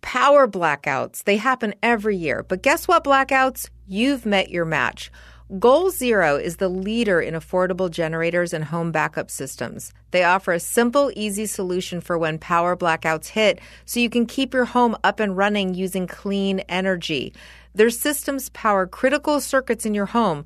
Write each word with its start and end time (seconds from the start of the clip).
Power 0.00 0.46
blackouts, 0.46 1.24
they 1.24 1.36
happen 1.36 1.74
every 1.82 2.16
year. 2.16 2.42
But 2.42 2.62
guess 2.62 2.86
what, 2.86 3.04
blackouts? 3.04 3.68
You've 3.86 4.24
met 4.24 4.50
your 4.50 4.64
match. 4.64 5.10
Goal 5.58 5.90
Zero 5.90 6.36
is 6.36 6.58
the 6.58 6.68
leader 6.68 7.22
in 7.22 7.32
affordable 7.32 7.90
generators 7.90 8.52
and 8.52 8.64
home 8.64 8.92
backup 8.92 9.30
systems. 9.30 9.94
They 10.10 10.22
offer 10.22 10.52
a 10.52 10.60
simple, 10.60 11.10
easy 11.16 11.46
solution 11.46 12.02
for 12.02 12.18
when 12.18 12.38
power 12.38 12.76
blackouts 12.76 13.28
hit 13.28 13.58
so 13.86 13.98
you 13.98 14.10
can 14.10 14.26
keep 14.26 14.52
your 14.52 14.66
home 14.66 14.94
up 15.04 15.20
and 15.20 15.36
running 15.36 15.72
using 15.72 16.06
clean 16.06 16.60
energy. 16.68 17.32
Their 17.74 17.88
systems 17.88 18.50
power 18.50 18.86
critical 18.86 19.40
circuits 19.40 19.86
in 19.86 19.94
your 19.94 20.06
home 20.06 20.44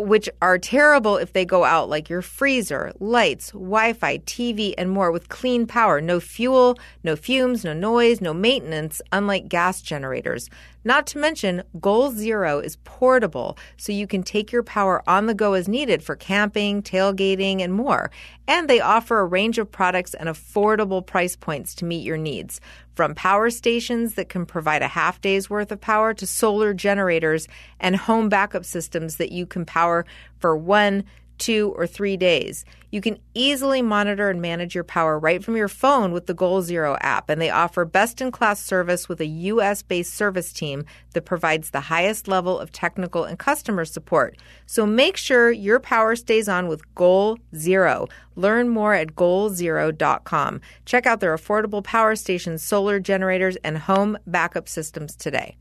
which 0.00 0.28
are 0.40 0.58
terrible 0.58 1.16
if 1.16 1.32
they 1.32 1.44
go 1.44 1.64
out, 1.64 1.88
like 1.88 2.08
your 2.08 2.22
freezer, 2.22 2.92
lights, 3.00 3.50
Wi 3.52 3.92
Fi, 3.92 4.18
TV, 4.18 4.74
and 4.76 4.90
more 4.90 5.12
with 5.12 5.28
clean 5.28 5.66
power. 5.66 6.00
No 6.00 6.20
fuel, 6.20 6.78
no 7.04 7.16
fumes, 7.16 7.64
no 7.64 7.72
noise, 7.72 8.20
no 8.20 8.34
maintenance, 8.34 9.02
unlike 9.12 9.48
gas 9.48 9.82
generators. 9.82 10.48
Not 10.82 11.06
to 11.08 11.18
mention, 11.18 11.62
Goal 11.78 12.10
Zero 12.10 12.58
is 12.58 12.76
portable, 12.84 13.58
so 13.76 13.92
you 13.92 14.06
can 14.06 14.22
take 14.22 14.50
your 14.50 14.62
power 14.62 15.02
on 15.06 15.26
the 15.26 15.34
go 15.34 15.52
as 15.52 15.68
needed 15.68 16.02
for 16.02 16.16
camping, 16.16 16.82
tailgating, 16.82 17.60
and 17.60 17.74
more. 17.74 18.10
And 18.48 18.68
they 18.68 18.80
offer 18.80 19.20
a 19.20 19.26
range 19.26 19.58
of 19.58 19.70
products 19.70 20.14
and 20.14 20.28
affordable 20.28 21.04
price 21.04 21.36
points 21.36 21.74
to 21.76 21.84
meet 21.84 22.04
your 22.04 22.16
needs. 22.16 22.60
From 22.94 23.14
power 23.14 23.50
stations 23.50 24.14
that 24.14 24.28
can 24.28 24.46
provide 24.46 24.82
a 24.82 24.88
half 24.88 25.20
day's 25.20 25.50
worth 25.50 25.70
of 25.70 25.80
power 25.80 26.14
to 26.14 26.26
solar 26.26 26.72
generators 26.72 27.46
and 27.78 27.96
home 27.96 28.28
backup 28.28 28.64
systems 28.64 29.16
that 29.16 29.32
you 29.32 29.46
can 29.46 29.64
power 29.66 30.06
for 30.38 30.56
one, 30.56 31.04
two, 31.40 31.74
or 31.76 31.86
three 31.86 32.16
days. 32.16 32.64
You 32.92 33.00
can 33.00 33.18
easily 33.34 33.82
monitor 33.82 34.30
and 34.30 34.40
manage 34.42 34.74
your 34.74 34.84
power 34.84 35.18
right 35.18 35.42
from 35.42 35.56
your 35.56 35.68
phone 35.68 36.12
with 36.12 36.26
the 36.26 36.34
Goal 36.34 36.62
Zero 36.62 36.96
app, 37.00 37.30
and 37.30 37.40
they 37.40 37.50
offer 37.50 37.84
best 37.84 38.20
in 38.20 38.30
class 38.30 38.60
service 38.62 39.08
with 39.08 39.20
a 39.20 39.26
US 39.26 39.82
based 39.82 40.14
service 40.14 40.52
team 40.52 40.84
that 41.14 41.24
provides 41.24 41.70
the 41.70 41.80
highest 41.80 42.28
level 42.28 42.58
of 42.58 42.70
technical 42.70 43.24
and 43.24 43.38
customer 43.38 43.84
support. 43.84 44.36
So 44.66 44.86
make 44.86 45.16
sure 45.16 45.50
your 45.50 45.80
power 45.80 46.14
stays 46.14 46.48
on 46.48 46.68
with 46.68 46.94
Goal 46.94 47.38
Zero. 47.56 48.06
Learn 48.36 48.68
more 48.68 48.94
at 48.94 49.14
goalzero.com. 49.14 50.60
Check 50.84 51.06
out 51.06 51.20
their 51.20 51.36
affordable 51.36 51.82
power 51.82 52.14
stations, 52.16 52.62
solar 52.62 53.00
generators, 53.00 53.56
and 53.64 53.78
home 53.78 54.18
backup 54.26 54.68
systems 54.68 55.16
today. 55.16 55.56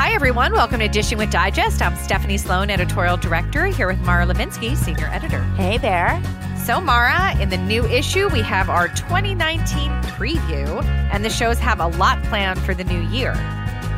Hi, 0.00 0.14
everyone. 0.14 0.54
Welcome 0.54 0.80
to 0.80 0.88
Dishing 0.88 1.18
with 1.18 1.30
Digest. 1.30 1.82
I'm 1.82 1.94
Stephanie 1.94 2.38
Sloane, 2.38 2.70
editorial 2.70 3.18
director, 3.18 3.66
here 3.66 3.86
with 3.86 3.98
Mara 3.98 4.24
Levinsky, 4.24 4.74
senior 4.74 5.08
editor. 5.08 5.42
Hey 5.56 5.76
there. 5.76 6.18
So, 6.64 6.80
Mara, 6.80 7.38
in 7.38 7.50
the 7.50 7.58
new 7.58 7.84
issue, 7.84 8.30
we 8.30 8.40
have 8.40 8.70
our 8.70 8.88
2019 8.88 9.90
preview, 10.16 10.82
and 11.12 11.22
the 11.22 11.28
shows 11.28 11.58
have 11.58 11.80
a 11.80 11.88
lot 11.98 12.20
planned 12.24 12.58
for 12.60 12.72
the 12.72 12.82
new 12.82 13.02
year. 13.10 13.34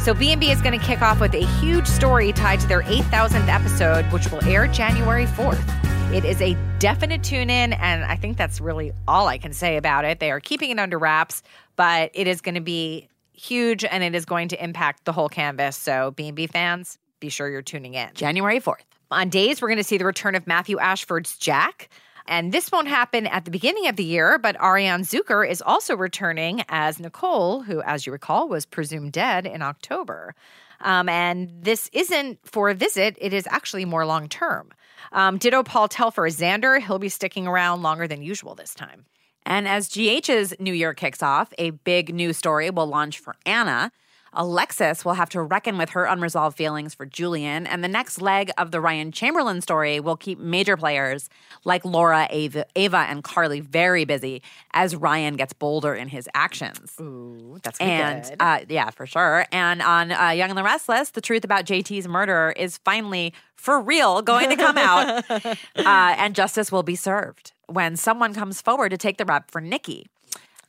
So, 0.01 0.13
B&B 0.13 0.51
is 0.51 0.61
going 0.61 0.77
to 0.77 0.85
kick 0.85 1.03
off 1.03 1.21
with 1.21 1.35
a 1.35 1.47
huge 1.61 1.87
story 1.87 2.33
tied 2.33 2.59
to 2.59 2.67
their 2.67 2.83
8,000th 2.83 3.47
episode, 3.47 4.05
which 4.07 4.29
will 4.33 4.45
air 4.45 4.67
January 4.67 5.27
4th. 5.27 6.13
It 6.13 6.25
is 6.25 6.43
a 6.43 6.57
definite 6.81 7.23
tune 7.23 7.49
in, 7.49 7.75
and 7.75 8.03
I 8.03 8.17
think 8.17 8.37
that's 8.37 8.61
really 8.61 8.91
all 9.07 9.29
I 9.29 9.39
can 9.39 9.53
say 9.53 9.77
about 9.77 10.05
it. 10.05 10.19
They 10.19 10.33
are 10.33 10.41
keeping 10.41 10.71
it 10.71 10.81
under 10.81 10.99
wraps, 10.99 11.45
but 11.77 12.11
it 12.13 12.27
is 12.27 12.41
going 12.41 12.57
to 12.57 12.61
be 12.61 13.09
huge 13.33 13.85
and 13.85 14.03
it 14.03 14.15
is 14.15 14.25
going 14.25 14.49
to 14.49 14.63
impact 14.63 15.05
the 15.05 15.13
whole 15.13 15.29
canvas. 15.29 15.77
So, 15.77 16.11
B&B 16.13 16.47
fans, 16.47 16.99
be 17.21 17.29
sure 17.29 17.49
you're 17.49 17.63
tuning 17.63 17.95
in. 17.95 18.11
January 18.15 18.61
4th. 18.61 18.85
On 19.11 19.29
days, 19.29 19.61
we're 19.61 19.69
going 19.69 19.79
to 19.79 19.85
see 19.85 19.99
the 19.99 20.05
return 20.05 20.35
of 20.35 20.47
Matthew 20.47 20.79
Ashford's 20.79 21.37
Jack. 21.37 21.89
And 22.27 22.53
this 22.53 22.71
won't 22.71 22.89
happen 22.89 23.27
at 23.27 23.45
the 23.45 23.51
beginning 23.51 23.89
of 23.89 23.97
the 23.97 24.05
year, 24.05 24.39
but 24.39 24.57
Arianne 24.59 25.03
Zucker 25.03 25.49
is 25.49 25.61
also 25.61 25.97
returning 25.97 26.63
as 26.69 27.01
Nicole, 27.01 27.63
who, 27.63 27.83
as 27.83 28.07
you 28.07 28.13
recall, 28.13 28.49
was 28.49 28.65
presumed 28.65 29.13
dead 29.13 29.45
in 29.45 29.61
October. 29.61 30.35
Um, 30.81 31.09
and 31.09 31.51
this 31.61 31.91
isn't 31.93 32.39
for 32.45 32.71
a 32.71 32.75
visit, 32.75 33.17
it 33.21 33.33
is 33.33 33.47
actually 33.51 33.85
more 33.85 34.07
long 34.07 34.29
term. 34.29 34.71
Um, 35.13 35.39
ditto 35.39 35.63
Paul 35.63 35.89
Telfer 35.89 36.29
Xander. 36.29 36.81
He'll 36.81 36.99
be 36.99 37.09
sticking 37.09 37.47
around 37.47 37.83
longer 37.83 38.09
than 38.09 38.23
usual 38.23 38.55
this 38.55 38.75
time. 38.75 39.05
And 39.45 39.67
as 39.69 39.89
GH's 39.89 40.55
new 40.59 40.73
year 40.73 40.95
kicks 40.95 41.23
off, 41.23 41.53
a 41.59 41.71
big 41.71 42.15
new 42.15 42.33
story 42.33 42.71
will 42.71 42.87
launch 42.87 43.19
for 43.19 43.37
Anna. 43.45 43.93
Alexis 44.35 45.05
will 45.05 45.15
have 45.15 45.29
to 45.31 45.43
reckon 45.43 45.77
with 45.77 45.91
her 45.91 46.05
unresolved 46.05 46.57
feelings 46.57 46.95
for 46.95 47.05
Julian, 47.05 47.67
and 47.67 47.85
the 47.85 47.89
next 47.89 48.21
leg 48.23 48.51
of 48.57 48.71
the 48.71 48.81
Ryan 48.81 49.13
Chamberlain 49.13 49.61
story 49.61 50.01
will 50.01 50.17
keep 50.17 50.39
major 50.39 50.77
players 50.77 51.29
like 51.65 51.85
Laura, 51.85 52.27
Ava, 52.31 52.65
Ava 52.75 53.07
and 53.09 53.23
Carly 53.23 53.61
very 53.61 54.05
busy 54.05 54.43
as 54.73 54.97
Ryan 54.97 55.37
gets 55.37 55.53
bolder 55.53 55.95
in 55.95 56.09
his 56.09 56.29
actions. 56.33 56.95
Ooh, 56.99 57.59
that's 57.63 57.79
and 57.79 58.25
good. 58.25 58.37
Uh, 58.41 58.61
yeah, 58.69 58.89
for 58.89 59.07
sure. 59.07 59.45
And 59.53 59.83
on 59.83 60.13
uh, 60.13 60.31
Young 60.31 60.49
and 60.49 60.59
the 60.59 60.65
Restless, 60.65 61.11
the 61.11 61.21
truth 61.21 61.45
about 61.45 61.67
JT's 61.67 62.09
murder 62.09 62.55
is 62.57 62.79
finally 62.79 63.35
for 63.57 63.81
real 63.81 64.23
going 64.23 64.49
to 64.49 64.57
come 64.57 64.79
out, 64.79 65.25
uh, 65.31 65.55
and 65.77 66.35
justice 66.35 66.73
will 66.73 66.83
be 66.83 66.97
served 66.97 67.53
when 67.75 67.97
someone 67.97 68.35
comes 68.35 68.61
forward 68.61 68.91
to 68.91 68.97
take 68.99 69.19
the 69.19 69.25
rep 69.25 69.51
for 69.51 69.61
Nikki. 69.61 70.07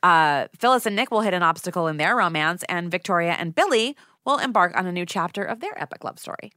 Uh, 0.02 0.48
Phyllis 0.58 0.86
and 0.86 0.96
Nick 0.96 1.12
will 1.12 1.22
hit 1.22 1.34
an 1.34 1.44
obstacle 1.44 1.88
in 1.88 1.98
their 1.98 2.16
romance, 2.16 2.64
and 2.68 2.92
Victoria 2.92 3.34
and 3.40 3.56
Billy 3.56 3.96
will 4.26 4.38
embark 4.38 4.76
on 4.76 4.86
a 4.86 4.92
new 4.92 5.06
chapter 5.06 5.44
of 5.44 5.60
their 5.62 5.82
epic 5.82 6.04
love 6.04 6.20
story. 6.20 6.52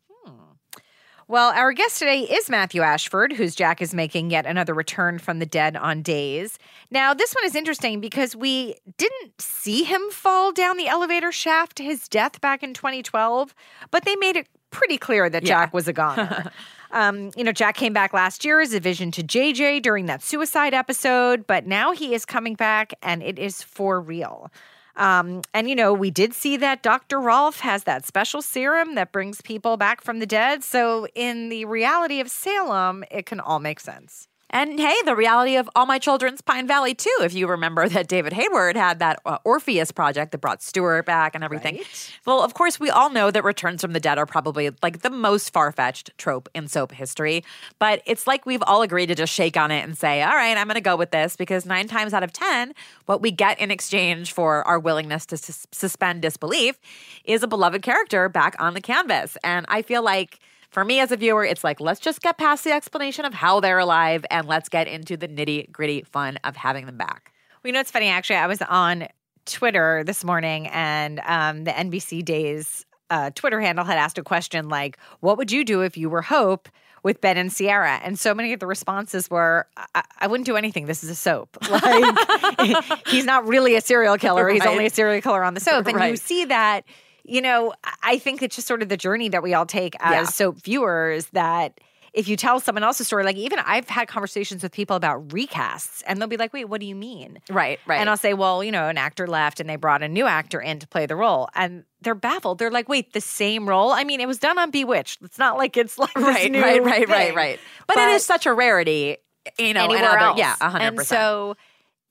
Well, 1.28 1.50
our 1.50 1.72
guest 1.72 1.98
today 1.98 2.20
is 2.20 2.48
Matthew 2.48 2.82
Ashford, 2.82 3.32
whose 3.32 3.56
Jack 3.56 3.82
is 3.82 3.92
making 3.92 4.30
yet 4.30 4.46
another 4.46 4.72
return 4.72 5.18
from 5.18 5.40
the 5.40 5.46
dead 5.46 5.76
on 5.76 6.00
days. 6.02 6.56
Now, 6.88 7.14
this 7.14 7.34
one 7.34 7.44
is 7.44 7.56
interesting 7.56 8.00
because 8.00 8.36
we 8.36 8.76
didn't 8.96 9.40
see 9.40 9.82
him 9.82 10.00
fall 10.12 10.52
down 10.52 10.76
the 10.76 10.86
elevator 10.86 11.32
shaft 11.32 11.78
to 11.78 11.82
his 11.82 12.06
death 12.06 12.40
back 12.40 12.62
in 12.62 12.74
2012, 12.74 13.56
but 13.90 14.04
they 14.04 14.14
made 14.14 14.36
it 14.36 14.46
pretty 14.70 14.98
clear 14.98 15.28
that 15.28 15.42
Yeah. 15.42 15.48
Jack 15.48 15.74
was 15.74 15.88
a 15.88 15.92
goner. 15.92 16.52
um, 16.96 17.30
you 17.36 17.44
know, 17.44 17.52
Jack 17.52 17.76
came 17.76 17.92
back 17.92 18.14
last 18.14 18.42
year 18.42 18.58
as 18.58 18.72
a 18.72 18.80
vision 18.80 19.10
to 19.12 19.22
JJ 19.22 19.82
during 19.82 20.06
that 20.06 20.22
suicide 20.22 20.72
episode, 20.72 21.46
but 21.46 21.66
now 21.66 21.92
he 21.92 22.14
is 22.14 22.24
coming 22.24 22.54
back 22.54 22.94
and 23.02 23.22
it 23.22 23.38
is 23.38 23.62
for 23.62 24.00
real. 24.00 24.50
Um, 24.96 25.42
and 25.52 25.68
you 25.68 25.76
know, 25.76 25.92
we 25.92 26.10
did 26.10 26.32
see 26.32 26.56
that 26.56 26.82
Dr. 26.82 27.20
Rolf 27.20 27.60
has 27.60 27.84
that 27.84 28.06
special 28.06 28.40
serum 28.40 28.94
that 28.94 29.12
brings 29.12 29.42
people 29.42 29.76
back 29.76 30.00
from 30.00 30.20
the 30.20 30.26
dead. 30.26 30.64
So, 30.64 31.06
in 31.14 31.50
the 31.50 31.66
reality 31.66 32.18
of 32.18 32.30
Salem, 32.30 33.04
it 33.10 33.26
can 33.26 33.40
all 33.40 33.58
make 33.58 33.78
sense. 33.78 34.26
And 34.50 34.78
hey, 34.78 34.94
the 35.04 35.16
reality 35.16 35.56
of 35.56 35.68
All 35.74 35.86
My 35.86 35.98
Children's 35.98 36.40
Pine 36.40 36.68
Valley, 36.68 36.94
too. 36.94 37.14
If 37.20 37.34
you 37.34 37.48
remember 37.48 37.88
that 37.88 38.06
David 38.06 38.32
Hayward 38.32 38.76
had 38.76 39.00
that 39.00 39.20
uh, 39.26 39.38
Orpheus 39.44 39.90
project 39.90 40.32
that 40.32 40.38
brought 40.38 40.62
Stuart 40.62 41.04
back 41.04 41.34
and 41.34 41.42
everything. 41.42 41.76
Right. 41.76 42.18
Well, 42.26 42.42
of 42.42 42.54
course, 42.54 42.78
we 42.78 42.88
all 42.88 43.10
know 43.10 43.30
that 43.30 43.42
returns 43.42 43.82
from 43.82 43.92
the 43.92 44.00
dead 44.00 44.18
are 44.18 44.26
probably 44.26 44.70
like 44.82 45.02
the 45.02 45.10
most 45.10 45.52
far 45.52 45.72
fetched 45.72 46.16
trope 46.16 46.48
in 46.54 46.68
soap 46.68 46.92
history. 46.92 47.44
But 47.78 48.02
it's 48.06 48.26
like 48.26 48.46
we've 48.46 48.62
all 48.66 48.82
agreed 48.82 49.06
to 49.06 49.14
just 49.16 49.32
shake 49.32 49.56
on 49.56 49.70
it 49.70 49.82
and 49.82 49.98
say, 49.98 50.22
all 50.22 50.34
right, 50.34 50.56
I'm 50.56 50.66
going 50.66 50.76
to 50.76 50.80
go 50.80 50.96
with 50.96 51.10
this 51.10 51.36
because 51.36 51.66
nine 51.66 51.88
times 51.88 52.14
out 52.14 52.22
of 52.22 52.32
10, 52.32 52.72
what 53.06 53.20
we 53.20 53.32
get 53.32 53.58
in 53.60 53.70
exchange 53.72 54.32
for 54.32 54.66
our 54.66 54.78
willingness 54.78 55.26
to 55.26 55.36
sus- 55.36 55.66
suspend 55.72 56.22
disbelief 56.22 56.78
is 57.24 57.42
a 57.42 57.48
beloved 57.48 57.82
character 57.82 58.28
back 58.28 58.54
on 58.60 58.74
the 58.74 58.80
canvas. 58.80 59.36
And 59.42 59.66
I 59.68 59.82
feel 59.82 60.04
like 60.04 60.38
for 60.76 60.84
me 60.84 61.00
as 61.00 61.10
a 61.10 61.16
viewer, 61.16 61.42
it's 61.42 61.64
like, 61.64 61.80
let's 61.80 62.00
just 62.00 62.20
get 62.20 62.36
past 62.36 62.62
the 62.62 62.70
explanation 62.70 63.24
of 63.24 63.32
how 63.32 63.60
they're 63.60 63.78
alive 63.78 64.26
and 64.30 64.46
let's 64.46 64.68
get 64.68 64.86
into 64.86 65.16
the 65.16 65.26
nitty 65.26 65.72
gritty 65.72 66.02
fun 66.02 66.36
of 66.44 66.54
having 66.54 66.84
them 66.84 66.98
back. 66.98 67.32
Well, 67.64 67.70
you 67.70 67.72
know, 67.72 67.80
it's 67.80 67.90
funny. 67.90 68.08
Actually, 68.08 68.36
I 68.36 68.46
was 68.46 68.60
on 68.60 69.08
Twitter 69.46 70.04
this 70.04 70.22
morning, 70.22 70.66
and 70.66 71.20
um, 71.20 71.64
the 71.64 71.70
NBC 71.70 72.22
Days 72.22 72.84
uh, 73.08 73.30
Twitter 73.34 73.58
handle 73.58 73.86
had 73.86 73.96
asked 73.96 74.18
a 74.18 74.22
question 74.22 74.68
like, 74.68 74.98
"What 75.20 75.38
would 75.38 75.50
you 75.50 75.64
do 75.64 75.80
if 75.80 75.96
you 75.96 76.10
were 76.10 76.20
Hope?" 76.20 76.68
With 77.02 77.20
Ben 77.20 77.36
and 77.36 77.54
Ciara. 77.54 78.00
and 78.02 78.18
so 78.18 78.34
many 78.34 78.52
of 78.52 78.60
the 78.60 78.66
responses 78.66 79.30
were, 79.30 79.66
"I, 79.94 80.02
I 80.18 80.26
wouldn't 80.26 80.44
do 80.44 80.56
anything. 80.56 80.84
This 80.84 81.02
is 81.02 81.08
a 81.08 81.14
soap. 81.14 81.56
Like 81.70 83.06
he's 83.06 83.24
not 83.24 83.48
really 83.48 83.76
a 83.76 83.80
serial 83.80 84.18
killer. 84.18 84.46
He's 84.50 84.66
only 84.66 84.84
a 84.84 84.90
serial 84.90 85.22
killer 85.22 85.42
on 85.42 85.54
the 85.54 85.60
soap." 85.60 85.86
And 85.88 86.10
you 86.10 86.16
see 86.16 86.44
that, 86.44 86.84
you 87.28 87.40
know, 87.42 87.74
I 88.02 88.18
think 88.18 88.42
it's 88.42 88.56
just 88.56 88.68
sort 88.68 88.82
of 88.82 88.88
the 88.88 88.96
journey 88.96 89.28
that 89.30 89.42
we 89.42 89.54
all 89.54 89.66
take 89.66 89.94
as 90.00 90.12
Yeah. 90.12 90.24
soap 90.24 90.58
viewers. 90.58 91.26
That 91.32 91.80
if 92.12 92.28
you 92.28 92.36
tell 92.36 92.60
someone 92.60 92.82
else's 92.82 93.06
story, 93.06 93.24
like 93.24 93.36
even 93.36 93.58
I've 93.58 93.88
had 93.90 94.08
conversations 94.08 94.62
with 94.62 94.72
people 94.72 94.96
about 94.96 95.28
recasts, 95.28 96.02
and 96.06 96.18
they'll 96.18 96.28
be 96.28 96.36
like, 96.38 96.52
"Wait, 96.54 96.64
what 96.66 96.80
do 96.80 96.86
you 96.86 96.94
mean?" 96.94 97.40
Right, 97.50 97.78
right. 97.86 98.00
And 98.00 98.08
I'll 98.08 98.16
say, 98.16 98.32
well, 98.32 98.64
you 98.64 98.72
know, 98.72 98.88
an 98.88 98.96
actor 98.96 99.26
left 99.26 99.60
and 99.60 99.68
they 99.68 99.76
brought 99.76 100.02
a 100.02 100.08
new 100.08 100.24
actor 100.26 100.60
in 100.60 100.78
to 100.78 100.86
play 100.88 101.04
the 101.06 101.16
role. 101.16 101.48
And 101.54 101.84
they're 102.00 102.14
baffled. 102.14 102.58
They're 102.58 102.70
like, 102.70 102.88
wait, 102.88 103.12
the 103.12 103.20
same 103.20 103.68
role? 103.68 103.90
I 103.92 104.04
mean, 104.04 104.20
it 104.20 104.26
was 104.28 104.38
done 104.38 104.58
on 104.58 104.70
Bewitched. 104.70 105.20
It's 105.22 105.38
not 105.38 105.56
like 105.58 105.76
it's 105.76 105.98
like 105.98 106.14
right, 106.16 106.50
right, 106.52 106.82
right, 106.82 107.08
right, 107.08 107.34
right. 107.34 107.58
But, 107.86 107.98
it 107.98 108.08
is 108.10 108.24
such 108.24 108.46
a 108.46 108.52
rarity, 108.54 109.16
you 109.58 109.74
know, 109.74 109.84
anywhere 109.84 110.16
else. 110.18 110.38
Yeah, 110.38 110.54
hundred 110.60 110.84
And 110.86 110.96
percent. 110.96 111.18
so 111.20 111.56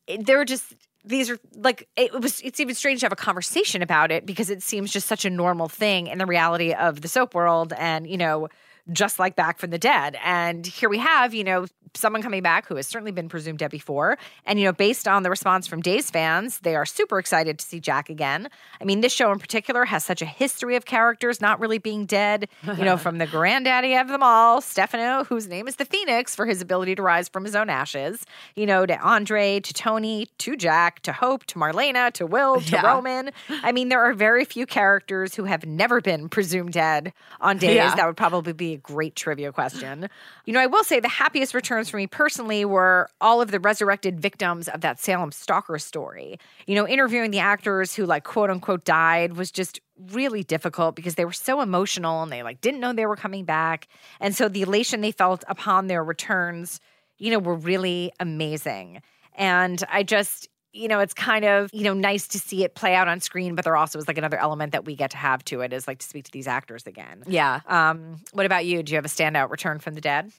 eh, 0.07 0.13
it- 0.15 0.25
there 0.27 0.38
were 0.38 0.45
just 0.45 0.65
these 1.06 1.30
are 1.30 1.38
like 1.56 1.88
it 1.96 2.13
was. 2.19 2.42
It's 2.42 2.60
even 2.60 2.75
strange 2.75 3.02
to 3.02 3.06
have 3.06 3.13
a 3.13 3.16
conversation 3.16 3.81
about 3.81 4.12
it 4.12 4.25
because 4.25 4.50
it 4.50 4.63
seems 4.63 4.92
just 4.92 5.07
such 5.07 5.25
a 5.25 5.30
normal 5.30 5.69
thing 5.69 6.07
in 6.07 6.18
the 6.18 6.25
reality 6.25 6.74
of 6.74 7.02
the 7.02 7.07
soap 7.07 7.34
world, 7.36 7.74
and 7.78 8.07
you 8.07 8.18
know. 8.18 8.50
Just 8.92 9.18
like 9.18 9.36
Back 9.36 9.57
from 9.57 9.72
the 9.72 9.80
Dead. 9.80 10.16
And 10.24 10.63
here 10.63 10.90
we 10.90 11.00
have, 11.00 11.34
you 11.34 11.44
know, 11.44 11.66
someone 11.95 12.21
coming 12.21 12.42
back 12.44 12.68
who 12.68 12.75
has 12.75 12.88
certainly 12.88 13.12
been 13.12 13.30
presumed 13.30 13.59
dead 13.59 13.71
before. 13.71 14.18
And, 14.45 14.59
you 14.59 14.65
know, 14.65 14.74
based 14.74 15.07
on 15.07 15.24
the 15.24 15.30
response 15.30 15.68
from 15.68 15.81
Days 15.81 16.09
fans, 16.09 16.59
they 16.59 16.75
are 16.75 16.86
super 16.86 17.19
excited 17.19 17.59
to 17.59 17.65
see 17.65 17.80
Jack 17.80 18.09
again. 18.09 18.50
I 18.81 18.86
mean, 18.86 19.01
this 19.01 19.13
show 19.13 19.31
in 19.31 19.39
particular 19.39 19.86
has 19.86 20.03
such 20.06 20.21
a 20.21 20.25
history 20.25 20.75
of 20.75 20.86
characters 20.86 21.42
not 21.42 21.59
really 21.59 21.77
being 21.77 22.06
dead, 22.06 22.47
you 22.77 22.83
know, 22.86 22.97
from 23.06 23.18
the 23.18 23.27
granddaddy 23.27 23.95
of 23.95 24.07
them 24.07 24.24
all, 24.24 24.62
Stefano, 24.62 25.24
whose 25.24 25.47
name 25.47 25.68
is 25.68 25.77
the 25.77 25.86
Phoenix 25.86 26.36
for 26.36 26.45
his 26.45 26.62
ability 26.62 26.95
to 26.95 27.01
rise 27.01 27.30
from 27.30 27.44
his 27.45 27.56
own 27.56 27.69
ashes, 27.69 28.25
you 28.56 28.65
know, 28.65 28.86
to 28.86 28.98
Andre, 29.00 29.59
to 29.59 29.74
Tony, 29.74 30.27
to 30.39 30.56
Jack, 30.56 31.01
to 31.03 31.12
Hope, 31.13 31.45
to 31.45 31.59
Marlena, 31.59 32.12
to 32.13 32.25
Will, 32.25 32.62
to 32.62 32.71
Yeah. 32.75 32.86
Roman. 32.86 33.31
I 33.63 33.71
mean, 33.71 33.89
there 33.89 34.01
are 34.01 34.13
very 34.13 34.45
few 34.45 34.65
characters 34.65 35.36
who 35.36 35.45
have 35.45 35.65
never 35.65 36.01
been 36.01 36.30
presumed 36.30 36.74
dead 36.74 37.13
on 37.41 37.57
days. 37.59 37.75
Yeah. 37.75 37.95
That 37.95 38.06
would 38.07 38.18
probably 38.18 38.53
be 38.53 38.74
a 38.74 38.77
great 38.77 39.15
trivia 39.15 39.51
question. 39.51 40.09
You 40.45 40.53
know, 40.53 40.59
I 40.59 40.65
will 40.68 40.83
say 40.83 41.00
the 41.00 41.07
happiest 41.07 41.53
returns 41.53 41.85
for 41.90 41.98
me 41.98 42.08
personally 42.08 42.66
were 42.66 43.10
all 43.22 43.42
of 43.42 43.52
the 43.52 43.60
resurrected 43.60 44.20
victims 44.20 44.68
of 44.68 44.82
that 44.82 45.00
Salem 45.00 45.32
stalker 45.32 45.80
story. 45.80 46.40
You 46.68 46.76
know, 46.76 46.88
interviewing 46.88 47.32
the 47.32 47.40
actors 47.40 47.96
who 47.96 48.06
like 48.06 48.24
quote 48.24 48.50
unquote 48.50 48.86
died 48.86 49.38
was 49.38 49.52
just 49.52 49.80
really 50.12 50.44
difficult 50.44 50.96
because 50.96 51.16
they 51.16 51.26
were 51.26 51.34
so 51.34 51.62
emotional 51.62 52.24
and 52.24 52.32
they 52.32 52.44
like 52.44 52.62
didn't 52.62 52.80
know 52.80 52.94
they 52.94 53.06
were 53.06 53.16
coming 53.16 53.46
back. 53.46 53.88
And 54.20 54.36
so 54.36 54.50
the 54.50 54.62
elation 54.62 55.02
they 55.02 55.12
felt 55.12 55.44
upon 55.48 55.88
their 55.88 56.04
returns, 56.04 56.80
you 57.18 57.32
know, 57.32 57.40
were 57.40 57.56
really 57.56 58.12
amazing. 58.20 59.02
And 59.36 59.84
I 59.90 60.04
just 60.04 60.50
you 60.76 60.90
know, 60.90 61.00
it's 61.00 61.14
kind 61.14 61.46
of, 61.46 61.70
you 61.74 61.84
know, 61.86 61.94
nice 61.94 62.28
to 62.28 62.38
see 62.38 62.66
it 62.66 62.76
play 62.76 62.96
out 62.96 63.08
on 63.08 63.22
screen, 63.22 63.56
but 63.56 63.64
there 63.64 63.78
also 63.78 63.98
is 63.98 64.10
like 64.10 64.18
another 64.18 64.38
element 64.38 64.74
that 64.74 64.84
we 64.84 64.94
get 64.96 65.12
to 65.12 65.18
have 65.18 65.44
to 65.46 65.62
it 65.62 65.72
is 65.72 65.88
like 65.88 66.00
to 66.00 66.06
speak 66.06 66.26
to 66.26 66.32
these 66.32 66.48
actors 66.48 66.86
again. 66.86 67.24
yeah. 67.28 67.62
Um, 67.66 68.18
what 68.34 68.46
about 68.46 68.66
you? 68.66 68.84
Do 68.84 68.92
you 68.92 68.98
have 68.98 69.06
a 69.06 69.10
standout 69.10 69.50
return 69.50 69.80
from 69.80 69.94
the 69.94 70.02
dead? 70.02 70.34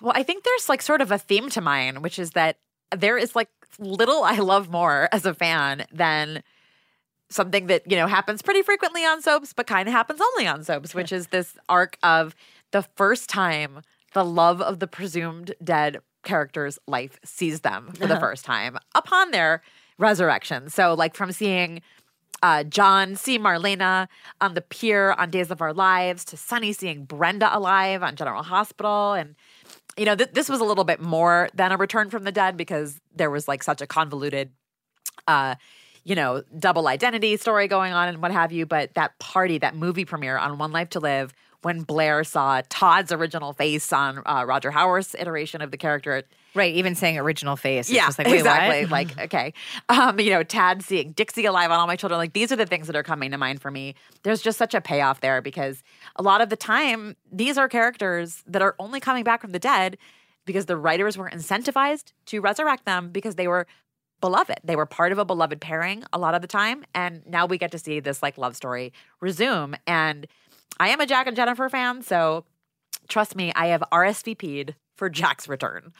Well, 0.00 0.12
I 0.14 0.22
think 0.22 0.44
there's 0.44 0.68
like 0.68 0.82
sort 0.82 1.00
of 1.00 1.10
a 1.10 1.18
theme 1.18 1.48
to 1.50 1.60
mine, 1.60 2.02
which 2.02 2.18
is 2.18 2.30
that 2.32 2.58
there 2.96 3.18
is 3.18 3.34
like 3.34 3.48
little 3.78 4.22
I 4.22 4.36
love 4.36 4.70
more 4.70 5.08
as 5.12 5.26
a 5.26 5.34
fan 5.34 5.86
than 5.92 6.42
something 7.28 7.66
that, 7.66 7.90
you 7.90 7.96
know, 7.96 8.06
happens 8.06 8.42
pretty 8.42 8.62
frequently 8.62 9.04
on 9.04 9.20
soaps, 9.20 9.52
but 9.52 9.66
kind 9.66 9.88
of 9.88 9.92
happens 9.92 10.20
only 10.20 10.46
on 10.46 10.62
soaps, 10.62 10.94
which 10.94 11.12
is 11.12 11.28
this 11.28 11.56
arc 11.68 11.98
of 12.02 12.34
the 12.70 12.82
first 12.94 13.28
time 13.28 13.80
the 14.12 14.24
love 14.24 14.62
of 14.62 14.78
the 14.78 14.86
presumed 14.86 15.54
dead 15.62 15.98
character's 16.22 16.78
life 16.86 17.18
sees 17.24 17.60
them 17.60 17.92
for 17.92 18.06
the 18.06 18.18
first 18.20 18.44
time 18.44 18.78
upon 18.94 19.30
their 19.30 19.62
resurrection. 19.98 20.68
So, 20.68 20.94
like, 20.94 21.14
from 21.14 21.32
seeing 21.32 21.82
uh, 22.42 22.64
John 22.64 23.16
see 23.16 23.38
Marlena 23.38 24.08
on 24.40 24.54
the 24.54 24.60
pier 24.60 25.12
on 25.12 25.30
Days 25.30 25.50
of 25.50 25.60
Our 25.60 25.72
Lives 25.72 26.24
to 26.26 26.36
Sonny 26.36 26.72
seeing 26.72 27.04
Brenda 27.04 27.56
alive 27.56 28.02
on 28.02 28.16
General 28.16 28.42
Hospital. 28.42 29.12
And, 29.14 29.34
you 29.96 30.04
know, 30.04 30.14
th- 30.14 30.32
this 30.32 30.48
was 30.48 30.60
a 30.60 30.64
little 30.64 30.84
bit 30.84 31.00
more 31.00 31.48
than 31.54 31.72
a 31.72 31.76
return 31.76 32.10
from 32.10 32.24
the 32.24 32.32
dead 32.32 32.56
because 32.56 33.00
there 33.14 33.30
was 33.30 33.48
like 33.48 33.62
such 33.62 33.80
a 33.80 33.86
convoluted, 33.86 34.50
uh, 35.26 35.54
you 36.04 36.14
know, 36.14 36.42
double 36.58 36.86
identity 36.86 37.36
story 37.36 37.66
going 37.66 37.92
on 37.92 38.08
and 38.08 38.22
what 38.22 38.30
have 38.30 38.52
you. 38.52 38.66
But 38.66 38.94
that 38.94 39.18
party, 39.18 39.58
that 39.58 39.74
movie 39.74 40.04
premiere 40.04 40.38
on 40.38 40.58
One 40.58 40.72
Life 40.72 40.90
to 40.90 41.00
Live, 41.00 41.32
when 41.62 41.82
Blair 41.82 42.22
saw 42.22 42.62
Todd's 42.68 43.10
original 43.10 43.52
face 43.52 43.92
on 43.92 44.22
uh, 44.24 44.44
Roger 44.46 44.70
Howarth's 44.70 45.16
iteration 45.18 45.62
of 45.62 45.70
the 45.70 45.76
character, 45.76 46.22
Right, 46.56 46.74
even 46.74 46.94
saying 46.94 47.18
original 47.18 47.54
face. 47.54 47.88
It's 47.88 47.94
yeah, 47.94 48.06
just 48.06 48.18
like, 48.18 48.28
wait, 48.28 48.38
exactly. 48.38 48.82
what? 48.82 48.90
Like, 48.90 49.18
okay, 49.26 49.52
um, 49.90 50.18
you 50.18 50.30
know, 50.30 50.42
Tad 50.42 50.82
seeing 50.82 51.12
Dixie 51.12 51.44
alive 51.44 51.70
on 51.70 51.78
all 51.78 51.86
my 51.86 51.96
children. 51.96 52.18
Like, 52.18 52.32
these 52.32 52.50
are 52.50 52.56
the 52.56 52.64
things 52.64 52.86
that 52.86 52.96
are 52.96 53.02
coming 53.02 53.30
to 53.30 53.38
mind 53.38 53.60
for 53.60 53.70
me. 53.70 53.94
There's 54.22 54.40
just 54.40 54.56
such 54.56 54.74
a 54.74 54.80
payoff 54.80 55.20
there 55.20 55.42
because 55.42 55.82
a 56.16 56.22
lot 56.22 56.40
of 56.40 56.48
the 56.48 56.56
time, 56.56 57.14
these 57.30 57.58
are 57.58 57.68
characters 57.68 58.42
that 58.46 58.62
are 58.62 58.74
only 58.78 59.00
coming 59.00 59.22
back 59.22 59.42
from 59.42 59.52
the 59.52 59.58
dead 59.58 59.98
because 60.46 60.64
the 60.64 60.78
writers 60.78 61.18
were 61.18 61.28
incentivized 61.28 62.12
to 62.26 62.40
resurrect 62.40 62.86
them 62.86 63.10
because 63.10 63.34
they 63.34 63.48
were 63.48 63.66
beloved. 64.22 64.60
They 64.64 64.76
were 64.76 64.86
part 64.86 65.12
of 65.12 65.18
a 65.18 65.24
beloved 65.26 65.60
pairing 65.60 66.04
a 66.12 66.18
lot 66.18 66.34
of 66.34 66.40
the 66.40 66.48
time, 66.48 66.84
and 66.94 67.22
now 67.26 67.44
we 67.44 67.58
get 67.58 67.72
to 67.72 67.78
see 67.78 68.00
this 68.00 68.22
like 68.22 68.38
love 68.38 68.56
story 68.56 68.94
resume. 69.20 69.76
And 69.86 70.26
I 70.80 70.88
am 70.88 71.00
a 71.00 71.06
Jack 71.06 71.26
and 71.26 71.36
Jennifer 71.36 71.68
fan, 71.68 72.02
so 72.02 72.44
trust 73.08 73.36
me, 73.36 73.52
I 73.54 73.66
have 73.66 73.84
RSVP'd 73.92 74.74
for 74.96 75.10
Jack's 75.10 75.48
return. 75.48 75.92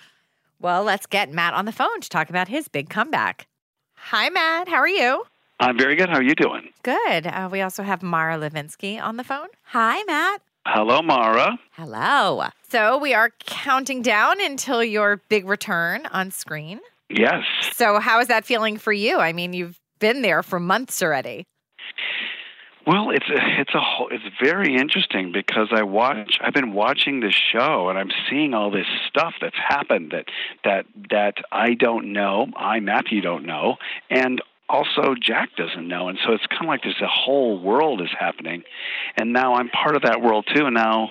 Well, 0.60 0.84
let's 0.84 1.06
get 1.06 1.30
Matt 1.30 1.54
on 1.54 1.64
the 1.66 1.72
phone 1.72 2.00
to 2.00 2.08
talk 2.08 2.30
about 2.30 2.48
his 2.48 2.68
big 2.68 2.88
comeback. 2.88 3.46
Hi, 3.96 4.30
Matt. 4.30 4.68
How 4.68 4.76
are 4.76 4.88
you? 4.88 5.24
I'm 5.60 5.78
very 5.78 5.96
good. 5.96 6.08
How 6.08 6.16
are 6.16 6.22
you 6.22 6.34
doing? 6.34 6.70
Good. 6.82 7.26
Uh, 7.26 7.48
we 7.50 7.60
also 7.60 7.82
have 7.82 8.02
Mara 8.02 8.36
Levinsky 8.36 9.00
on 9.00 9.16
the 9.16 9.24
phone. 9.24 9.48
Hi, 9.64 10.02
Matt. 10.04 10.42
Hello, 10.66 11.00
Mara. 11.02 11.58
Hello. 11.72 12.44
So 12.68 12.98
we 12.98 13.14
are 13.14 13.30
counting 13.40 14.02
down 14.02 14.40
until 14.40 14.82
your 14.82 15.22
big 15.28 15.46
return 15.46 16.06
on 16.06 16.30
screen. 16.30 16.80
Yes. 17.08 17.44
So 17.72 18.00
how 18.00 18.20
is 18.20 18.28
that 18.28 18.44
feeling 18.44 18.76
for 18.76 18.92
you? 18.92 19.18
I 19.18 19.32
mean, 19.32 19.52
you've 19.52 19.78
been 20.00 20.22
there 20.22 20.42
for 20.42 20.58
months 20.58 21.02
already. 21.02 21.44
Well, 22.86 23.10
it's 23.10 23.28
a, 23.28 23.60
it's 23.60 23.74
a 23.74 23.80
whole, 23.80 24.08
it's 24.12 24.24
very 24.40 24.76
interesting 24.76 25.32
because 25.32 25.68
I 25.72 25.82
watch 25.82 26.38
I've 26.40 26.54
been 26.54 26.72
watching 26.72 27.18
this 27.18 27.34
show 27.34 27.88
and 27.88 27.98
I'm 27.98 28.10
seeing 28.30 28.54
all 28.54 28.70
this 28.70 28.86
stuff 29.08 29.34
that's 29.40 29.56
happened 29.56 30.12
that 30.12 30.26
that 30.62 30.86
that 31.10 31.34
I 31.50 31.74
don't 31.74 32.12
know, 32.12 32.46
I 32.54 32.78
Matthew 32.78 33.22
don't 33.22 33.44
know, 33.44 33.76
and 34.08 34.40
also 34.68 35.16
Jack 35.20 35.56
doesn't 35.56 35.88
know, 35.88 36.08
and 36.08 36.18
so 36.24 36.32
it's 36.32 36.46
kind 36.46 36.62
of 36.62 36.68
like 36.68 36.84
there's 36.84 37.00
a 37.02 37.08
whole 37.08 37.60
world 37.60 38.00
is 38.00 38.10
happening, 38.16 38.62
and 39.16 39.32
now 39.32 39.54
I'm 39.54 39.68
part 39.68 39.96
of 39.96 40.02
that 40.02 40.22
world 40.22 40.46
too, 40.54 40.66
and 40.66 40.74
now 40.74 41.10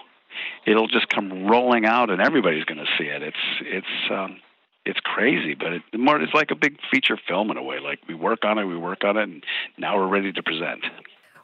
it'll 0.65 0.88
just 0.88 1.10
come 1.10 1.48
rolling 1.48 1.86
out 1.86 2.10
and 2.10 2.22
everybody's 2.22 2.63
going 2.63 2.79
to 2.79 2.91
see 2.98 3.05
it. 3.05 3.22
It's 3.22 3.38
it's 3.62 4.12
um, 4.12 4.38
it's 4.86 5.00
crazy, 5.01 5.55
but 5.55 5.74
it, 5.74 5.82
more 5.98 6.22
it's 6.22 6.34
like 6.34 6.51
a 6.51 6.55
big 6.55 6.77
feature 6.89 7.20
film 7.27 7.51
in 7.51 7.58
a 7.58 7.63
way. 7.63 7.79
Like 7.79 8.00
we 8.08 8.13
work 8.13 8.46
on 8.46 8.60
it, 8.60 8.63
we 8.63 8.77
work 8.77 9.03
on 9.03 9.17
it, 9.17 9.24
and 9.24 9.44
now 9.77 9.98
we're 9.98 10.08
ready 10.08 10.32
to 10.32 10.41
present. 10.41 10.86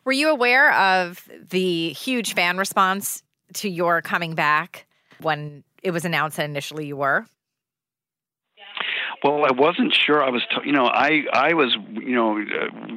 Were 0.03 0.11
you 0.11 0.29
aware 0.29 0.73
of 0.73 1.29
the 1.49 1.89
huge 1.89 2.33
fan 2.33 2.57
response 2.57 3.23
to 3.55 3.69
your 3.69 4.01
coming 4.01 4.33
back 4.33 4.87
when 5.21 5.63
it 5.83 5.91
was 5.91 6.05
announced 6.05 6.37
that 6.37 6.45
initially 6.45 6.87
you 6.87 6.97
were? 6.97 7.25
Well, 9.23 9.45
I 9.45 9.51
wasn't 9.51 9.93
sure. 9.93 10.23
I 10.23 10.29
was, 10.29 10.41
t- 10.49 10.65
you 10.65 10.71
know, 10.71 10.85
I 10.85 11.23
I 11.31 11.53
was, 11.53 11.77
you 11.91 12.15
know, 12.15 12.39
uh, 12.39 12.87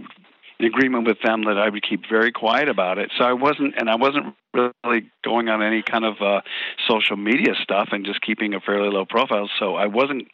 in 0.58 0.66
agreement 0.66 1.06
with 1.06 1.18
them 1.22 1.44
that 1.44 1.58
I 1.58 1.68
would 1.68 1.82
keep 1.82 2.08
very 2.08 2.32
quiet 2.32 2.68
about 2.68 2.98
it. 2.98 3.10
So 3.18 3.24
I 3.24 3.34
wasn't, 3.34 3.74
and 3.76 3.90
I 3.90 3.96
wasn't 3.96 4.34
really 4.54 5.10
going 5.22 5.48
on 5.48 5.62
any 5.62 5.82
kind 5.82 6.04
of 6.04 6.22
uh, 6.22 6.40
social 6.88 7.16
media 7.16 7.54
stuff 7.62 7.88
and 7.92 8.06
just 8.06 8.22
keeping 8.22 8.54
a 8.54 8.60
fairly 8.60 8.88
low 8.88 9.04
profile. 9.04 9.50
So 9.58 9.74
I 9.74 9.86
wasn't, 9.86 10.28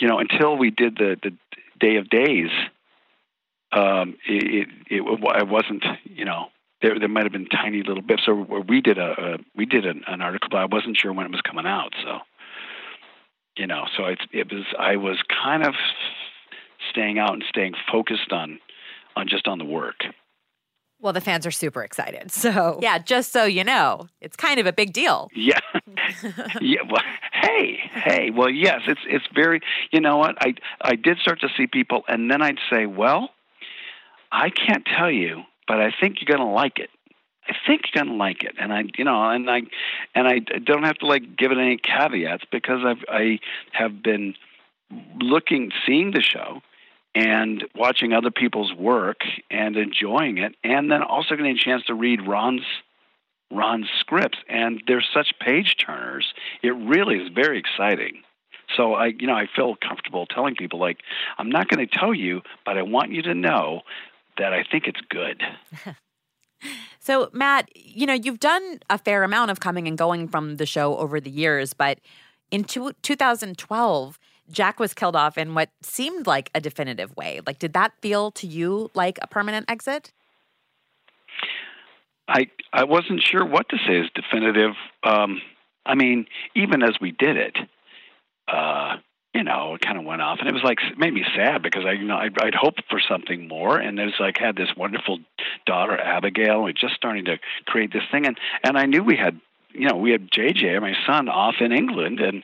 you 0.00 0.08
know, 0.08 0.18
until 0.18 0.56
we 0.56 0.70
did 0.70 0.96
the 0.96 1.16
the 1.22 1.36
Day 1.78 1.96
of 1.96 2.10
Days. 2.10 2.50
Um, 3.72 4.16
it, 4.26 4.68
it 4.90 5.02
it 5.02 5.24
I 5.34 5.42
wasn't, 5.42 5.84
you 6.04 6.24
know, 6.24 6.46
there 6.82 6.98
there 6.98 7.08
might 7.08 7.24
have 7.24 7.32
been 7.32 7.46
tiny 7.46 7.82
little 7.82 8.02
bits. 8.02 8.22
Or 8.26 8.34
where 8.34 8.60
we 8.60 8.80
did 8.80 8.98
a, 8.98 9.10
a 9.34 9.38
we 9.54 9.66
did 9.66 9.84
an, 9.86 10.02
an 10.06 10.20
article, 10.22 10.48
but 10.50 10.58
I 10.58 10.64
wasn't 10.66 10.96
sure 10.96 11.12
when 11.12 11.26
it 11.26 11.32
was 11.32 11.42
coming 11.42 11.66
out. 11.66 11.92
So 12.02 12.18
you 13.56 13.66
know 13.66 13.86
so 13.96 14.04
it's 14.04 14.22
it 14.32 14.52
was 14.52 14.64
i 14.78 14.94
was 14.94 15.18
kind 15.44 15.66
of 15.66 15.74
staying 16.90 17.18
out 17.18 17.32
and 17.32 17.42
staying 17.48 17.74
focused 17.90 18.30
on 18.30 18.60
on 19.16 19.26
just 19.28 19.48
on 19.48 19.58
the 19.58 19.64
work 19.64 20.04
Well, 21.00 21.12
the 21.12 21.20
fans 21.20 21.46
are 21.46 21.50
super 21.52 21.82
excited. 21.84 22.30
So 22.32 22.78
Yeah, 22.82 22.98
just 22.98 23.32
so 23.32 23.44
you 23.44 23.64
know, 23.64 24.08
it's 24.20 24.36
kind 24.36 24.58
of 24.60 24.66
a 24.66 24.72
big 24.72 24.92
deal. 24.92 25.28
yeah 25.34 25.58
yeah 26.60 26.82
well 26.90 27.02
hey 27.32 27.78
hey 27.94 28.30
well 28.30 28.48
yes 28.50 28.80
it's 28.86 29.00
it's 29.08 29.24
very 29.34 29.60
you 29.92 30.00
know 30.00 30.16
what 30.18 30.36
i 30.40 30.54
i 30.82 30.94
did 30.94 31.18
start 31.18 31.40
to 31.40 31.48
see 31.56 31.66
people 31.66 32.02
and 32.08 32.30
then 32.30 32.40
i'd 32.42 32.58
say 32.70 32.86
well 32.86 33.30
I 34.30 34.50
can't 34.50 34.84
tell 34.84 35.10
you, 35.10 35.42
but 35.66 35.80
I 35.80 35.92
think 36.00 36.16
you're 36.20 36.36
going 36.36 36.46
to 36.46 36.54
like 36.54 36.78
it. 36.78 36.90
I 37.48 37.54
think 37.66 37.82
you're 37.94 38.04
gonna 38.04 38.16
like 38.16 38.44
it, 38.44 38.56
and 38.60 38.70
I, 38.72 38.84
you 38.98 39.04
know, 39.04 39.30
and 39.30 39.50
I, 39.50 39.62
and 40.14 40.28
I 40.28 40.40
don't 40.40 40.82
have 40.82 40.96
to 40.96 41.06
like 41.06 41.34
give 41.36 41.50
it 41.50 41.56
any 41.56 41.78
caveats 41.78 42.44
because 42.52 42.80
I've 42.84 43.02
I 43.08 43.40
have 43.72 44.02
been 44.02 44.34
looking, 45.18 45.72
seeing 45.86 46.10
the 46.10 46.20
show, 46.20 46.60
and 47.14 47.64
watching 47.74 48.12
other 48.12 48.30
people's 48.30 48.74
work 48.74 49.22
and 49.50 49.76
enjoying 49.76 50.38
it, 50.38 50.56
and 50.62 50.90
then 50.90 51.02
also 51.02 51.36
getting 51.36 51.56
a 51.56 51.58
chance 51.58 51.84
to 51.84 51.94
read 51.94 52.20
Ron's 52.26 52.66
Ron's 53.50 53.88
scripts, 53.98 54.38
and 54.48 54.82
they're 54.86 55.04
such 55.14 55.32
page 55.40 55.76
turners. 55.84 56.34
It 56.62 56.76
really 56.76 57.16
is 57.16 57.30
very 57.34 57.58
exciting. 57.58 58.22
So 58.76 58.92
I, 58.92 59.06
you 59.06 59.26
know, 59.26 59.34
I 59.34 59.46
feel 59.56 59.76
comfortable 59.76 60.26
telling 60.26 60.54
people 60.54 60.78
like, 60.78 60.98
I'm 61.38 61.48
not 61.48 61.68
going 61.68 61.86
to 61.86 61.98
tell 61.98 62.12
you, 62.12 62.42
but 62.66 62.76
I 62.76 62.82
want 62.82 63.12
you 63.12 63.22
to 63.22 63.34
know 63.34 63.80
that 64.38 64.52
I 64.52 64.64
think 64.70 64.86
it's 64.86 65.00
good. 65.08 65.42
so 67.00 67.30
Matt, 67.32 67.68
you 67.74 68.06
know, 68.06 68.14
you've 68.14 68.40
done 68.40 68.80
a 68.88 68.98
fair 68.98 69.22
amount 69.22 69.50
of 69.50 69.60
coming 69.60 69.86
and 69.86 69.96
going 69.98 70.28
from 70.28 70.56
the 70.56 70.66
show 70.66 70.96
over 70.96 71.20
the 71.20 71.30
years, 71.30 71.74
but 71.74 71.98
in 72.50 72.64
two, 72.64 72.92
2012, 73.02 74.18
Jack 74.50 74.80
was 74.80 74.94
killed 74.94 75.16
off 75.16 75.36
in 75.36 75.54
what 75.54 75.70
seemed 75.82 76.26
like 76.26 76.50
a 76.54 76.60
definitive 76.60 77.14
way. 77.16 77.40
Like, 77.46 77.58
did 77.58 77.74
that 77.74 77.92
feel 78.00 78.30
to 78.32 78.46
you 78.46 78.90
like 78.94 79.18
a 79.20 79.26
permanent 79.26 79.70
exit? 79.70 80.12
I 82.26 82.48
I 82.72 82.84
wasn't 82.84 83.22
sure 83.22 83.44
what 83.44 83.68
to 83.70 83.76
say 83.86 83.98
is 83.98 84.10
definitive. 84.14 84.72
Um, 85.02 85.40
I 85.86 85.94
mean, 85.94 86.26
even 86.54 86.82
as 86.82 86.96
we 87.00 87.12
did 87.12 87.36
it, 87.36 87.56
uh, 88.46 88.96
you 89.38 89.44
know, 89.44 89.76
it 89.76 89.80
kind 89.82 89.96
of 89.96 90.04
went 90.04 90.20
off, 90.20 90.40
and 90.40 90.48
it 90.48 90.52
was 90.52 90.64
like 90.64 90.80
made 90.96 91.14
me 91.14 91.24
sad 91.36 91.62
because 91.62 91.84
I, 91.86 91.92
you 91.92 92.02
know, 92.02 92.16
I'd, 92.16 92.36
I'd 92.42 92.56
hoped 92.56 92.82
for 92.90 92.98
something 92.98 93.46
more, 93.46 93.78
and 93.78 93.96
it 94.00 94.04
was 94.04 94.18
like 94.18 94.36
had 94.36 94.56
this 94.56 94.70
wonderful 94.76 95.20
daughter 95.64 95.96
Abigail, 95.96 96.66
and 96.66 96.76
just 96.76 96.96
starting 96.96 97.26
to 97.26 97.38
create 97.64 97.92
this 97.92 98.02
thing, 98.10 98.26
and 98.26 98.36
and 98.64 98.76
I 98.76 98.86
knew 98.86 99.04
we 99.04 99.16
had 99.16 99.40
you 99.74 99.88
know 99.88 99.96
we 99.96 100.10
had 100.10 100.28
JJ 100.28 100.80
my 100.80 100.94
son 101.06 101.28
off 101.28 101.56
in 101.60 101.70
England. 101.70 102.18
And 102.18 102.42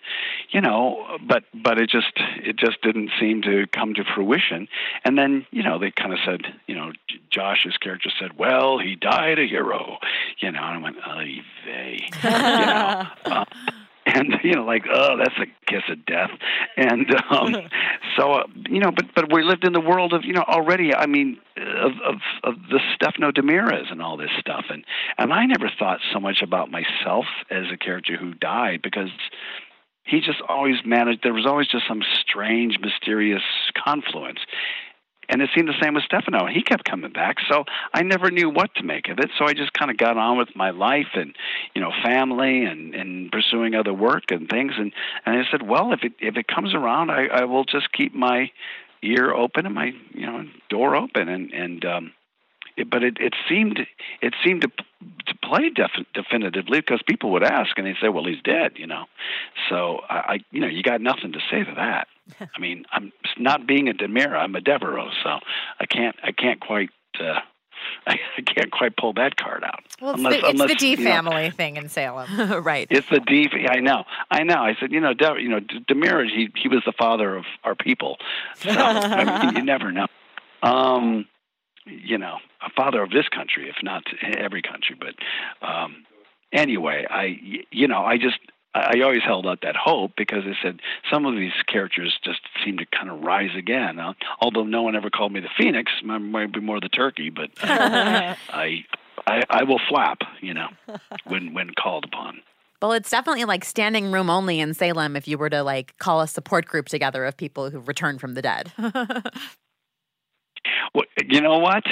you 0.51 0.61
know 0.61 1.19
but 1.27 1.43
but 1.53 1.81
it 1.81 1.91
just 1.91 2.13
it 2.17 2.55
just 2.55 2.81
didn't 2.81 3.11
seem 3.19 3.43
to 3.43 3.67
come 3.67 3.95
to 3.95 4.05
fruition. 4.05 4.69
And 5.05 5.19
then 5.19 5.47
you 5.51 5.65
know 5.65 5.81
they 5.81 5.91
kind 5.91 6.13
of 6.13 6.21
said 6.25 6.43
you 6.69 6.77
know 6.77 6.93
Josh's 7.29 7.77
character 7.79 8.11
said 8.21 8.39
well 8.39 8.79
he 8.79 8.95
died 8.95 9.41
a 9.41 9.49
hero 9.49 9.99
you 10.39 10.53
know 10.53 10.63
and 10.63 10.79
I 10.79 10.79
went 10.79 10.97
oh 11.05 11.19
they 11.67 12.05
you 12.23 12.31
know 12.31 13.07
uh, 13.25 13.45
and 14.07 14.35
you 14.43 14.53
know 14.53 14.65
like 14.65 14.85
oh 14.91 15.17
that's 15.17 15.37
a 15.39 15.47
kiss 15.71 15.83
of 15.89 16.05
death. 16.07 16.31
And 16.77 17.07
um 17.31 17.55
so 18.17 18.33
uh, 18.33 18.47
you 18.69 18.81
know 18.81 18.91
but 18.91 19.07
but 19.15 19.33
we 19.33 19.43
lived 19.43 19.65
in 19.65 19.73
the 19.73 19.81
world 19.81 20.13
of 20.13 20.25
you 20.25 20.33
know 20.33 20.45
already 20.47 20.95
i 20.95 21.07
mean 21.07 21.39
of 21.57 21.93
of 22.05 22.15
of 22.43 22.55
the 22.71 22.81
stefano 22.95 23.31
DiMeras 23.31 23.91
and 23.91 24.03
all 24.03 24.17
this 24.17 24.31
stuff. 24.39 24.67
And 24.71 24.85
and 25.19 25.33
i 25.33 25.47
never 25.47 25.71
thought 25.79 26.01
so 26.13 26.21
much 26.21 26.43
about 26.43 26.71
myself 26.71 27.27
as 27.51 27.65
a 27.73 27.77
character 27.77 28.17
who 28.17 28.35
died 28.35 28.81
because 28.83 29.11
he 30.05 30.21
just 30.21 30.41
always 30.49 30.77
managed 30.85 31.21
there 31.23 31.33
was 31.33 31.47
always 31.47 31.69
just 31.69 31.89
some 31.89 32.03
strange 32.21 32.79
mysterious 32.81 33.43
confluence 33.83 34.41
and 35.29 35.43
it 35.43 35.51
seemed 35.55 35.69
the 35.69 35.81
same 35.81 35.95
with 35.95 36.05
Stefano. 36.05 36.47
He 36.47 36.63
kept 36.63 36.85
coming 36.85 37.13
back, 37.13 37.37
so 37.49 37.65
I 37.93 38.03
never 38.03 38.31
knew 38.31 38.51
what 38.51 38.75
to 38.77 38.83
make 38.83 39.09
of 39.09 39.19
it. 39.19 39.31
So 39.39 39.47
I 39.47 39.55
just 39.55 39.73
kind 39.73 39.91
of 39.91 39.97
got 39.97 40.17
on 40.17 40.39
with 40.39 40.55
my 40.55 40.71
life 40.71 41.15
and, 41.15 41.35
you 41.75 41.81
know, 41.81 41.93
family 42.05 42.65
and 42.65 42.95
and 42.95 43.31
pursuing 43.31 43.75
other 43.75 43.93
work 43.93 44.25
and 44.31 44.49
things. 44.49 44.73
And 44.79 44.93
and 45.27 45.39
I 45.39 45.43
said, 45.51 45.63
well, 45.63 45.93
if 45.93 46.03
it 46.03 46.13
if 46.21 46.37
it 46.37 46.47
comes 46.47 46.75
around, 46.75 47.11
I 47.11 47.27
I 47.27 47.45
will 47.45 47.65
just 47.65 47.93
keep 47.93 48.15
my 48.15 48.51
ear 49.03 49.33
open 49.33 49.67
and 49.67 49.75
my 49.75 49.93
you 50.13 50.27
know 50.27 50.47
door 50.71 50.97
open 50.97 51.29
and 51.29 51.53
and 51.53 51.85
um 51.85 52.13
it, 52.77 52.91
but 52.91 53.03
it, 53.03 53.19
it 53.21 53.35
seemed 53.49 53.81
it 54.21 54.35
seemed 54.45 54.63
to 54.63 54.69
to 55.27 55.35
play 55.43 55.71
def- 55.71 56.07
definitively 56.15 56.81
because 56.81 57.01
people 57.07 57.31
would 57.33 57.45
ask 57.45 57.77
and 57.77 57.87
they'd 57.87 57.97
say, 58.01 58.09
"Well, 58.09 58.25
he's 58.25 58.43
dead," 58.43 58.73
you 58.77 58.87
know. 58.87 59.05
So 59.69 60.01
I, 60.09 60.15
I 60.17 60.39
you 60.51 60.61
know, 60.61 60.67
you 60.67 60.83
got 60.83 61.01
nothing 61.01 61.33
to 61.33 61.41
say 61.51 61.63
to 61.63 61.75
that. 61.77 62.09
I 62.41 62.59
mean, 62.59 62.85
I'm 62.93 63.13
not 63.39 63.67
being 63.67 63.89
a 63.89 63.93
DiMera, 63.93 64.37
I'm 64.39 64.55
a 64.57 64.61
Deveraux, 64.61 65.11
so 65.23 65.39
I 65.81 65.87
can't 65.87 66.17
I 66.23 66.33
can't 66.33 66.61
quite. 66.61 66.91
Uh, 67.19 67.41
I 68.07 68.17
can't 68.47 68.73
quite 68.73 68.97
pull 68.97 69.13
that 69.15 69.37
card 69.37 69.63
out. 69.63 69.81
Well, 70.01 70.13
it's, 70.13 70.19
unless, 70.19 70.33
the, 70.33 70.39
it's 70.39 70.49
unless, 70.49 70.69
the 70.71 70.75
D 70.77 70.97
family 70.97 71.45
know, 71.45 71.51
thing 71.51 71.77
in 71.77 71.89
Salem, 71.91 72.63
right? 72.65 72.87
It's 72.91 73.09
the 73.11 73.21
D. 73.21 73.51
I 73.69 73.81
know, 73.81 74.05
I 74.31 74.43
know. 74.43 74.57
I 74.57 74.75
said, 74.81 74.91
you 74.91 75.01
know, 75.01 75.13
De, 75.13 75.35
you 75.39 75.49
know, 75.49 75.61
DiMera. 75.61 76.27
He 76.27 76.49
he 76.57 76.69
was 76.69 76.83
the 76.87 76.95
father 76.99 77.37
of 77.37 77.45
our 77.63 77.75
people. 77.75 78.17
So 78.57 78.71
I 78.71 79.45
mean, 79.45 79.57
you 79.57 79.63
never 79.65 79.93
know. 79.93 80.07
Um, 80.63 81.27
you 81.87 82.19
know, 82.19 82.39
a 82.65 82.71
father 82.71 83.03
of 83.03 83.11
this 83.11 83.29
country, 83.29 83.69
if 83.69 83.77
not 83.83 84.05
every 84.23 84.63
country. 84.63 84.97
But 84.99 85.67
um, 85.67 86.05
anyway, 86.53 87.07
I, 87.09 87.65
you 87.71 87.89
know, 87.89 88.03
I 88.03 88.17
just, 88.17 88.39
I 88.75 89.01
always 89.03 89.23
held 89.23 89.47
out 89.47 89.61
that 89.63 89.77
hope 89.77 90.13
because 90.17 90.43
I 90.45 90.55
said 90.61 90.81
some 91.11 91.27
of 91.27 91.37
these 91.37 91.53
characters 91.67 92.19
just 92.25 92.41
seem 92.65 92.79
to 92.79 92.87
kind 92.87 93.09
of 93.09 93.21
rise 93.21 93.55
again. 93.57 94.01
Uh, 94.01 94.15
although 94.41 94.65
no 94.65 94.83
one 94.83 94.97
ever 94.97 95.11
called 95.11 95.33
me 95.33 95.41
the 95.41 95.49
phoenix, 95.57 95.93
I 96.09 96.19
might 96.19 96.53
be 96.53 96.61
more 96.61 96.81
the 96.81 96.89
turkey, 96.89 97.31
but 97.31 97.51
uh, 97.63 98.35
I, 98.49 98.85
I, 99.27 99.43
I 99.49 99.63
will 99.63 99.81
flap, 99.89 100.19
you 100.41 100.55
know, 100.55 100.69
when 101.25 101.55
when 101.55 101.71
called 101.71 102.05
upon. 102.05 102.43
Well, 102.83 102.93
it's 102.93 103.11
definitely 103.11 103.45
like 103.45 103.65
standing 103.65 104.13
room 104.13 104.29
only 104.29 104.61
in 104.61 104.75
Salem 104.75 105.17
if 105.17 105.27
you 105.29 105.39
were 105.39 105.49
to 105.51 105.63
like 105.63 105.97
call 105.99 106.21
a 106.21 106.29
support 106.29 106.67
group 106.67 106.87
together 106.87 107.25
of 107.25 107.37
people 107.37 107.71
who've 107.71 107.87
returned 107.87 108.21
from 108.21 108.35
the 108.35 108.43
dead. 108.43 108.73
Well, 110.95 111.05
you 111.29 111.41
know 111.41 111.59
what? 111.59 111.85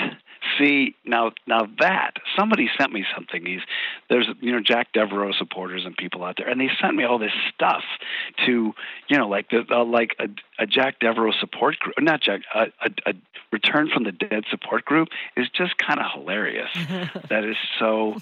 See 0.59 0.95
now, 1.05 1.33
now 1.47 1.67
that 1.81 2.13
somebody 2.39 2.69
sent 2.79 2.93
me 2.93 3.05
something. 3.15 3.45
He's 3.45 3.61
there's 4.09 4.29
you 4.41 4.53
know 4.53 4.61
Jack 4.61 4.93
Deveraux 4.93 5.37
supporters 5.39 5.85
and 5.85 5.97
people 5.97 6.25
out 6.25 6.37
there, 6.37 6.49
and 6.49 6.61
they 6.61 6.71
sent 6.81 6.95
me 6.95 7.05
all 7.05 7.19
this 7.19 7.33
stuff 7.55 7.83
to 8.47 8.75
you 9.09 9.19
know 9.19 9.29
like 9.29 9.51
the 9.51 9.65
uh, 9.71 9.85
like 9.85 10.17
a, 10.19 10.29
a 10.59 10.67
Jack 10.67 11.01
Deveraux 11.01 11.39
support 11.41 11.79
group, 11.79 11.95
not 12.01 12.21
Jack, 12.21 12.43
a, 12.55 12.67
a, 12.85 13.11
a 13.11 13.15
Return 13.53 13.91
from 13.93 14.05
the 14.05 14.13
Dead 14.13 14.45
support 14.51 14.85
group 14.87 15.09
is 15.37 15.47
just 15.51 15.77
kind 15.77 16.01
of 16.01 16.07
hilarious. 16.15 16.71
that 17.29 17.45
is 17.45 17.57
so 17.79 18.17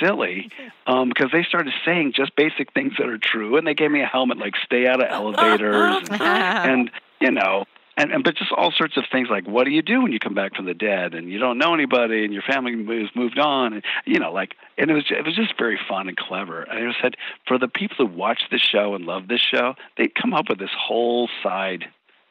silly 0.00 0.50
um, 0.86 1.08
because 1.08 1.30
they 1.32 1.42
started 1.44 1.72
saying 1.84 2.12
just 2.14 2.36
basic 2.36 2.72
things 2.74 2.92
that 2.98 3.08
are 3.08 3.18
true, 3.18 3.56
and 3.56 3.66
they 3.66 3.74
gave 3.74 3.90
me 3.90 4.02
a 4.02 4.06
helmet 4.06 4.38
like 4.38 4.54
"Stay 4.64 4.86
out 4.86 5.02
of 5.02 5.10
elevators," 5.10 6.08
and, 6.10 6.20
and 6.20 6.90
you 7.20 7.30
know 7.30 7.64
and, 7.96 8.12
and 8.12 8.24
but 8.24 8.36
just 8.36 8.52
all 8.52 8.70
sorts 8.70 8.96
of 8.96 9.04
things 9.10 9.28
like 9.30 9.46
what 9.46 9.64
do 9.64 9.70
you 9.70 9.82
do 9.82 10.02
when 10.02 10.12
you 10.12 10.18
come 10.18 10.34
back 10.34 10.54
from 10.54 10.66
the 10.66 10.74
dead? 10.74 11.14
And 11.14 11.30
you 11.30 11.38
don't 11.38 11.58
know 11.58 11.74
anybody 11.74 12.24
and 12.24 12.32
your 12.32 12.42
family 12.42 12.72
has 12.72 13.10
moved 13.14 13.38
on 13.38 13.72
and 13.74 13.84
you 14.04 14.18
know 14.18 14.32
like 14.32 14.54
and 14.78 14.90
it 14.90 14.94
was 14.94 15.04
it 15.10 15.24
was 15.24 15.34
just 15.34 15.56
very 15.58 15.78
fun 15.88 16.08
and 16.08 16.16
clever. 16.16 16.62
And 16.62 16.78
I 16.78 16.88
just 16.88 17.00
said 17.00 17.16
for 17.46 17.58
the 17.58 17.68
people 17.68 18.06
who 18.06 18.06
watch 18.06 18.42
this 18.50 18.60
show 18.60 18.94
and 18.94 19.06
love 19.06 19.28
this 19.28 19.40
show 19.40 19.74
they 19.96 20.08
come 20.08 20.34
up 20.34 20.48
with 20.48 20.58
this 20.58 20.74
whole 20.78 21.28
side 21.42 21.86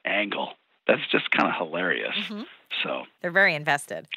angle. 0.05 0.53
That's 0.87 1.05
just 1.11 1.31
kind 1.31 1.49
of 1.49 1.55
hilarious. 1.55 2.15
Mm-hmm. 2.15 2.43
so. 2.83 3.03
They're 3.21 3.31
very 3.31 3.55
invested 3.55 4.07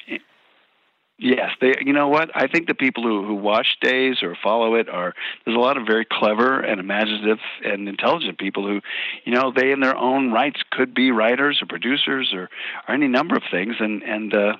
Yes, 1.21 1.51
they. 1.59 1.75
You 1.81 1.91
know 1.91 2.07
what? 2.07 2.31
I 2.33 2.47
think 2.47 2.67
the 2.67 2.73
people 2.73 3.03
who 3.03 3.25
who 3.25 3.35
watch 3.35 3.77
Days 3.81 4.23
or 4.23 4.37
follow 4.41 4.75
it 4.75 4.87
are 4.87 5.13
there's 5.43 5.57
a 5.57 5.59
lot 5.59 5.75
of 5.75 5.85
very 5.85 6.05
clever 6.05 6.61
and 6.61 6.79
imaginative 6.79 7.39
and 7.63 7.89
intelligent 7.89 8.37
people 8.37 8.65
who, 8.65 8.79
you 9.25 9.33
know, 9.33 9.51
they 9.53 9.71
in 9.71 9.81
their 9.81 9.97
own 9.97 10.31
rights 10.31 10.61
could 10.71 10.93
be 10.93 11.11
writers 11.11 11.61
or 11.61 11.65
producers 11.65 12.31
or 12.33 12.49
or 12.87 12.95
any 12.95 13.09
number 13.09 13.35
of 13.35 13.43
things, 13.51 13.75
and 13.79 14.01
and 14.01 14.33
uh, 14.33 14.53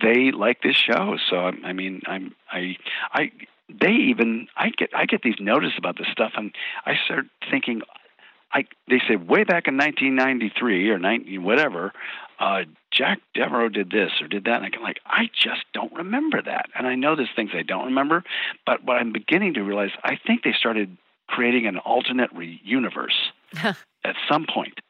they 0.00 0.30
like 0.30 0.62
this 0.62 0.76
show. 0.76 1.16
So 1.28 1.38
I, 1.38 1.52
I 1.64 1.72
mean, 1.72 2.02
I'm 2.06 2.36
I 2.52 2.76
I 3.12 3.32
they 3.68 3.90
even 3.92 4.46
I 4.56 4.70
get 4.70 4.90
I 4.94 5.06
get 5.06 5.22
these 5.22 5.40
notices 5.40 5.74
about 5.76 5.98
this 5.98 6.06
stuff, 6.12 6.32
and 6.36 6.54
I 6.84 6.94
start 7.04 7.26
thinking 7.50 7.82
I 8.56 8.64
they 8.88 9.02
said 9.06 9.28
way 9.28 9.44
back 9.44 9.68
in 9.68 9.76
1993 9.76 10.88
or 10.88 10.98
19 10.98 11.44
whatever, 11.44 11.92
uh, 12.38 12.62
Jack 12.90 13.20
Deveraux 13.36 13.70
did 13.70 13.90
this 13.90 14.10
or 14.22 14.28
did 14.28 14.44
that, 14.44 14.62
and 14.62 14.74
I'm 14.74 14.82
like, 14.82 15.00
I 15.04 15.26
just 15.26 15.64
don't 15.74 15.92
remember 15.92 16.40
that. 16.40 16.70
And 16.74 16.86
I 16.86 16.94
know 16.94 17.16
there's 17.16 17.28
things 17.36 17.50
I 17.54 17.62
don't 17.62 17.86
remember, 17.86 18.24
but 18.64 18.82
what 18.82 18.96
I'm 18.96 19.12
beginning 19.12 19.54
to 19.54 19.60
realize, 19.60 19.90
I 20.02 20.18
think 20.26 20.42
they 20.42 20.54
started 20.58 20.96
creating 21.28 21.66
an 21.66 21.76
alternate 21.76 22.30
re- 22.32 22.58
universe 22.64 23.30
at 23.62 24.16
some 24.26 24.46
point, 24.52 24.80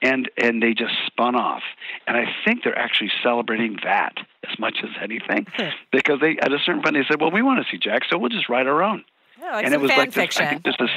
and 0.00 0.30
and 0.40 0.62
they 0.62 0.72
just 0.72 0.94
spun 1.06 1.34
off. 1.34 1.62
And 2.06 2.16
I 2.16 2.26
think 2.44 2.62
they're 2.62 2.78
actually 2.78 3.10
celebrating 3.20 3.78
that 3.82 4.14
as 4.48 4.56
much 4.60 4.76
as 4.84 4.90
anything, 5.02 5.48
because 5.90 6.20
they 6.20 6.38
at 6.40 6.52
a 6.52 6.58
certain 6.64 6.82
point 6.82 6.94
they 6.94 7.04
said, 7.08 7.20
well, 7.20 7.32
we 7.32 7.42
want 7.42 7.64
to 7.64 7.68
see 7.68 7.78
Jack, 7.78 8.02
so 8.08 8.16
we'll 8.16 8.30
just 8.30 8.48
write 8.48 8.68
our 8.68 8.80
own. 8.80 9.04
Oh, 9.42 9.46
like 9.46 9.64
and 9.64 9.74
it 9.74 9.80
was 9.80 9.90
like 9.90 10.12
this, 10.12 10.36
I 10.36 10.50
think 10.50 10.62
this 10.62 10.76
is 10.78 10.90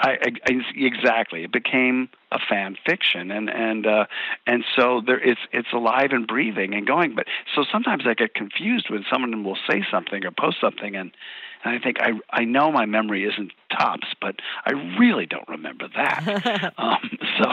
I, 0.00 0.10
I, 0.10 0.52
exactly. 0.76 1.42
It 1.42 1.52
became 1.52 2.08
a 2.30 2.38
fan 2.38 2.76
fiction, 2.86 3.30
and 3.30 3.50
and 3.50 3.86
uh, 3.86 4.06
and 4.46 4.64
so 4.76 5.02
there, 5.04 5.18
it's 5.18 5.40
it's 5.52 5.72
alive 5.72 6.10
and 6.12 6.26
breathing 6.26 6.74
and 6.74 6.86
going. 6.86 7.14
But 7.14 7.26
so 7.54 7.64
sometimes 7.70 8.04
I 8.06 8.14
get 8.14 8.34
confused 8.34 8.90
when 8.90 9.04
someone 9.10 9.42
will 9.44 9.58
say 9.68 9.84
something 9.90 10.24
or 10.24 10.30
post 10.30 10.58
something, 10.60 10.94
and 10.94 11.10
and 11.64 11.74
I 11.74 11.82
think 11.82 11.96
I 12.00 12.12
I 12.30 12.44
know 12.44 12.70
my 12.70 12.86
memory 12.86 13.24
isn't 13.24 13.52
tops, 13.76 14.06
but 14.20 14.36
I 14.64 14.72
really 14.98 15.26
don't 15.26 15.48
remember 15.48 15.88
that. 15.96 16.74
um, 16.78 17.18
so 17.40 17.52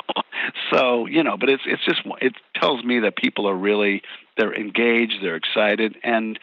so 0.71 1.05
you 1.07 1.23
know, 1.23 1.37
but 1.37 1.49
it's 1.49 1.63
it's 1.65 1.83
just 1.83 2.01
it 2.21 2.33
tells 2.55 2.83
me 2.83 2.99
that 2.99 3.15
people 3.15 3.49
are 3.49 3.55
really 3.55 4.03
they're 4.37 4.53
engaged, 4.53 5.15
they're 5.23 5.35
excited, 5.35 5.95
and 6.03 6.39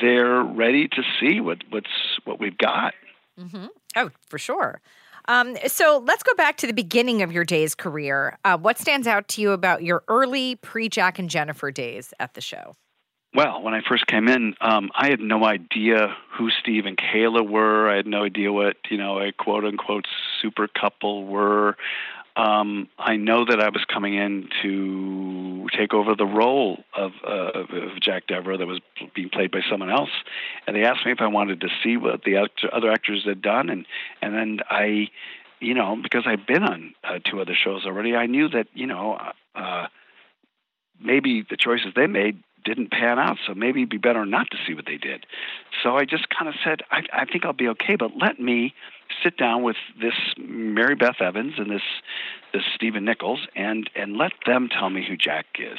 they're 0.00 0.42
ready 0.42 0.88
to 0.88 1.02
see 1.20 1.40
what 1.40 1.58
what's 1.70 2.18
what 2.24 2.40
we've 2.40 2.58
got. 2.58 2.94
Mm-hmm. 3.38 3.66
Oh, 3.96 4.10
for 4.26 4.38
sure. 4.38 4.80
Um, 5.26 5.56
so 5.66 6.02
let's 6.06 6.22
go 6.22 6.34
back 6.34 6.56
to 6.58 6.66
the 6.66 6.72
beginning 6.72 7.22
of 7.22 7.32
your 7.32 7.44
day's 7.44 7.74
career. 7.74 8.38
Uh, 8.44 8.58
what 8.58 8.78
stands 8.78 9.06
out 9.06 9.28
to 9.28 9.40
you 9.40 9.52
about 9.52 9.82
your 9.82 10.04
early 10.08 10.56
pre 10.56 10.88
Jack 10.88 11.18
and 11.18 11.30
Jennifer 11.30 11.70
days 11.70 12.12
at 12.20 12.34
the 12.34 12.40
show? 12.40 12.74
Well, 13.34 13.62
when 13.62 13.74
I 13.74 13.80
first 13.88 14.06
came 14.06 14.28
in, 14.28 14.54
um, 14.60 14.90
I 14.96 15.08
had 15.08 15.18
no 15.18 15.44
idea 15.44 16.14
who 16.38 16.50
Steve 16.50 16.86
and 16.86 16.96
Kayla 16.96 17.48
were. 17.48 17.90
I 17.90 17.96
had 17.96 18.06
no 18.06 18.22
idea 18.22 18.52
what 18.52 18.76
you 18.90 18.96
know 18.96 19.18
a 19.20 19.32
quote 19.32 19.64
unquote 19.64 20.06
super 20.40 20.68
couple 20.68 21.24
were. 21.24 21.76
Um, 22.36 22.88
I 22.98 23.16
know 23.16 23.44
that 23.44 23.60
I 23.60 23.68
was 23.68 23.84
coming 23.84 24.14
in 24.14 24.48
to 24.62 25.68
take 25.76 25.94
over 25.94 26.16
the 26.16 26.26
role 26.26 26.82
of, 26.96 27.12
uh, 27.24 27.60
of 27.60 28.00
Jack 28.00 28.26
Deveraux 28.26 28.58
that 28.58 28.66
was 28.66 28.80
being 29.14 29.30
played 29.30 29.52
by 29.52 29.60
someone 29.70 29.90
else, 29.90 30.10
and 30.66 30.74
they 30.74 30.84
asked 30.84 31.06
me 31.06 31.12
if 31.12 31.20
I 31.20 31.28
wanted 31.28 31.60
to 31.60 31.68
see 31.82 31.96
what 31.96 32.24
the 32.24 32.48
other 32.72 32.90
actors 32.90 33.24
had 33.24 33.40
done, 33.40 33.70
and 33.70 33.86
and 34.20 34.34
then 34.34 34.60
I, 34.68 35.10
you 35.60 35.74
know, 35.74 35.96
because 36.02 36.24
I'd 36.26 36.44
been 36.44 36.64
on 36.64 36.94
uh, 37.04 37.20
two 37.24 37.40
other 37.40 37.54
shows 37.54 37.86
already, 37.86 38.16
I 38.16 38.26
knew 38.26 38.48
that 38.48 38.66
you 38.74 38.86
know. 38.86 39.18
Uh, 39.54 39.86
maybe 41.00 41.44
the 41.48 41.56
choices 41.56 41.92
they 41.94 42.06
made 42.06 42.42
didn't 42.64 42.90
pan 42.90 43.18
out, 43.18 43.36
so 43.46 43.54
maybe 43.54 43.80
it'd 43.80 43.90
be 43.90 43.98
better 43.98 44.24
not 44.24 44.50
to 44.50 44.56
see 44.66 44.74
what 44.74 44.86
they 44.86 44.96
did. 44.96 45.26
So 45.82 45.96
I 45.96 46.04
just 46.04 46.28
kind 46.30 46.48
of 46.48 46.54
said, 46.64 46.82
I, 46.90 47.02
I 47.12 47.24
think 47.24 47.44
I'll 47.44 47.52
be 47.52 47.68
okay, 47.68 47.96
but 47.96 48.12
let 48.18 48.40
me 48.40 48.74
sit 49.22 49.36
down 49.36 49.62
with 49.62 49.76
this 50.00 50.14
Mary 50.38 50.94
Beth 50.94 51.20
Evans 51.20 51.54
and 51.58 51.70
this 51.70 51.82
this 52.52 52.62
Stephen 52.74 53.04
Nichols 53.04 53.46
and 53.54 53.88
and 53.94 54.16
let 54.16 54.32
them 54.46 54.68
tell 54.68 54.90
me 54.90 55.04
who 55.06 55.16
Jack 55.16 55.46
is. 55.58 55.78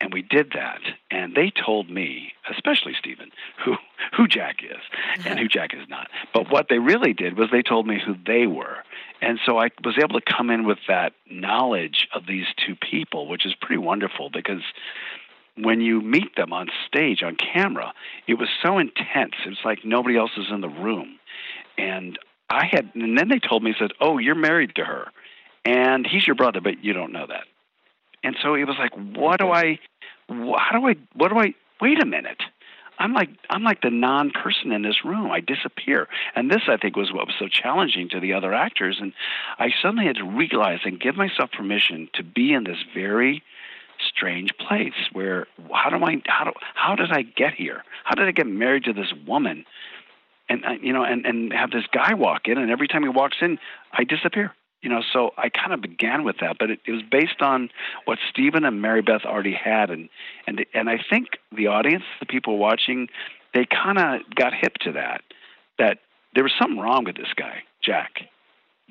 And 0.00 0.12
we 0.12 0.22
did 0.22 0.50
that, 0.54 0.80
and 1.10 1.34
they 1.34 1.50
told 1.50 1.88
me, 1.88 2.32
especially 2.50 2.94
Stephen, 2.98 3.30
who 3.64 3.76
who 4.16 4.26
Jack 4.26 4.56
is 4.62 4.82
and 5.24 5.38
who 5.38 5.48
Jack 5.48 5.72
is 5.72 5.88
not. 5.88 6.08
But 6.34 6.50
what 6.50 6.66
they 6.68 6.78
really 6.78 7.14
did 7.14 7.38
was 7.38 7.48
they 7.50 7.62
told 7.62 7.86
me 7.86 8.00
who 8.04 8.14
they 8.26 8.46
were, 8.46 8.78
and 9.22 9.38
so 9.46 9.58
I 9.58 9.70
was 9.82 9.96
able 9.96 10.20
to 10.20 10.32
come 10.32 10.50
in 10.50 10.66
with 10.66 10.78
that 10.88 11.12
knowledge 11.30 12.08
of 12.14 12.26
these 12.26 12.46
two 12.66 12.74
people, 12.74 13.28
which 13.28 13.46
is 13.46 13.54
pretty 13.54 13.78
wonderful 13.78 14.30
because 14.30 14.62
when 15.56 15.80
you 15.80 16.00
meet 16.00 16.36
them 16.36 16.52
on 16.52 16.68
stage 16.86 17.22
on 17.22 17.36
camera, 17.36 17.92
it 18.26 18.34
was 18.34 18.48
so 18.62 18.78
intense. 18.78 19.34
It 19.44 19.50
was 19.50 19.58
like 19.64 19.84
nobody 19.84 20.16
else 20.16 20.32
is 20.36 20.46
in 20.50 20.60
the 20.60 20.68
room. 20.68 21.18
And 21.78 22.18
I 22.50 22.66
had, 22.66 22.90
and 22.94 23.16
then 23.18 23.28
they 23.28 23.38
told 23.38 23.62
me, 23.62 23.74
said, 23.78 23.92
"Oh, 24.00 24.18
you're 24.18 24.34
married 24.34 24.74
to 24.76 24.84
her, 24.84 25.08
and 25.64 26.06
he's 26.06 26.26
your 26.26 26.36
brother, 26.36 26.60
but 26.60 26.84
you 26.84 26.92
don't 26.92 27.12
know 27.12 27.26
that." 27.26 27.44
And 28.22 28.36
so 28.42 28.54
it 28.54 28.64
was 28.64 28.76
like, 28.78 28.92
what 29.16 29.38
do 29.38 29.48
I, 29.50 29.78
how 30.28 30.78
do 30.78 30.88
I, 30.88 30.94
what 31.14 31.28
do 31.28 31.38
I? 31.38 31.54
Wait 31.80 32.02
a 32.02 32.06
minute. 32.06 32.42
I'm 32.98 33.12
like 33.12 33.28
I'm 33.50 33.64
like 33.64 33.82
the 33.82 33.90
non-person 33.90 34.70
in 34.72 34.82
this 34.82 35.04
room. 35.04 35.30
I 35.30 35.40
disappear, 35.40 36.08
and 36.36 36.50
this 36.50 36.62
I 36.68 36.76
think 36.76 36.96
was 36.96 37.12
what 37.12 37.26
was 37.26 37.34
so 37.38 37.48
challenging 37.48 38.08
to 38.10 38.20
the 38.20 38.34
other 38.34 38.54
actors. 38.54 38.98
And 39.00 39.12
I 39.58 39.70
suddenly 39.82 40.06
had 40.06 40.16
to 40.16 40.24
realize 40.24 40.80
and 40.84 41.00
give 41.00 41.16
myself 41.16 41.50
permission 41.50 42.08
to 42.14 42.22
be 42.22 42.52
in 42.52 42.64
this 42.64 42.78
very 42.94 43.42
strange 44.16 44.50
place 44.56 44.92
where 45.12 45.46
how 45.72 45.90
do 45.90 46.04
I 46.04 46.22
how 46.26 46.44
do 46.44 46.52
how 46.74 46.94
did 46.94 47.10
I 47.10 47.22
get 47.22 47.54
here? 47.54 47.84
How 48.04 48.14
did 48.14 48.26
I 48.26 48.32
get 48.32 48.46
married 48.46 48.84
to 48.84 48.92
this 48.92 49.12
woman? 49.26 49.64
And 50.48 50.64
uh, 50.64 50.72
you 50.80 50.92
know, 50.92 51.04
and 51.04 51.24
and 51.26 51.52
have 51.52 51.70
this 51.70 51.84
guy 51.92 52.14
walk 52.14 52.42
in, 52.46 52.58
and 52.58 52.70
every 52.70 52.88
time 52.88 53.02
he 53.02 53.08
walks 53.08 53.36
in, 53.40 53.58
I 53.92 54.04
disappear. 54.04 54.52
You 54.82 54.90
know, 54.90 55.02
so 55.14 55.30
I 55.38 55.48
kind 55.48 55.72
of 55.72 55.80
began 55.80 56.24
with 56.24 56.36
that, 56.42 56.56
but 56.58 56.70
it, 56.70 56.80
it 56.86 56.92
was 56.92 57.00
based 57.10 57.40
on 57.40 57.70
what 58.04 58.18
Stephen 58.28 58.66
and 58.66 58.82
Mary 58.82 59.00
Beth 59.00 59.24
already 59.24 59.54
had, 59.54 59.90
and 59.90 60.08
and 60.46 60.64
and 60.74 60.90
I 60.90 60.98
think 61.08 61.38
the 61.56 61.68
audience, 61.68 62.04
the 62.20 62.26
people 62.26 62.58
watching, 62.58 63.08
they 63.54 63.64
kind 63.64 63.98
of 63.98 64.20
got 64.34 64.52
hip 64.52 64.74
to 64.82 64.92
that. 64.92 65.22
That 65.78 65.98
there 66.34 66.44
was 66.44 66.52
something 66.58 66.78
wrong 66.78 67.04
with 67.04 67.16
this 67.16 67.32
guy, 67.34 67.62
Jack, 67.82 68.28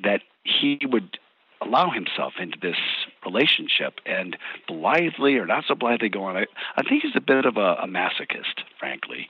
that 0.04 0.22
he 0.44 0.80
would 0.84 1.18
allow 1.66 1.90
himself 1.90 2.34
into 2.40 2.58
this 2.62 2.78
relationship 3.26 4.00
and 4.06 4.38
blithely 4.68 5.36
or 5.36 5.46
not 5.46 5.66
so 5.68 5.76
blithely 5.76 6.10
go 6.10 6.24
on. 6.26 6.38
I, 6.38 6.46
I 6.76 6.84
think 6.84 7.04
he's 7.04 7.16
a 7.16 7.22
bit 7.22 7.46
of 7.46 7.58
a, 7.58 7.76
a 7.82 7.88
masochist, 7.88 8.64
frankly. 8.80 9.30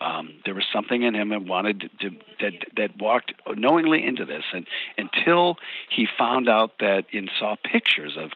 Um, 0.00 0.34
there 0.44 0.54
was 0.54 0.64
something 0.72 1.02
in 1.02 1.14
him 1.14 1.28
that 1.28 1.42
wanted 1.42 1.90
to, 2.00 2.10
that 2.40 2.52
that 2.76 2.98
walked 2.98 3.34
knowingly 3.46 4.04
into 4.04 4.24
this, 4.24 4.44
and 4.54 4.66
until 4.96 5.56
he 5.90 6.06
found 6.18 6.48
out 6.48 6.72
that 6.80 7.04
and 7.12 7.30
saw 7.38 7.56
pictures 7.70 8.16
of 8.16 8.30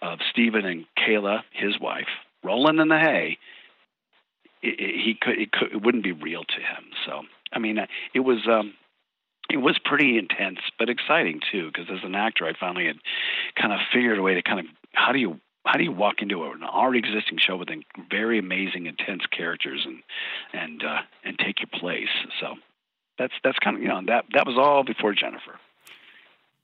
of 0.00 0.18
Stephen 0.30 0.64
and 0.64 0.86
Kayla, 0.98 1.42
his 1.52 1.78
wife, 1.80 2.08
rolling 2.42 2.78
in 2.78 2.88
the 2.88 2.98
hay, 2.98 3.38
it, 4.62 4.80
it, 4.80 5.00
he 5.04 5.14
could 5.20 5.38
it, 5.38 5.52
could 5.52 5.72
it 5.72 5.82
wouldn't 5.82 6.04
be 6.04 6.12
real 6.12 6.44
to 6.44 6.56
him. 6.56 6.84
So 7.04 7.22
I 7.52 7.58
mean, 7.58 7.78
it 8.14 8.20
was 8.20 8.48
um, 8.48 8.72
it 9.50 9.58
was 9.58 9.78
pretty 9.84 10.18
intense, 10.18 10.58
but 10.78 10.88
exciting 10.88 11.40
too. 11.52 11.70
Because 11.72 11.86
as 11.90 12.04
an 12.04 12.14
actor, 12.14 12.46
I 12.46 12.52
finally 12.58 12.86
had 12.86 12.96
kind 13.60 13.72
of 13.72 13.80
figured 13.92 14.18
a 14.18 14.22
way 14.22 14.34
to 14.34 14.42
kind 14.42 14.60
of 14.60 14.66
how 14.92 15.12
do 15.12 15.18
you 15.18 15.40
how 15.66 15.78
do 15.78 15.84
you 15.84 15.92
walk 15.92 16.16
into 16.20 16.44
an 16.44 16.62
already 16.62 16.98
existing 16.98 17.38
show 17.38 17.56
with 17.56 17.68
very 18.10 18.38
amazing, 18.38 18.86
intense 18.86 19.22
characters 19.26 19.86
and 19.86 20.02
and 20.52 20.82
uh, 20.84 21.00
and 21.24 21.38
take 21.38 21.60
your 21.60 21.80
place. 21.80 22.08
So 22.40 22.54
that's 23.18 23.34
that's 23.42 23.58
kind 23.58 23.76
of 23.76 23.82
you 23.82 23.88
know 23.88 24.00
that 24.06 24.24
that 24.34 24.46
was 24.46 24.56
all 24.58 24.84
before 24.84 25.14
Jennifer. 25.14 25.58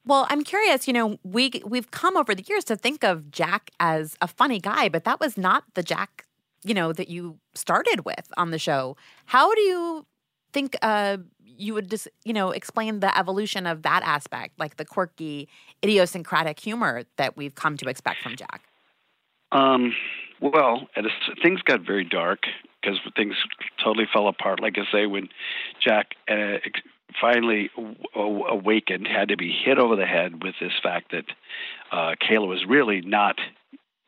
Well, 0.06 0.26
I'm 0.30 0.44
curious, 0.44 0.86
you 0.86 0.94
know, 0.94 1.18
we 1.22 1.62
we've 1.64 1.90
come 1.90 2.16
over 2.16 2.34
the 2.34 2.44
years 2.48 2.64
to 2.64 2.76
think 2.76 3.04
of 3.04 3.30
Jack 3.30 3.70
as 3.78 4.16
a 4.20 4.28
funny 4.28 4.58
guy, 4.58 4.88
but 4.88 5.04
that 5.04 5.20
was 5.20 5.36
not 5.36 5.64
the 5.74 5.82
Jack, 5.82 6.24
you 6.64 6.72
know, 6.72 6.92
that 6.92 7.08
you 7.08 7.38
started 7.54 8.04
with 8.04 8.32
on 8.36 8.50
the 8.50 8.58
show. 8.58 8.96
How 9.26 9.54
do 9.54 9.60
you 9.60 10.06
think 10.52 10.76
uh, 10.82 11.18
you 11.44 11.74
would 11.74 11.90
just 11.90 12.08
you 12.24 12.32
know 12.32 12.50
explain 12.50 13.00
the 13.00 13.16
evolution 13.18 13.66
of 13.66 13.82
that 13.82 14.02
aspect 14.04 14.58
like 14.58 14.76
the 14.76 14.84
quirky 14.84 15.48
idiosyncratic 15.84 16.58
humor 16.58 17.04
that 17.16 17.36
we've 17.36 17.54
come 17.54 17.76
to 17.76 17.88
expect 17.88 18.22
from 18.22 18.36
jack. 18.36 18.62
Um, 19.52 19.94
well 20.40 20.88
things 21.42 21.62
got 21.62 21.80
very 21.80 22.04
dark 22.04 22.40
because 22.80 22.98
things 23.16 23.34
totally 23.82 24.06
fell 24.12 24.28
apart. 24.28 24.60
Like 24.60 24.76
i 24.78 24.90
say 24.92 25.06
when 25.06 25.28
jack 25.84 26.14
uh, 26.28 26.58
finally 27.20 27.70
w- 27.76 28.44
awakened 28.46 29.06
had 29.06 29.28
to 29.28 29.36
be 29.36 29.52
hit 29.52 29.78
over 29.78 29.96
the 29.96 30.06
head 30.06 30.42
with 30.42 30.54
this 30.60 30.72
fact 30.82 31.12
that 31.12 31.24
uh, 31.92 32.14
kayla 32.22 32.46
was 32.46 32.64
really 32.68 33.00
not 33.00 33.36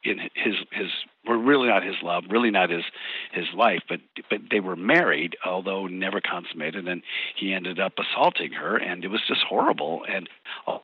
in 0.04 0.18
his 0.34 0.54
his 0.72 0.88
were 1.26 1.38
really 1.38 1.68
not 1.68 1.84
his 1.84 1.96
love, 2.02 2.24
really 2.30 2.50
not 2.50 2.70
his 2.70 2.84
his 3.32 3.46
life, 3.54 3.82
but 3.88 4.00
but 4.30 4.40
they 4.50 4.60
were 4.60 4.76
married, 4.76 5.36
although 5.44 5.86
never 5.86 6.20
consummated, 6.20 6.88
and 6.88 7.02
he 7.36 7.52
ended 7.52 7.78
up 7.78 7.94
assaulting 7.98 8.52
her, 8.52 8.76
and 8.76 9.04
it 9.04 9.08
was 9.08 9.20
just 9.26 9.42
horrible. 9.42 10.04
And 10.08 10.28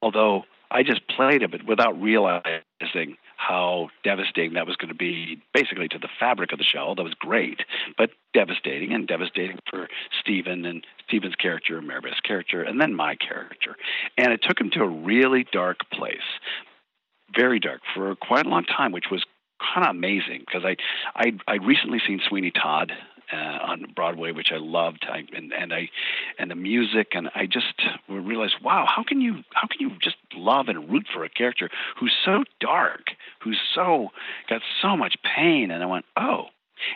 although 0.03 0.45
I 0.71 0.83
just 0.83 1.07
played 1.09 1.43
it, 1.43 1.51
but 1.51 1.65
without 1.65 2.01
realizing 2.01 3.17
how 3.39 3.89
devastating 4.03 4.55
that 4.55 4.67
was 4.67 4.77
going 4.77 4.89
to 4.89 4.95
be, 4.95 5.41
basically 5.55 5.89
to 5.89 5.99
the 5.99 6.09
fabric 6.19 6.53
of 6.53 6.59
the 6.59 6.65
show. 6.65 6.95
That 6.97 7.05
was 7.05 7.15
great, 7.15 7.61
but 7.97 8.11
devastating, 8.35 8.93
and 8.93 9.07
devastating 9.07 9.59
for 9.71 9.89
Stephen 10.21 10.67
and 10.67 10.85
Stephen's 11.07 11.37
character, 11.37 11.81
Mary 11.81 12.01
Beth's 12.01 12.21
character, 12.21 12.63
and 12.63 12.81
then 12.81 12.95
my 12.95 13.15
character. 13.15 13.77
And 14.19 14.33
it 14.33 14.43
took 14.43 14.61
him 14.61 14.71
to 14.71 14.83
a 14.83 14.89
really 14.89 15.47
dark 15.53 15.89
place 15.91 16.19
very 17.35 17.61
dark 17.61 17.81
for 17.95 18.15
quite 18.17 18.47
a 18.47 18.49
long 18.49 18.65
time, 18.65 18.93
which 18.93 19.07
was 19.11 19.25
kind 19.75 19.87
of 19.87 19.95
amazing 19.95 20.45
because 20.47 20.65
I 20.65 20.77
I 21.15 21.33
I'd 21.47 21.65
recently 21.67 22.01
seen 22.07 22.21
Sweeney 22.29 22.51
Todd 22.51 22.93
uh, 23.33 23.37
on 23.37 23.85
Broadway, 23.95 24.33
which 24.33 24.49
I 24.53 24.57
loved, 24.59 25.07
I, 25.09 25.25
and 25.37 25.53
and 25.53 25.73
I 25.73 25.91
and 26.39 26.51
the 26.51 26.55
music, 26.55 27.09
and 27.13 27.29
I 27.35 27.47
just 27.47 27.83
realized, 28.09 28.55
wow, 28.63 28.87
how 28.89 29.03
can 29.03 29.21
you 29.21 29.43
how 29.53 29.69
can 29.69 29.81
you 29.81 29.97
just 30.03 30.17
love 30.35 30.69
and 30.69 30.91
root 30.91 31.07
for 31.13 31.25
a 31.25 31.29
character 31.29 31.69
who's 31.99 32.15
so 32.25 32.45
dark, 32.61 33.11
who's 33.43 33.61
so 33.75 34.09
got 34.49 34.63
so 34.81 34.97
much 34.97 35.17
pain, 35.37 35.71
and 35.71 35.83
I 35.83 35.87
went, 35.87 36.05
oh, 36.17 36.47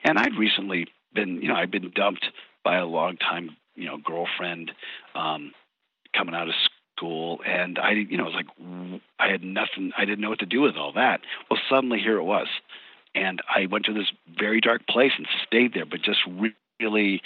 and 0.04 0.18
I'd 0.18 0.36
recently 0.38 0.86
been, 1.14 1.42
you 1.42 1.48
know, 1.48 1.54
I'd 1.54 1.70
been 1.70 1.90
dumped 1.94 2.26
by 2.64 2.76
a 2.76 2.86
long 2.86 3.16
time, 3.16 3.56
you 3.74 3.86
know, 3.86 3.98
girlfriend, 3.98 4.72
um, 5.14 5.52
coming 6.16 6.34
out 6.34 6.48
of 6.48 6.54
school, 7.02 7.40
and 7.46 7.78
I, 7.78 7.92
you 7.92 8.16
know, 8.16 8.24
it 8.24 8.34
was 8.34 8.44
like 8.44 9.00
I 9.18 9.28
had 9.28 9.42
nothing. 9.42 9.92
I 9.96 10.04
didn't 10.04 10.20
know 10.20 10.30
what 10.30 10.38
to 10.40 10.46
do 10.46 10.60
with 10.60 10.76
all 10.76 10.92
that. 10.92 11.20
Well, 11.50 11.60
suddenly 11.68 11.98
here 11.98 12.16
it 12.16 12.24
was, 12.24 12.46
and 13.14 13.40
I 13.48 13.66
went 13.66 13.86
to 13.86 13.92
this 13.92 14.12
very 14.38 14.60
dark 14.60 14.86
place 14.86 15.12
and 15.16 15.26
stayed 15.46 15.74
there, 15.74 15.86
but 15.86 16.02
just 16.02 16.20
really 16.80 17.22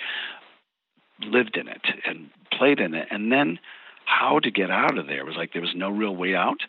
lived 1.21 1.57
in 1.57 1.69
it 1.69 1.83
and 2.07 2.31
played 2.53 2.81
in 2.81 2.95
it, 2.95 3.09
and 3.11 3.31
then 3.31 3.59
how 4.05 4.39
to 4.39 4.51
get 4.51 4.71
out 4.71 4.99
of 4.99 5.07
there 5.07 5.25
was 5.25 5.37
like 5.37 5.53
there 5.53 5.63
was 5.63 5.75
no 5.75 5.91
real 5.91 6.15
way 6.15 6.35
out. 6.35 6.61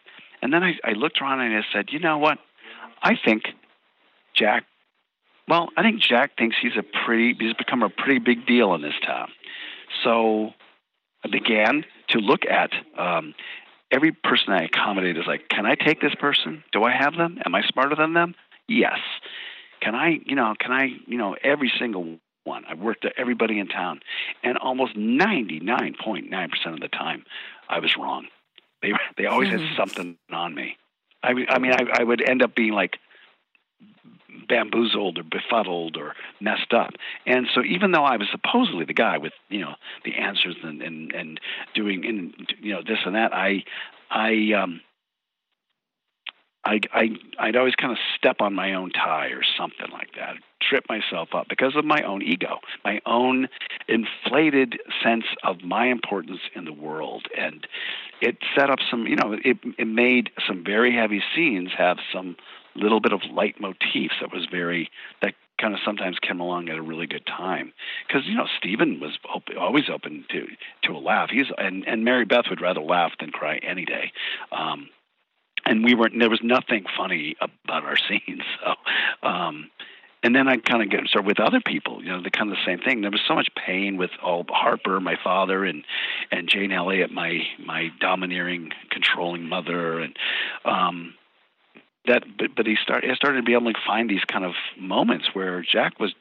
And 0.42 0.52
then 0.54 0.64
I, 0.64 0.74
I 0.84 0.92
looked 0.92 1.22
around 1.22 1.40
and 1.40 1.56
I 1.56 1.62
said, 1.74 1.88
you 1.92 2.00
know 2.00 2.18
what? 2.18 2.40
I 3.02 3.14
think 3.24 3.44
Jack. 4.36 4.66
Well, 5.48 5.70
I 5.78 5.82
think 5.82 6.02
Jack 6.02 6.38
thinks 6.38 6.58
he's 6.62 6.76
a 6.78 6.84
pretty. 7.06 7.36
He's 7.40 7.54
become 7.54 7.84
a 7.84 7.90
pretty 7.90 8.20
big 8.20 8.46
deal 8.46 8.74
in 8.76 8.82
this 8.82 8.96
town. 9.06 9.30
So 10.04 10.52
I 11.24 11.30
began 11.30 11.86
to 12.10 12.20
look 12.20 12.46
at 12.46 12.72
um, 12.98 13.34
every 13.92 14.12
person 14.12 14.54
I 14.54 14.64
accommodate 14.64 15.18
is 15.18 15.26
like, 15.28 15.50
can 15.50 15.66
I 15.66 15.76
take 15.76 16.02
this 16.02 16.16
person? 16.16 16.64
Do 16.72 16.84
I 16.84 16.92
have 16.92 17.16
them? 17.16 17.40
Am 17.46 17.56
I 17.56 17.62
smarter 17.68 17.96
than 17.96 18.14
them? 18.14 18.36
Yes. 18.68 19.00
Can 19.82 19.96
I, 19.96 20.20
you 20.26 20.36
know, 20.36 20.54
can 20.60 20.72
I, 20.72 20.90
you 21.06 21.18
know, 21.18 21.36
every 21.44 21.72
single 21.80 22.20
one. 22.48 22.64
I 22.68 22.74
worked 22.74 23.06
at 23.06 23.14
everybody 23.18 23.60
in 23.60 23.68
town, 23.68 24.00
and 24.42 24.58
almost 24.58 24.96
99.9% 24.96 26.74
of 26.74 26.80
the 26.80 26.88
time, 26.88 27.26
I 27.70 27.80
was 27.80 27.92
wrong. 28.00 28.28
They 28.82 28.94
they 29.18 29.26
always 29.26 29.50
had 29.50 29.62
something 29.76 30.18
on 30.32 30.56
me. 30.56 30.78
I 31.22 31.34
I 31.50 31.60
mean, 31.60 31.74
I, 31.74 32.00
I 32.00 32.04
would 32.04 32.28
end 32.28 32.42
up 32.42 32.56
being 32.56 32.74
like 32.74 32.98
bamboozled 34.48 35.18
or 35.18 35.24
befuddled 35.24 35.98
or 35.98 36.14
messed 36.40 36.74
up. 36.74 36.92
And 37.26 37.48
so 37.54 37.64
even 37.64 37.92
though 37.92 38.04
I 38.04 38.18
was 38.18 38.28
supposedly 38.32 38.86
the 38.86 38.94
guy 38.94 39.18
with, 39.18 39.34
you 39.50 39.60
know, 39.60 39.76
the 40.06 40.16
answers 40.16 40.56
and 40.64 40.82
and, 40.82 41.14
and 41.14 41.40
doing 41.74 42.04
in 42.04 42.34
you 42.62 42.74
know 42.74 42.82
this 42.86 43.00
and 43.06 43.16
that, 43.16 43.34
I 43.34 43.64
I 44.10 44.54
um 44.54 44.82
I 46.68 46.82
I 46.94 47.10
I'd 47.40 47.56
always 47.56 47.76
kind 47.76 47.92
of 47.92 47.98
step 48.18 48.38
on 48.42 48.54
my 48.54 48.74
own 48.74 48.92
tie 48.92 49.28
or 49.28 49.42
something 49.58 49.90
like 49.92 50.10
that. 50.18 50.36
Trip 50.62 50.84
myself 50.90 51.30
up 51.34 51.48
because 51.50 51.76
of 51.76 51.86
my 51.86 52.02
own 52.02 52.22
ego, 52.22 52.60
my 52.84 53.00
own 53.06 53.48
inflated 53.88 54.80
sense 55.02 55.24
of 55.44 55.62
my 55.64 55.86
importance 55.88 56.42
in 56.56 56.66
the 56.66 56.74
world, 56.74 57.28
and 57.38 57.66
it 58.22 58.38
set 58.56 58.70
up 58.70 58.80
some. 58.90 59.08
You 59.08 59.16
know, 59.16 59.38
it 59.44 59.58
it 59.78 59.88
made 59.88 60.32
some 60.46 60.64
very 60.66 60.94
heavy 60.94 61.24
scenes 61.34 61.70
have 61.78 61.98
some 62.14 62.36
little 62.78 63.00
bit 63.00 63.14
of 63.14 63.22
light 63.32 63.60
motifs 63.60 64.16
that 64.22 64.32
was 64.32 64.48
very 64.50 64.90
that 65.22 65.34
kind 65.60 65.74
of 65.74 65.80
sometimes 65.84 66.18
came 66.20 66.40
along 66.40 66.70
at 66.70 66.78
a 66.78 66.82
really 66.82 67.08
good 67.08 67.26
time 67.26 67.74
because 68.08 68.26
you 68.26 68.36
know 68.36 68.48
Stephen 68.58 69.00
was 69.00 69.18
open, 69.34 69.58
always 69.58 69.90
open 69.90 70.26
to 70.30 70.48
to 70.84 70.94
a 70.96 71.00
laugh. 71.00 71.30
He's 71.32 71.48
and 71.58 71.88
and 71.88 72.04
Mary 72.04 72.26
Beth 72.26 72.46
would 72.50 72.62
rather 72.62 72.82
laugh 72.82 73.14
than 73.20 73.32
cry 73.32 73.58
any 73.58 73.86
day. 73.86 74.12
Um, 74.52 74.90
and 75.66 75.84
we 75.84 75.96
weren't 75.96 76.18
there 76.20 76.30
was 76.30 76.42
nothing 76.44 76.86
funny 76.96 77.36
about 77.42 77.84
our 77.84 77.98
scenes. 78.08 78.44
So 78.64 79.28
um 79.28 79.70
and 80.24 80.36
then 80.36 80.48
I 80.48 80.58
kind 80.58 80.82
of 80.82 80.90
get 80.90 81.06
started 81.08 81.28
with 81.28 81.40
other 81.40 81.62
people, 81.62 82.04
you 82.04 82.10
know, 82.10 82.22
the 82.22 82.32
kind 82.32 82.52
of 82.52 82.58
the 82.58 82.66
same 82.66 82.80
thing. 82.80 83.02
There 83.02 83.12
was 83.12 83.22
so 83.28 83.36
much 83.36 83.50
pain 83.56 83.98
with 83.98 84.10
all 84.22 84.46
Harper, 84.50 85.00
my 85.00 85.16
father, 85.24 85.64
and 85.64 85.84
and 86.32 86.50
Jane 86.50 86.72
Elliott, 86.72 87.12
my 87.12 87.42
my 87.64 87.90
domineering, 88.00 88.72
controlling 88.90 89.48
mother, 89.48 90.00
and 90.00 90.18
um, 90.66 91.14
that 92.08 92.24
but, 92.38 92.56
but 92.56 92.66
he 92.66 92.76
started 92.82 93.16
started 93.16 93.38
to 93.38 93.44
be 93.44 93.54
able 93.54 93.72
to 93.72 93.80
find 93.86 94.10
these 94.10 94.24
kind 94.28 94.46
of 94.46 94.54
moments 94.80 95.30
where 95.34 95.62
Jack 95.62 96.00
was 96.00 96.14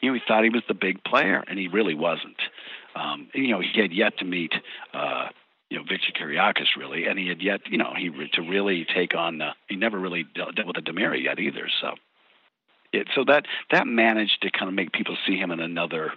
you 0.00 0.10
know 0.10 0.14
he 0.14 0.20
thought 0.26 0.44
he 0.44 0.50
was 0.50 0.62
the 0.68 0.74
big 0.74 1.02
player 1.04 1.42
and 1.46 1.58
he 1.58 1.68
really 1.68 1.94
wasn't. 1.94 2.40
Um 2.94 3.28
you 3.34 3.48
know 3.48 3.60
he 3.60 3.80
had 3.80 3.92
yet 3.92 4.18
to 4.18 4.24
meet 4.24 4.52
uh 4.92 5.28
you 5.70 5.78
know 5.78 5.84
Victor 5.84 6.12
Kiriakis 6.18 6.76
really 6.76 7.06
and 7.06 7.18
he 7.18 7.28
had 7.28 7.42
yet 7.42 7.60
you 7.70 7.78
know 7.78 7.92
he 7.96 8.10
to 8.34 8.42
really 8.42 8.86
take 8.94 9.14
on 9.14 9.40
uh, 9.40 9.52
he 9.68 9.76
never 9.76 9.98
really 9.98 10.24
dealt, 10.34 10.56
with 10.66 10.76
a 10.76 10.82
DiMera 10.82 11.22
yet 11.22 11.38
either 11.38 11.68
so. 11.80 11.94
It 12.92 13.08
so 13.14 13.24
that 13.24 13.46
that 13.70 13.86
managed 13.86 14.42
to 14.42 14.50
kind 14.50 14.68
of 14.68 14.74
make 14.74 14.92
people 14.92 15.16
see 15.26 15.36
him 15.36 15.50
in 15.50 15.60
another 15.60 16.12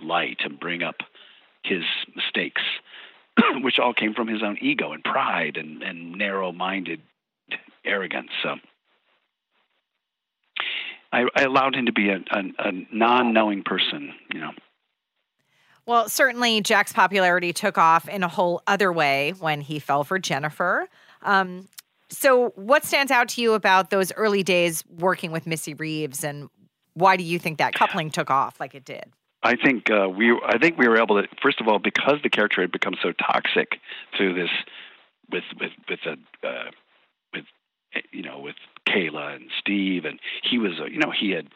light 0.00 0.38
and 0.44 0.58
bring 0.58 0.82
up 0.82 0.96
his 1.62 1.82
mistakes 2.14 2.62
which 3.62 3.78
all 3.78 3.94
came 3.94 4.14
from 4.14 4.28
his 4.28 4.42
own 4.42 4.58
ego 4.60 4.92
and 4.92 5.02
pride 5.02 5.56
and, 5.56 5.82
and 5.82 6.12
narrow 6.12 6.52
minded 6.52 7.00
arrogance. 7.84 8.30
So 8.42 8.56
I, 11.12 11.26
I 11.36 11.42
allowed 11.42 11.76
him 11.76 11.86
to 11.86 11.92
be 11.92 12.08
a, 12.08 12.16
a, 12.16 12.42
a 12.58 12.72
non-knowing 12.92 13.62
person, 13.62 14.12
you 14.32 14.40
know. 14.40 14.50
Well, 15.86 16.08
certainly 16.08 16.60
Jack's 16.60 16.92
popularity 16.92 17.52
took 17.52 17.76
off 17.78 18.08
in 18.08 18.22
a 18.22 18.28
whole 18.28 18.62
other 18.66 18.92
way 18.92 19.34
when 19.38 19.60
he 19.60 19.78
fell 19.78 20.02
for 20.02 20.18
Jennifer. 20.18 20.88
Um, 21.22 21.68
so, 22.08 22.50
what 22.56 22.84
stands 22.84 23.12
out 23.12 23.28
to 23.30 23.42
you 23.42 23.52
about 23.52 23.90
those 23.90 24.12
early 24.12 24.42
days 24.42 24.82
working 24.88 25.30
with 25.30 25.46
Missy 25.46 25.74
Reeves, 25.74 26.24
and 26.24 26.48
why 26.94 27.16
do 27.16 27.24
you 27.24 27.38
think 27.38 27.58
that 27.58 27.74
coupling 27.74 28.10
took 28.10 28.30
off 28.30 28.58
like 28.60 28.74
it 28.74 28.84
did? 28.84 29.04
I 29.42 29.56
think 29.56 29.90
uh, 29.90 30.08
we, 30.08 30.32
I 30.46 30.58
think 30.58 30.78
we 30.78 30.88
were 30.88 30.98
able 30.98 31.20
to, 31.20 31.28
first 31.42 31.60
of 31.60 31.68
all, 31.68 31.78
because 31.78 32.18
the 32.22 32.30
character 32.30 32.62
had 32.62 32.72
become 32.72 32.94
so 33.02 33.12
toxic 33.12 33.78
through 34.16 34.34
this, 34.34 34.50
with 35.30 35.44
with 35.60 35.72
with 35.88 36.00
a 36.06 36.46
uh, 36.46 36.70
you 38.12 38.22
know, 38.22 38.38
with 38.38 38.56
Kayla 38.88 39.36
and 39.36 39.50
Steve, 39.60 40.04
and 40.04 40.18
he 40.42 40.58
was, 40.58 40.72
you 40.90 40.98
know, 40.98 41.12
he 41.18 41.30
had 41.30 41.48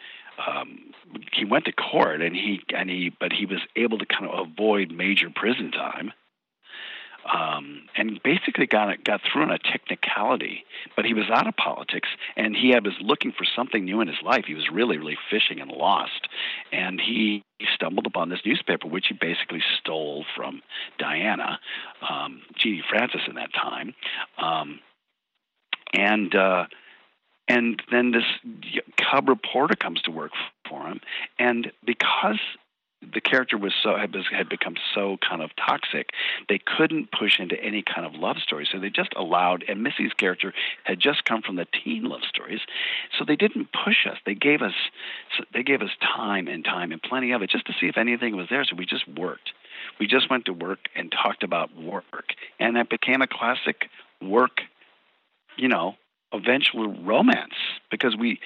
um, 0.47 0.93
he 1.33 1.45
went 1.45 1.65
to 1.65 1.73
court 1.73 2.23
and 2.23 2.35
he 2.35 2.61
and 2.75 2.89
he 2.89 3.13
but 3.19 3.33
he 3.33 3.47
was 3.47 3.61
able 3.77 3.99
to 3.99 4.07
kind 4.07 4.31
of 4.31 4.49
avoid 4.49 4.91
major 4.91 5.29
prison 5.35 5.71
time. 5.71 6.13
Um, 7.31 7.83
and 7.95 8.23
basically 8.23 8.67
got 8.67 9.05
got 9.05 9.21
through 9.21 9.43
on 9.43 9.51
a 9.51 9.59
technicality, 9.59 10.65
but 10.97 11.05
he 11.05 11.13
was 11.13 11.25
out 11.31 11.47
of 11.47 11.57
politics, 11.57 12.09
and 12.37 12.57
he 12.57 12.71
had, 12.71 12.87
was 12.87 12.95
looking 13.03 13.33
for 13.33 13.45
something 13.55 13.85
new 13.85 14.01
in 14.01 14.09
his 14.09 14.17
life. 14.25 14.45
He 14.47 14.55
was 14.55 14.71
really, 14.73 14.97
really 14.97 15.19
fishing 15.31 15.61
and 15.61 15.71
lost, 15.71 16.27
and 16.73 16.99
he, 16.99 17.43
he 17.59 17.67
stumbled 17.75 18.07
upon 18.07 18.31
this 18.31 18.41
newspaper, 18.47 18.89
which 18.89 19.09
he 19.09 19.15
basically 19.15 19.63
stole 19.79 20.25
from 20.35 20.63
Diana, 20.99 21.59
um, 22.09 22.41
Genie 22.57 22.85
Francis, 22.89 23.21
in 23.29 23.35
that 23.35 23.53
time. 23.53 23.95
Um, 24.39 24.81
and 25.93 26.35
uh, 26.35 26.67
and 27.49 27.83
then 27.91 28.13
this 28.13 28.25
cub 28.97 29.29
reporter 29.29 29.75
comes 29.75 30.03
to 30.03 30.11
work 30.11 30.33
for 30.69 30.87
him, 30.87 31.01
and 31.39 31.73
because 31.85 32.39
the 33.01 33.21
character 33.21 33.57
was 33.57 33.73
so 33.83 33.97
had, 33.97 34.13
become 34.49 34.75
so 34.95 35.19
kind 35.27 35.41
of 35.41 35.51
toxic, 35.57 36.11
they 36.49 36.59
couldn't 36.59 37.11
push 37.13 37.39
into 37.39 37.61
any 37.63 37.83
kind 37.83 38.05
of 38.05 38.15
love 38.15 38.39
story. 38.39 38.69
So 38.71 38.81
they 38.81 38.91
just 38.91 39.13
allowed, 39.17 39.65
and 39.69 39.83
Missy's 39.83 40.13
character 40.13 40.53
had 40.85 40.99
just 40.99 41.25
come 41.25 41.43
from 41.43 41.57
the 41.57 41.67
teen 41.67 42.05
love 42.05 42.23
stories, 42.29 42.61
so 43.17 43.25
they 43.25 43.37
didn't 43.37 43.69
push 43.73 44.07
us. 44.07 44.19
They 44.27 44.35
gave 44.35 44.63
us, 44.63 44.75
they 45.53 45.63
gave 45.63 45.81
us 45.81 45.91
time 46.01 46.49
and 46.49 46.65
time 46.65 46.91
and 46.91 47.01
plenty 47.01 47.33
of 47.33 47.43
it 47.43 47.51
just 47.51 47.67
to 47.67 47.73
see 47.81 47.87
if 47.87 47.97
anything 47.97 48.37
was 48.37 48.49
there. 48.51 48.65
So 48.65 48.75
we 48.77 48.85
just 48.85 49.07
worked. 49.07 49.53
We 50.01 50.09
just 50.09 50.29
went 50.29 50.47
to 50.47 50.53
work 50.53 50.89
and 50.97 51.13
talked 51.13 51.45
about 51.45 51.75
work, 51.77 52.35
and 52.59 52.77
that 52.77 52.91
became 52.91 53.23
a 53.23 53.29
classic 53.29 53.89
work 54.21 54.63
you 55.59 55.69
know, 55.69 55.95
eventual 56.33 56.95
romance 57.03 57.55
because 57.91 58.17
we 58.17 58.41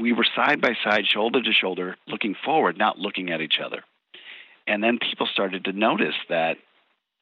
we 0.00 0.12
were 0.12 0.26
side 0.34 0.60
by 0.60 0.74
side, 0.82 1.06
shoulder 1.06 1.42
to 1.42 1.52
shoulder, 1.52 1.96
looking 2.08 2.34
forward, 2.44 2.78
not 2.78 2.98
looking 2.98 3.30
at 3.30 3.42
each 3.42 3.58
other. 3.62 3.84
And 4.66 4.82
then 4.82 4.98
people 4.98 5.28
started 5.30 5.64
to 5.66 5.72
notice 5.72 6.14
that 6.28 6.56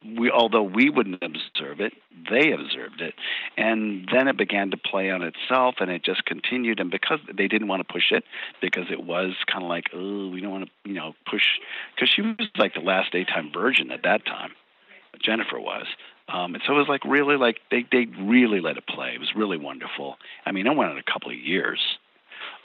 we, 0.04 0.30
although 0.30 0.62
we 0.62 0.90
wouldn't 0.90 1.22
observe 1.22 1.80
it, 1.80 1.94
they 2.30 2.52
observed 2.52 3.00
it, 3.00 3.14
and 3.56 4.06
then 4.12 4.28
it 4.28 4.36
began 4.36 4.70
to 4.70 4.76
play 4.76 5.10
on 5.10 5.22
itself, 5.22 5.76
and 5.80 5.90
it 5.90 6.04
just 6.04 6.24
continued. 6.26 6.78
And 6.78 6.90
because 6.90 7.20
they 7.26 7.48
didn't 7.48 7.68
want 7.68 7.86
to 7.86 7.92
push 7.92 8.12
it, 8.12 8.24
because 8.60 8.86
it 8.90 9.02
was 9.02 9.32
kind 9.50 9.64
of 9.64 9.68
like, 9.68 9.86
oh, 9.94 10.28
we 10.28 10.40
don't 10.40 10.50
want 10.50 10.64
to, 10.64 10.70
you 10.88 10.94
know, 10.94 11.14
push, 11.28 11.44
because 11.94 12.10
she 12.10 12.22
was 12.22 12.48
like 12.58 12.74
the 12.74 12.80
last 12.80 13.12
daytime 13.12 13.50
virgin 13.52 13.90
at 13.90 14.02
that 14.02 14.26
time. 14.26 14.50
Jennifer 15.22 15.58
was. 15.58 15.86
Um, 16.32 16.54
and 16.54 16.62
so 16.66 16.74
it 16.74 16.78
was 16.78 16.88
like 16.88 17.04
really 17.04 17.36
like 17.36 17.58
they 17.70 17.84
they 17.92 18.06
really 18.18 18.60
let 18.60 18.76
it 18.76 18.86
play. 18.86 19.12
It 19.14 19.20
was 19.20 19.32
really 19.36 19.58
wonderful. 19.58 20.16
I 20.46 20.52
mean, 20.52 20.66
it 20.66 20.74
went 20.74 20.90
on 20.90 20.98
a 20.98 21.02
couple 21.02 21.30
of 21.30 21.36
years, 21.36 21.80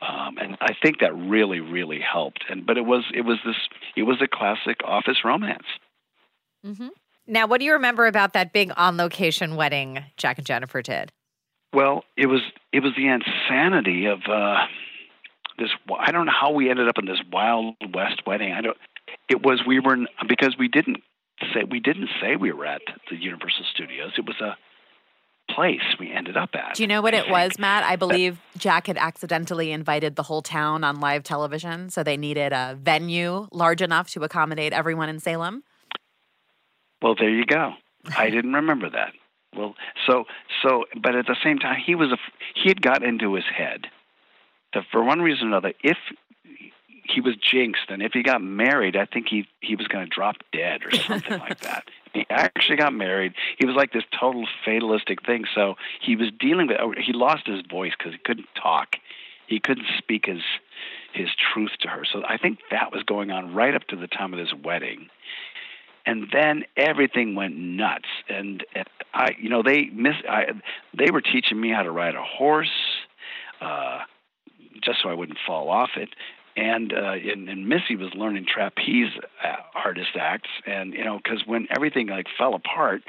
um, 0.02 0.38
and 0.38 0.58
I 0.62 0.74
think 0.82 1.00
that 1.02 1.13
really 1.13 1.60
really 1.60 2.00
helped. 2.00 2.45
And 2.50 2.65
but 2.65 2.78
it 2.78 2.86
was 2.86 3.04
it 3.13 3.22
was 3.22 3.38
this 3.45 3.58
it 3.98 4.04
was 4.04 4.22
a 4.22 4.28
classic 4.28 4.78
office 4.86 5.26
romance. 5.26 5.65
Mm-hmm. 6.65 6.88
Now, 7.28 7.48
what 7.48 7.60
do 7.60 7.65
you 7.65 7.74
remember 7.74 8.08
about 8.08 8.34
that 8.34 8.54
big 8.54 8.72
on 8.78 8.98
location 8.98 9.56
wedding 9.56 10.04
Jack 10.17 10.38
and 10.38 10.48
Jennifer 10.48 10.82
did? 10.82 11.12
Well, 11.74 12.04
it 12.17 12.28
was 12.28 12.41
it 12.72 12.82
was 12.82 12.93
the 12.95 13.08
insanity 13.08 14.06
of 14.06 14.19
uh, 14.28 14.65
this. 15.58 15.69
I 16.00 16.12
don't 16.12 16.26
know 16.26 16.32
how 16.39 16.52
we 16.52 16.69
ended 16.69 16.88
up 16.88 16.98
in 16.98 17.06
this 17.06 17.19
wild 17.32 17.76
west 17.93 18.22
wedding. 18.26 18.54
I 18.54 18.62
don't. 18.62 18.78
It 19.28 19.43
was 19.43 19.62
we 19.67 19.80
were 19.80 19.98
because 20.28 20.56
we 20.58 20.67
didn't 20.67 21.04
say 21.54 21.63
we 21.69 21.80
didn't 21.80 22.10
say 22.21 22.36
we 22.36 22.52
were 22.52 22.65
at 22.65 22.82
the 23.10 23.15
Universal 23.15 23.65
Studios. 23.73 24.12
It 24.17 24.25
was 24.25 24.39
a 24.41 24.56
place 25.54 25.82
we 25.99 26.12
ended 26.12 26.38
up 26.38 26.52
at. 26.54 26.75
Do 26.75 26.84
you 26.84 26.88
know 26.88 27.02
what 27.02 27.13
it 27.13 27.30
was, 27.30 27.58
Matt? 27.58 27.84
I 27.84 27.95
believe 27.95 28.39
Jack 28.58 28.88
had 28.88 28.97
accidentally 28.97 29.71
invited 29.71 30.15
the 30.15 30.23
whole 30.23 30.41
town 30.41 30.84
on 30.84 30.99
live 30.99 31.23
television, 31.23 31.89
so 31.89 32.04
they 32.04 32.17
needed 32.17 32.54
a 32.54 32.78
venue 32.80 33.47
large 33.52 33.82
enough 33.82 34.10
to 34.12 34.23
accommodate 34.23 34.73
everyone 34.73 35.10
in 35.10 35.19
Salem. 35.19 35.63
Well, 37.02 37.15
there 37.15 37.30
you 37.30 37.45
go. 37.45 37.73
I 38.17 38.30
didn't 38.30 38.54
remember 38.54 38.89
that. 38.89 39.13
Well, 39.56 39.75
so 40.06 40.25
so, 40.63 40.86
but 41.02 41.15
at 41.15 41.25
the 41.25 41.36
same 41.43 41.58
time, 41.58 41.82
he 41.84 41.95
was 41.95 42.12
a 42.12 42.17
he 42.54 42.69
had 42.69 42.82
got 42.82 43.04
into 43.04 43.34
his 43.34 43.45
head 43.45 43.88
that 44.73 44.84
for 44.91 45.04
one 45.04 45.21
reason 45.21 45.45
or 45.45 45.47
another, 45.47 45.73
if 45.82 45.97
he 47.13 47.22
was 47.22 47.36
jinxed, 47.36 47.89
and 47.89 48.02
if 48.02 48.13
he 48.13 48.24
got 48.24 48.41
married, 48.41 48.95
I 48.95 49.06
think 49.06 49.28
he 49.30 49.48
he 49.62 49.76
was 49.76 49.88
going 49.88 50.06
to 50.06 50.10
drop 50.10 50.38
dead 50.52 50.82
or 50.86 50.91
something 50.91 51.39
like 51.39 51.60
that. 51.62 51.86
He 52.13 52.26
actually 52.30 52.78
got 52.78 52.93
married. 52.93 53.34
He 53.58 53.65
was 53.65 53.76
like 53.76 53.93
this 53.93 54.04
total 54.17 54.48
fatalistic 54.65 55.26
thing. 55.26 55.45
So 55.54 55.76
he 56.02 56.15
was 56.15 56.30
dealing 56.39 56.67
with. 56.67 56.78
Oh, 56.80 56.93
he 56.98 57.13
lost 57.13 57.48
his 57.48 57.62
voice 57.69 57.93
because 57.98 58.13
he 58.13 58.19
couldn't 58.19 58.48
talk. 58.62 58.95
He 59.48 59.60
couldn't 59.60 59.88
speak 59.98 60.26
his 60.26 60.41
his 61.13 61.30
truth 61.54 61.72
to 61.82 61.88
her. 61.88 62.06
So 62.06 62.24
I 62.28 62.38
think 62.38 62.60
that 62.72 62.91
was 62.91 63.04
going 63.04 63.32
on 63.32 63.54
right 63.54 63.74
up 63.74 63.84
to 63.88 63.95
the 63.95 64.08
time 64.08 64.34
of 64.34 64.39
this 64.39 64.54
wedding. 64.63 65.10
And 66.06 66.28
then 66.32 66.63
everything 66.78 67.36
went 67.36 67.56
nuts, 67.56 68.08
and, 68.28 68.65
and 68.74 68.88
I, 69.13 69.36
you 69.39 69.50
know, 69.50 69.62
they 69.62 69.89
miss. 69.93 70.15
I, 70.28 70.45
they 70.98 71.12
were 71.12 71.22
teaching 71.22 71.60
me 71.60 71.72
how 71.72 71.84
to 71.84 71.91
ride 71.91 72.15
a 72.15 72.24
horse. 72.24 72.72
Uh, 73.62 74.00
just 74.82 75.02
so 75.04 75.10
I 75.10 75.13
wouldn't 75.13 75.38
fall 75.45 75.69
off 75.69 75.91
it. 75.98 76.10
And, 76.60 76.91
uh, 76.91 77.13
and 77.13 77.48
and 77.48 77.69
Missy 77.69 77.95
was 77.95 78.13
learning 78.15 78.45
trapeze 78.45 79.13
uh, 79.43 79.56
artist 79.74 80.10
acts, 80.19 80.50
and 80.65 80.93
you 80.93 81.06
know, 81.06 81.17
because 81.24 81.43
when 81.45 81.67
everything 81.74 82.08
like 82.08 82.28
fell 82.38 82.54
apart, 82.54 83.02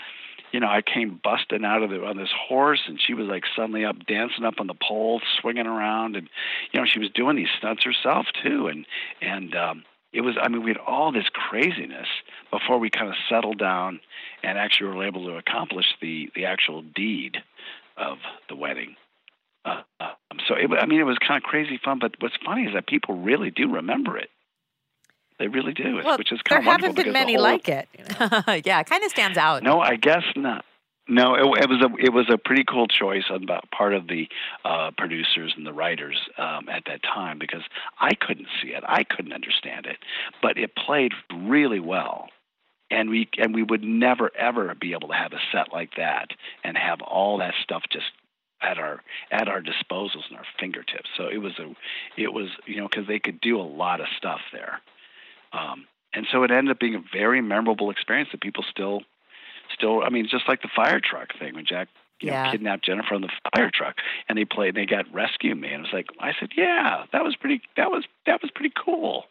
you 0.53 0.61
know, 0.61 0.69
I 0.69 0.83
came 0.83 1.21
busting 1.23 1.65
out 1.65 1.83
of 1.83 1.93
it 1.93 2.05
on 2.05 2.17
this 2.17 2.31
horse, 2.49 2.83
and 2.87 3.01
she 3.05 3.15
was 3.15 3.27
like 3.27 3.43
suddenly 3.57 3.85
up 3.85 4.07
dancing 4.07 4.45
up 4.45 4.55
on 4.61 4.69
the 4.69 4.75
pole, 4.75 5.21
swinging 5.41 5.67
around, 5.67 6.15
and 6.15 6.29
you 6.71 6.81
know, 6.81 6.87
she 6.87 7.01
was 7.01 7.11
doing 7.11 7.37
these 7.37 7.49
stunts 7.59 7.83
herself 7.85 8.27
too, 8.43 8.69
and 8.69 8.87
and 9.21 9.57
um, 9.57 9.85
it 10.13 10.23
was, 10.23 10.37
I 10.41 10.49
mean, 10.49 10.63
we 10.63 10.71
had 10.71 10.79
all 10.79 11.13
this 11.13 11.29
craziness 11.33 12.09
before 12.51 12.79
we 12.79 12.91
kind 12.91 13.09
of 13.09 13.15
settled 13.29 13.59
down 13.59 14.01
and 14.43 14.59
actually 14.59 14.89
were 14.89 15.07
able 15.07 15.25
to 15.27 15.37
accomplish 15.37 15.87
the 16.01 16.31
the 16.35 16.45
actual 16.47 16.83
deed 16.83 17.39
of 17.97 18.19
the 18.49 18.57
wedding. 18.57 18.97
Uh, 19.65 19.83
so 20.49 20.55
it, 20.55 20.71
I 20.79 20.87
mean, 20.87 21.01
it 21.01 21.05
was 21.05 21.19
kind 21.19 21.43
of 21.43 21.43
crazy 21.43 21.79
fun. 21.85 21.99
But 21.99 22.15
what's 22.21 22.37
funny 22.45 22.63
is 22.63 22.75
that 22.75 22.87
people 22.87 23.17
really 23.17 23.51
do 23.51 23.71
remember 23.71 24.17
it. 24.17 24.31
They 25.39 25.49
really 25.49 25.73
do, 25.73 26.01
well, 26.05 26.19
which 26.19 26.33
is 26.33 26.41
kind 26.43 26.63
there 26.63 26.75
of 26.75 26.81
haven't 26.81 26.97
been 26.97 27.13
many 27.13 27.35
whole, 27.35 27.45
like 27.45 27.67
it. 27.69 27.89
yeah, 28.67 28.81
it 28.81 28.87
kind 28.87 29.03
of 29.03 29.11
stands 29.11 29.39
out. 29.39 29.63
No, 29.63 29.81
I 29.81 29.97
guess 29.97 30.23
not. 30.37 30.67
No, 31.09 31.35
it, 31.35 31.63
it, 31.65 31.69
was 31.69 31.83
a 31.83 32.05
it 32.05 32.13
was 32.13 32.31
a 32.33 32.39
pretty 32.39 32.63
cool 32.63 32.87
choice 32.87 33.25
on 33.31 33.47
part 33.75 33.95
of 33.95 34.07
the 34.07 34.29
uh, 34.65 34.91
producers 34.97 35.53
and 35.57 35.67
the 35.67 35.73
writers 35.73 36.17
um, 36.39 36.69
at 36.69 36.85
that 36.87 37.03
time 37.03 37.39
because 37.41 37.63
I 37.99 38.15
couldn't 38.15 38.47
see 38.63 38.69
it, 38.69 38.85
I 38.87 39.03
couldn't 39.03 39.33
understand 39.33 39.87
it, 39.87 39.97
but 40.41 40.57
it 40.57 40.77
played 40.77 41.13
really 41.35 41.81
well, 41.81 42.29
and 42.93 43.11
we 43.11 43.29
and 43.39 43.53
we 43.53 43.65
would 43.65 43.83
never 43.83 44.31
ever 44.39 44.75
be 44.81 44.93
able 44.93 45.09
to 45.09 45.15
have 45.15 45.33
a 45.33 45.41
set 45.51 45.73
like 45.73 45.97
that 45.97 46.29
and 46.63 46.77
have 46.77 47.01
all 47.01 47.39
that 47.39 47.55
stuff 47.65 47.83
just 47.91 48.07
at 48.63 48.79
our 48.79 49.03
at 49.31 49.49
our 49.49 49.61
disposals 49.61 50.29
and 50.29 50.39
our 50.39 50.45
fingertips. 50.59 51.09
So 51.17 51.29
it 51.29 51.39
was 51.39 51.59
a 51.59 51.75
it 52.17 52.33
was 52.33 52.49
you 52.67 52.77
know 52.77 52.89
because 52.89 53.07
they 53.07 53.19
could 53.19 53.41
do 53.41 53.61
a 53.61 53.63
lot 53.63 54.01
of 54.01 54.07
stuff 54.17 54.41
there, 54.53 54.81
um, 55.53 55.87
and 56.13 56.27
so 56.31 56.43
it 56.43 56.51
ended 56.51 56.73
up 56.73 56.81
being 56.81 56.95
a 56.95 57.03
very 57.13 57.41
memorable 57.41 57.91
experience 57.91 58.31
that 58.33 58.41
people 58.41 58.65
still 58.71 59.03
still, 59.75 60.03
I 60.03 60.09
mean, 60.09 60.27
just 60.29 60.49
like 60.49 60.63
the 60.63 60.71
fire 60.75 61.01
truck 61.01 61.29
thing 61.39 61.55
when 61.55 61.65
Jack 61.65 61.89
you 62.21 62.29
yeah. 62.29 62.45
know, 62.45 62.51
kidnapped 62.51 62.85
Jennifer 62.85 63.15
on 63.15 63.23
the 63.23 63.31
fire 63.55 63.71
truck, 63.73 63.97
and 64.29 64.37
they 64.37 64.45
played. 64.45 64.77
And 64.77 64.77
They 64.77 64.87
got 64.87 65.13
rescue 65.13 65.55
me, 65.55 65.69
and 65.73 65.87
it 65.87 65.93
was 65.93 65.93
like 65.93 66.07
I 66.21 66.33
said, 66.39 66.51
yeah, 66.57 67.05
that 67.13 67.25
was 67.25 67.37
pretty. 67.37 67.63
That 67.77 67.91
was 67.91 68.05
that 68.27 68.43
was 68.43 68.51
pretty 68.51 68.73
cool. 68.83 69.25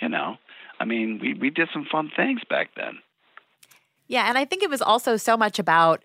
You 0.00 0.08
know, 0.08 0.36
I 0.80 0.84
mean, 0.84 1.18
we 1.20 1.34
we 1.34 1.50
did 1.50 1.68
some 1.72 1.86
fun 1.90 2.10
things 2.14 2.40
back 2.48 2.70
then. 2.76 2.98
Yeah, 4.06 4.28
and 4.28 4.36
I 4.36 4.44
think 4.44 4.62
it 4.62 4.68
was 4.68 4.82
also 4.82 5.16
so 5.16 5.36
much 5.36 5.58
about, 5.58 6.04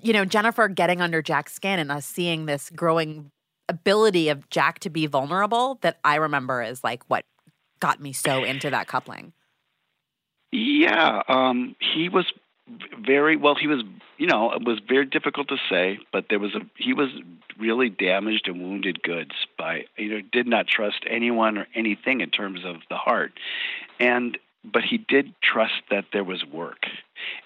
you 0.00 0.12
know, 0.12 0.24
Jennifer 0.24 0.68
getting 0.68 1.00
under 1.00 1.22
Jack's 1.22 1.52
skin 1.52 1.78
and 1.78 1.90
us 1.90 2.06
seeing 2.06 2.46
this 2.46 2.70
growing 2.70 3.30
ability 3.68 4.28
of 4.28 4.48
Jack 4.50 4.78
to 4.80 4.90
be 4.90 5.06
vulnerable 5.06 5.78
that 5.82 5.98
I 6.04 6.16
remember 6.16 6.62
is 6.62 6.82
like 6.82 7.02
what 7.08 7.24
got 7.80 8.00
me 8.00 8.12
so 8.12 8.44
into 8.44 8.70
that 8.70 8.88
coupling. 8.88 9.32
Yeah, 10.50 11.22
um, 11.28 11.76
he 11.78 12.08
was 12.08 12.32
very 13.00 13.36
well 13.36 13.54
he 13.54 13.66
was 13.66 13.82
you 14.18 14.26
know 14.26 14.52
it 14.52 14.62
was 14.62 14.78
very 14.86 15.06
difficult 15.06 15.48
to 15.48 15.56
say 15.70 15.98
but 16.12 16.26
there 16.28 16.38
was 16.38 16.54
a 16.54 16.60
he 16.76 16.92
was 16.92 17.08
really 17.58 17.88
damaged 17.88 18.46
and 18.46 18.60
wounded 18.60 19.02
goods 19.02 19.32
by 19.56 19.84
you 19.96 20.10
know 20.10 20.20
did 20.32 20.46
not 20.46 20.66
trust 20.66 21.04
anyone 21.08 21.56
or 21.56 21.66
anything 21.74 22.20
in 22.20 22.30
terms 22.30 22.60
of 22.64 22.76
the 22.90 22.96
heart 22.96 23.32
and 23.98 24.38
but 24.64 24.82
he 24.82 24.98
did 24.98 25.34
trust 25.42 25.82
that 25.90 26.06
there 26.12 26.24
was 26.24 26.44
work. 26.44 26.86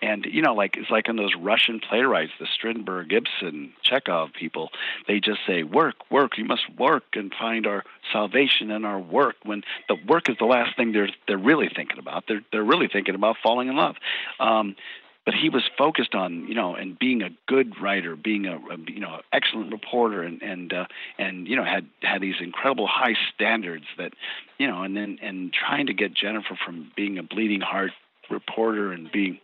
And 0.01 0.27
you 0.27 0.43
know 0.43 0.55
like 0.55 0.77
it's 0.77 0.91
like 0.91 1.09
in 1.09 1.17
those 1.17 1.35
russian 1.35 1.81
playwrights 1.81 2.33
the 2.39 2.47
strindberg 2.47 3.11
ibsen 3.13 3.73
chekhov 3.83 4.33
people 4.35 4.69
they 5.09 5.19
just 5.19 5.41
say 5.47 5.63
work 5.63 5.95
work 6.11 6.37
you 6.37 6.45
must 6.45 6.69
work 6.79 7.05
and 7.15 7.33
find 7.33 7.67
our 7.67 7.83
salvation 8.13 8.71
in 8.71 8.85
our 8.85 8.99
work 8.99 9.37
when 9.45 9.63
the 9.89 9.97
work 10.07 10.29
is 10.29 10.37
the 10.39 10.45
last 10.45 10.77
thing 10.77 10.93
they're 10.93 11.09
they're 11.27 11.39
really 11.39 11.71
thinking 11.75 11.99
about. 11.99 12.25
They're 12.29 12.43
they're 12.53 12.63
really 12.63 12.89
thinking 12.93 13.15
about 13.15 13.37
falling 13.43 13.69
in 13.69 13.77
love. 13.77 13.97
Um 14.39 14.77
but 15.25 15.35
he 15.35 15.49
was 15.49 15.63
focused 15.79 16.15
on 16.15 16.47
you 16.49 16.55
know 16.55 16.75
and 16.75 16.99
being 16.99 17.23
a 17.23 17.31
good 17.47 17.81
writer 17.81 18.17
being 18.17 18.47
a, 18.47 18.57
a 18.57 18.77
you 18.89 19.01
know 19.01 19.21
excellent 19.33 19.73
reporter 19.73 20.23
and 20.23 20.43
and 20.43 20.73
uh, 20.73 20.87
and 21.19 21.47
you 21.47 21.57
know 21.57 21.65
had 21.65 21.87
had 22.03 22.21
these 22.21 22.37
incredible 22.41 22.87
high 22.87 23.15
standards 23.35 23.85
that 23.99 24.13
you 24.59 24.67
know 24.67 24.83
and 24.83 24.97
then 24.97 25.19
and 25.23 25.53
trying 25.53 25.87
to 25.87 25.95
get 25.95 26.15
Jennifer 26.15 26.59
from 26.65 26.91
being 26.97 27.19
a 27.19 27.23
bleeding 27.23 27.61
heart 27.61 27.93
reporter 28.31 28.93
and 28.93 29.11
being 29.13 29.39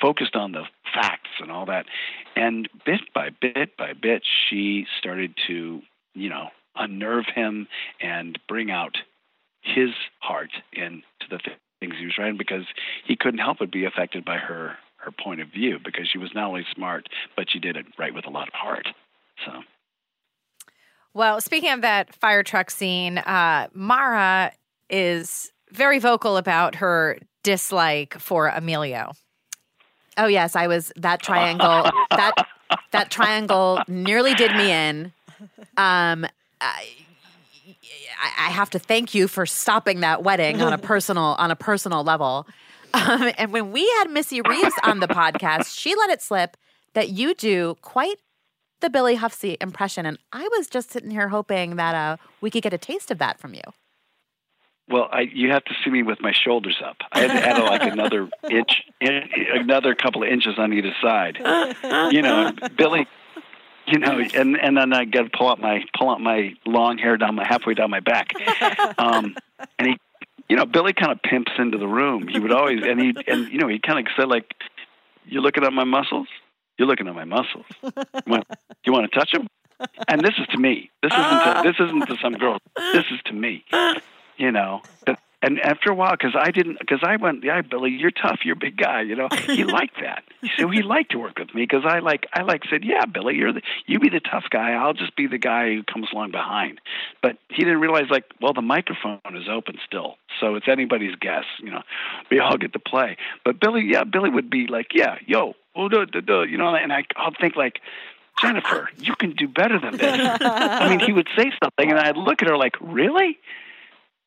focused 0.00 0.34
on 0.34 0.52
the 0.52 0.64
facts 0.92 1.30
and 1.40 1.50
all 1.50 1.66
that. 1.66 1.86
And 2.36 2.68
bit 2.84 3.00
by 3.14 3.30
bit 3.40 3.76
by 3.76 3.92
bit 3.92 4.22
she 4.48 4.86
started 4.98 5.34
to 5.46 5.80
you 6.14 6.28
know 6.28 6.48
unnerve 6.76 7.26
him 7.34 7.68
and 8.00 8.38
bring 8.48 8.70
out 8.70 8.96
his 9.62 9.90
heart 10.18 10.50
into 10.72 11.02
the 11.30 11.38
things 11.80 11.94
he 11.98 12.04
was 12.04 12.18
writing 12.18 12.36
because 12.36 12.64
he 13.06 13.16
couldn't 13.16 13.38
help 13.38 13.58
but 13.58 13.70
be 13.70 13.84
affected 13.84 14.24
by 14.24 14.36
her 14.36 14.76
her 15.04 15.12
point 15.12 15.40
of 15.40 15.48
view 15.48 15.78
because 15.84 16.08
she 16.08 16.18
was 16.18 16.30
not 16.34 16.48
only 16.48 16.64
smart, 16.74 17.08
but 17.36 17.50
she 17.50 17.58
did 17.58 17.76
it 17.76 17.86
right 17.98 18.14
with 18.14 18.26
a 18.26 18.30
lot 18.30 18.48
of 18.48 18.54
heart. 18.54 18.88
So. 19.44 19.52
Well, 21.12 21.40
speaking 21.40 21.70
of 21.70 21.82
that 21.82 22.14
fire 22.14 22.42
truck 22.42 22.70
scene, 22.70 23.18
uh, 23.18 23.68
Mara 23.72 24.52
is 24.90 25.52
very 25.70 25.98
vocal 25.98 26.36
about 26.36 26.76
her 26.76 27.18
dislike 27.42 28.18
for 28.18 28.48
Emilio. 28.48 29.12
Oh 30.16 30.26
yes, 30.26 30.56
I 30.56 30.66
was 30.66 30.92
that 30.96 31.22
triangle. 31.22 31.90
that 32.10 32.46
that 32.92 33.10
triangle 33.10 33.82
nearly 33.88 34.34
did 34.34 34.52
me 34.52 34.70
in. 34.70 35.12
Um, 35.76 36.26
I, 36.60 36.86
I 38.20 38.50
have 38.50 38.70
to 38.70 38.78
thank 38.78 39.14
you 39.14 39.28
for 39.28 39.44
stopping 39.46 40.00
that 40.00 40.22
wedding 40.22 40.62
on 40.62 40.72
a 40.72 40.78
personal 40.92 41.36
on 41.38 41.50
a 41.50 41.56
personal 41.56 42.04
level. 42.04 42.46
Um, 42.94 43.32
and 43.38 43.52
when 43.52 43.72
we 43.72 43.86
had 43.98 44.10
Missy 44.10 44.40
Reeves 44.40 44.74
on 44.84 45.00
the 45.00 45.08
podcast, 45.08 45.78
she 45.78 45.94
let 45.94 46.10
it 46.10 46.22
slip 46.22 46.56
that 46.94 47.10
you 47.10 47.34
do 47.34 47.76
quite 47.82 48.18
the 48.80 48.88
Billy 48.88 49.16
Hufsey 49.16 49.56
impression. 49.60 50.06
And 50.06 50.18
I 50.32 50.48
was 50.56 50.68
just 50.68 50.90
sitting 50.90 51.10
here 51.10 51.28
hoping 51.28 51.76
that 51.76 51.94
uh, 51.94 52.16
we 52.40 52.50
could 52.50 52.62
get 52.62 52.72
a 52.72 52.78
taste 52.78 53.10
of 53.10 53.18
that 53.18 53.40
from 53.40 53.54
you. 53.54 53.62
Well, 54.88 55.08
I, 55.10 55.22
you 55.22 55.50
have 55.50 55.64
to 55.64 55.74
see 55.82 55.90
me 55.90 56.02
with 56.02 56.20
my 56.20 56.32
shoulders 56.32 56.76
up. 56.84 56.96
I 57.10 57.20
had 57.20 57.28
to 57.28 57.48
add 57.48 57.62
like 57.62 57.82
another 57.92 58.28
inch, 58.50 58.82
in, 59.00 59.22
another 59.54 59.94
couple 59.94 60.22
of 60.22 60.28
inches 60.28 60.54
on 60.58 60.72
either 60.74 60.94
side. 61.02 61.38
You 62.12 62.22
know, 62.22 62.52
Billy. 62.76 63.06
You 63.86 63.98
know, 63.98 64.18
and 64.34 64.58
and 64.58 64.76
then 64.78 64.94
I 64.94 65.04
got 65.04 65.22
to 65.24 65.30
pull 65.36 65.48
out 65.50 65.60
my 65.60 65.84
pull 65.98 66.08
out 66.08 66.18
my 66.18 66.54
long 66.64 66.96
hair 66.96 67.18
down 67.18 67.34
my 67.34 67.46
halfway 67.46 67.74
down 67.74 67.90
my 67.90 68.00
back. 68.00 68.32
Um, 68.98 69.36
and 69.78 69.88
he 69.88 69.98
you 70.48 70.56
know, 70.56 70.66
Billy 70.66 70.92
kind 70.92 71.12
of 71.12 71.22
pimps 71.22 71.52
into 71.58 71.78
the 71.78 71.86
room. 71.86 72.28
He 72.28 72.38
would 72.38 72.52
always, 72.52 72.82
and 72.82 73.00
he, 73.00 73.14
and 73.26 73.48
you 73.50 73.58
know, 73.58 73.68
he 73.68 73.78
kind 73.78 73.98
of 73.98 74.12
said 74.16 74.28
like, 74.28 74.52
"You're 75.24 75.42
looking 75.42 75.64
at 75.64 75.72
my 75.72 75.84
muscles. 75.84 76.28
You're 76.78 76.88
looking 76.88 77.08
at 77.08 77.14
my 77.14 77.24
muscles. 77.24 77.66
Want, 78.26 78.46
you 78.84 78.92
want 78.92 79.10
to 79.10 79.18
touch 79.18 79.32
them?" 79.32 79.46
And 80.08 80.20
this 80.20 80.34
is 80.38 80.46
to 80.48 80.58
me. 80.58 80.90
This 81.02 81.12
isn't 81.12 81.22
to, 81.44 81.60
this 81.64 81.76
isn't 81.80 82.06
to 82.06 82.16
some 82.22 82.34
girl. 82.34 82.58
This 82.76 83.04
is 83.10 83.20
to 83.26 83.32
me. 83.32 83.64
You 84.36 84.52
know, 84.52 84.82
and 85.44 85.60
after 85.60 85.90
a 85.90 85.94
while, 85.94 86.12
because 86.12 86.34
I 86.34 86.50
didn't, 86.50 86.78
because 86.78 87.00
I 87.02 87.16
went, 87.16 87.44
yeah, 87.44 87.60
Billy, 87.60 87.90
you're 87.90 88.10
tough, 88.10 88.40
you're 88.44 88.54
a 88.54 88.58
big 88.58 88.78
guy, 88.78 89.02
you 89.02 89.14
know. 89.14 89.28
He 89.44 89.64
liked 89.64 89.96
that. 90.00 90.24
So 90.56 90.70
he 90.70 90.80
liked 90.80 91.10
to 91.10 91.18
work 91.18 91.38
with 91.38 91.54
me 91.54 91.64
because 91.64 91.82
I 91.86 91.98
like, 91.98 92.26
I 92.32 92.44
like 92.44 92.62
said, 92.70 92.82
yeah, 92.82 93.04
Billy, 93.04 93.34
you're 93.34 93.52
the, 93.52 93.60
you 93.84 93.98
be 93.98 94.08
the 94.08 94.20
tough 94.20 94.44
guy. 94.48 94.72
I'll 94.72 94.94
just 94.94 95.14
be 95.16 95.26
the 95.26 95.36
guy 95.36 95.74
who 95.74 95.82
comes 95.82 96.08
along 96.14 96.30
behind. 96.30 96.80
But 97.22 97.36
he 97.50 97.62
didn't 97.62 97.80
realize, 97.80 98.04
like, 98.08 98.24
well, 98.40 98.54
the 98.54 98.62
microphone 98.62 99.20
is 99.34 99.46
open 99.46 99.76
still, 99.86 100.14
so 100.40 100.54
it's 100.54 100.66
anybody's 100.66 101.14
guess. 101.16 101.44
You 101.58 101.72
know, 101.72 101.82
we 102.30 102.40
all 102.40 102.56
get 102.56 102.72
to 102.72 102.78
play. 102.78 103.18
But 103.44 103.60
Billy, 103.60 103.84
yeah, 103.86 104.04
Billy 104.04 104.30
would 104.30 104.48
be 104.48 104.66
like, 104.66 104.92
yeah, 104.94 105.16
yo, 105.26 105.52
oh, 105.76 105.88
duh, 105.90 106.06
duh, 106.06 106.22
duh, 106.22 106.42
you 106.44 106.56
know, 106.56 106.74
and 106.74 106.90
I, 106.90 107.04
I'll 107.16 107.34
think 107.38 107.54
like. 107.54 107.80
Jennifer, 108.42 108.90
you 108.98 109.14
can 109.14 109.30
do 109.36 109.46
better 109.46 109.78
than 109.78 109.96
this. 109.96 110.10
I 110.40 110.88
mean, 110.88 110.98
he 110.98 111.12
would 111.12 111.28
say 111.38 111.52
something, 111.62 111.88
and 111.88 111.96
I'd 111.96 112.16
look 112.16 112.42
at 112.42 112.48
her 112.48 112.56
like, 112.56 112.74
"Really, 112.80 113.38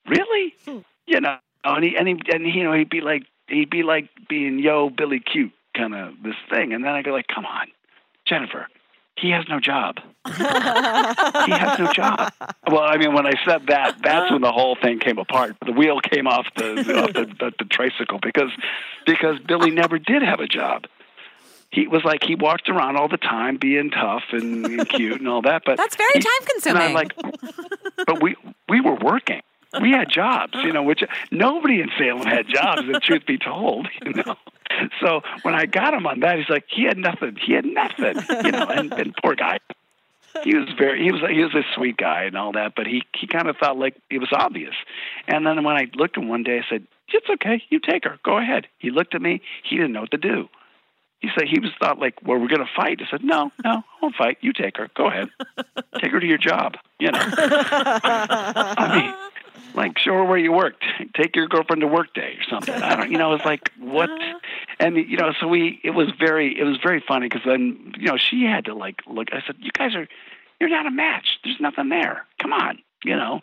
really?" 0.07 0.55
Hmm. 0.63 0.77
You 1.07 1.21
know, 1.21 1.37
and 1.63 1.83
he 1.83 1.95
and 1.97 2.07
he 2.07 2.19
and 2.31 2.45
he, 2.45 2.51
you 2.59 2.63
know 2.63 2.73
he'd 2.73 2.89
be 2.89 3.01
like 3.01 3.23
he'd 3.47 3.69
be 3.69 3.83
like 3.83 4.09
being 4.29 4.59
yo 4.59 4.89
Billy 4.89 5.19
cute 5.19 5.53
kind 5.75 5.95
of 5.95 6.13
this 6.23 6.35
thing, 6.49 6.73
and 6.73 6.83
then 6.83 6.91
I 6.91 7.01
go 7.01 7.11
like, 7.11 7.27
come 7.27 7.45
on, 7.45 7.67
Jennifer, 8.25 8.67
he 9.17 9.31
has 9.31 9.45
no 9.49 9.59
job. 9.59 9.97
he 10.27 10.33
has 10.33 11.79
no 11.79 11.91
job. 11.93 12.31
Well, 12.69 12.83
I 12.83 12.97
mean, 12.97 13.13
when 13.13 13.25
I 13.25 13.33
said 13.45 13.67
that, 13.67 13.97
that's 14.03 14.31
when 14.31 14.41
the 14.41 14.51
whole 14.51 14.75
thing 14.75 14.99
came 14.99 15.17
apart. 15.17 15.55
The 15.65 15.71
wheel 15.71 15.99
came 16.01 16.27
off 16.27 16.45
the 16.55 17.01
off 17.01 17.13
the, 17.13 17.25
the, 17.25 17.51
the 17.57 17.65
tricycle 17.65 18.19
because 18.21 18.51
because 19.05 19.39
Billy 19.39 19.71
never 19.71 19.97
did 19.97 20.21
have 20.21 20.39
a 20.39 20.47
job. 20.47 20.85
He 21.71 21.87
was 21.87 22.03
like 22.03 22.23
he 22.23 22.35
walked 22.35 22.69
around 22.69 22.95
all 22.95 23.09
the 23.09 23.17
time, 23.17 23.57
being 23.57 23.91
tough 23.91 24.23
and, 24.31 24.65
and 24.65 24.89
cute 24.89 25.19
and 25.19 25.27
all 25.27 25.41
that. 25.41 25.63
But 25.65 25.77
that's 25.77 25.95
very 25.95 26.13
time 26.13 26.47
consuming. 26.47 26.81
i'm 26.81 26.93
Like, 26.93 27.13
but 28.05 28.21
we 28.21 28.35
we 28.69 28.81
were 28.81 28.95
working 28.95 29.41
we 29.81 29.91
had 29.91 30.09
jobs, 30.09 30.53
you 30.55 30.71
know, 30.71 30.83
which 30.83 31.03
nobody 31.31 31.81
in 31.81 31.89
Salem 31.97 32.25
had 32.25 32.47
jobs, 32.47 32.83
the 32.91 32.99
truth 32.99 33.25
be 33.25 33.37
told, 33.37 33.87
you 34.05 34.13
know. 34.13 34.35
So 35.01 35.21
when 35.43 35.55
I 35.55 35.65
got 35.65 35.93
him 35.93 36.05
on 36.05 36.19
that, 36.21 36.37
he's 36.37 36.49
like, 36.49 36.65
he 36.69 36.83
had 36.83 36.97
nothing. 36.97 37.37
He 37.45 37.53
had 37.53 37.65
nothing, 37.65 38.17
you 38.45 38.51
know, 38.51 38.67
and, 38.67 38.91
and 38.93 39.15
poor 39.21 39.35
guy. 39.35 39.59
he 40.43 40.55
was 40.55 40.67
very 40.77 41.03
he 41.03 41.11
was 41.11 41.21
he 41.29 41.41
was 41.43 41.55
a 41.55 41.63
sweet 41.73 41.97
guy 41.97 42.23
and 42.23 42.37
all 42.37 42.51
that, 42.51 42.73
but 42.75 42.85
he 42.85 43.03
he 43.19 43.27
kind 43.27 43.47
of 43.47 43.57
thought 43.57 43.77
like 43.77 43.95
it 44.09 44.19
was 44.19 44.29
obvious. 44.31 44.75
And 45.27 45.45
then 45.45 45.63
when 45.63 45.75
I 45.75 45.89
looked 45.95 46.17
at 46.17 46.23
him 46.23 46.29
one 46.29 46.43
day, 46.43 46.59
I 46.59 46.69
said, 46.69 46.85
"It's 47.09 47.29
okay, 47.29 47.63
you 47.69 47.79
take 47.79 48.03
her, 48.03 48.19
go 48.23 48.37
ahead." 48.37 48.67
He 48.77 48.91
looked 48.91 49.15
at 49.15 49.21
me, 49.21 49.41
he 49.63 49.77
didn't 49.77 49.93
know 49.93 50.01
what 50.01 50.11
to 50.11 50.17
do. 50.17 50.49
He 51.19 51.29
said 51.35 51.47
he 51.47 51.59
was 51.59 51.71
thought 51.79 51.97
like, 51.97 52.15
"Well, 52.23 52.37
we're 52.37 52.49
going 52.49 52.59
to 52.59 52.69
fight." 52.75 53.01
I 53.01 53.09
said, 53.09 53.23
"No, 53.23 53.51
no, 53.63 53.71
I 53.71 53.83
won't 54.01 54.15
fight. 54.15 54.37
You 54.41 54.53
take 54.53 54.77
her, 54.77 54.89
go 54.95 55.07
ahead, 55.07 55.29
take 55.99 56.11
her 56.11 56.19
to 56.19 56.27
your 56.27 56.37
job." 56.37 56.75
You 56.99 57.11
know, 57.11 57.19
I 57.21 58.95
mean 58.95 59.13
like 59.73 59.97
show 59.97 60.13
her 60.13 60.23
where 60.23 60.37
you 60.37 60.51
worked. 60.51 60.83
Take 61.15 61.35
your 61.35 61.47
girlfriend 61.47 61.81
to 61.81 61.87
work 61.87 62.13
day 62.13 62.37
or 62.39 62.43
something. 62.49 62.75
I 62.75 62.95
don't 62.95 63.11
you 63.11 63.17
know 63.17 63.33
it's 63.33 63.45
like 63.45 63.71
what? 63.79 64.09
Uh-huh. 64.09 64.39
And 64.79 64.97
you 64.97 65.17
know 65.17 65.33
so 65.39 65.47
we 65.47 65.79
it 65.83 65.91
was 65.91 66.09
very 66.19 66.57
it 66.57 66.63
was 66.63 66.77
very 66.81 67.03
funny 67.05 67.27
because 67.29 67.43
then 67.45 67.93
you 67.97 68.07
know 68.07 68.17
she 68.17 68.43
had 68.43 68.65
to 68.65 68.73
like 68.73 69.01
look 69.07 69.27
i 69.33 69.41
said 69.45 69.55
you 69.59 69.71
guys 69.71 69.95
are 69.95 70.07
you're 70.59 70.69
not 70.69 70.87
a 70.87 70.91
match. 70.91 71.39
There's 71.43 71.59
nothing 71.59 71.89
there. 71.89 72.25
Come 72.39 72.53
on 72.53 72.79
you 73.03 73.15
know 73.15 73.41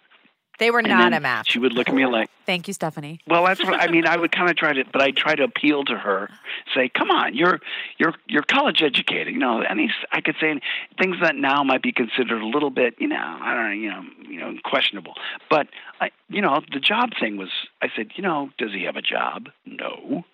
they 0.59 0.71
were 0.71 0.79
And 0.81 0.89
not 0.89 1.13
a 1.13 1.21
match. 1.21 1.51
she 1.53 1.59
would 1.59 1.73
look 1.73 1.89
at 1.89 1.95
me 1.95 2.07
like 2.07 2.31
Thank 2.47 2.69
you, 2.69 2.75
Stephanie. 2.75 3.21
well 3.27 3.45
that's 3.45 3.63
what 3.65 3.75
i 3.81 3.87
mean 3.91 4.07
i 4.07 4.17
would 4.17 4.33
kind 4.39 4.51
of 4.51 4.57
try 4.57 4.73
to 4.73 4.85
but 4.93 5.01
i 5.03 5.11
try 5.11 5.35
to 5.35 5.43
appeal 5.45 5.85
to 5.85 5.97
her 5.97 6.29
say 6.75 6.89
come 6.89 7.11
on 7.11 7.35
you're 7.35 7.61
you're 7.99 8.15
you're 8.27 8.43
college 8.43 8.83
educated 8.83 9.33
you 9.33 9.39
know 9.41 9.63
and 9.63 9.81
he's 9.81 9.91
i 10.13 10.21
could 10.21 10.37
say 10.41 10.61
things 10.99 11.17
that 11.23 11.35
now 11.37 11.63
might 11.65 11.83
be 11.83 11.93
considered 11.93 12.41
a 12.43 12.47
little 12.47 12.71
bit 12.71 12.95
you 12.99 13.09
know 13.09 13.39
i 13.43 13.55
don't 13.55 13.65
know 13.67 13.73
you 13.73 13.91
know 13.91 14.03
you 14.29 14.41
know 14.41 14.55
questionable. 14.65 15.15
But 15.51 15.69
i 16.01 16.11
you 16.29 16.43
know 16.43 16.61
the 16.73 16.81
job 16.81 17.11
thing 17.19 17.37
was 17.37 17.51
i 17.83 17.89
said 17.97 18.09
you 18.17 18.23
know 18.23 18.51
does 18.59 18.73
he 18.73 18.85
have 18.85 18.97
a 18.97 19.03
job? 19.03 19.49
No. 19.67 20.25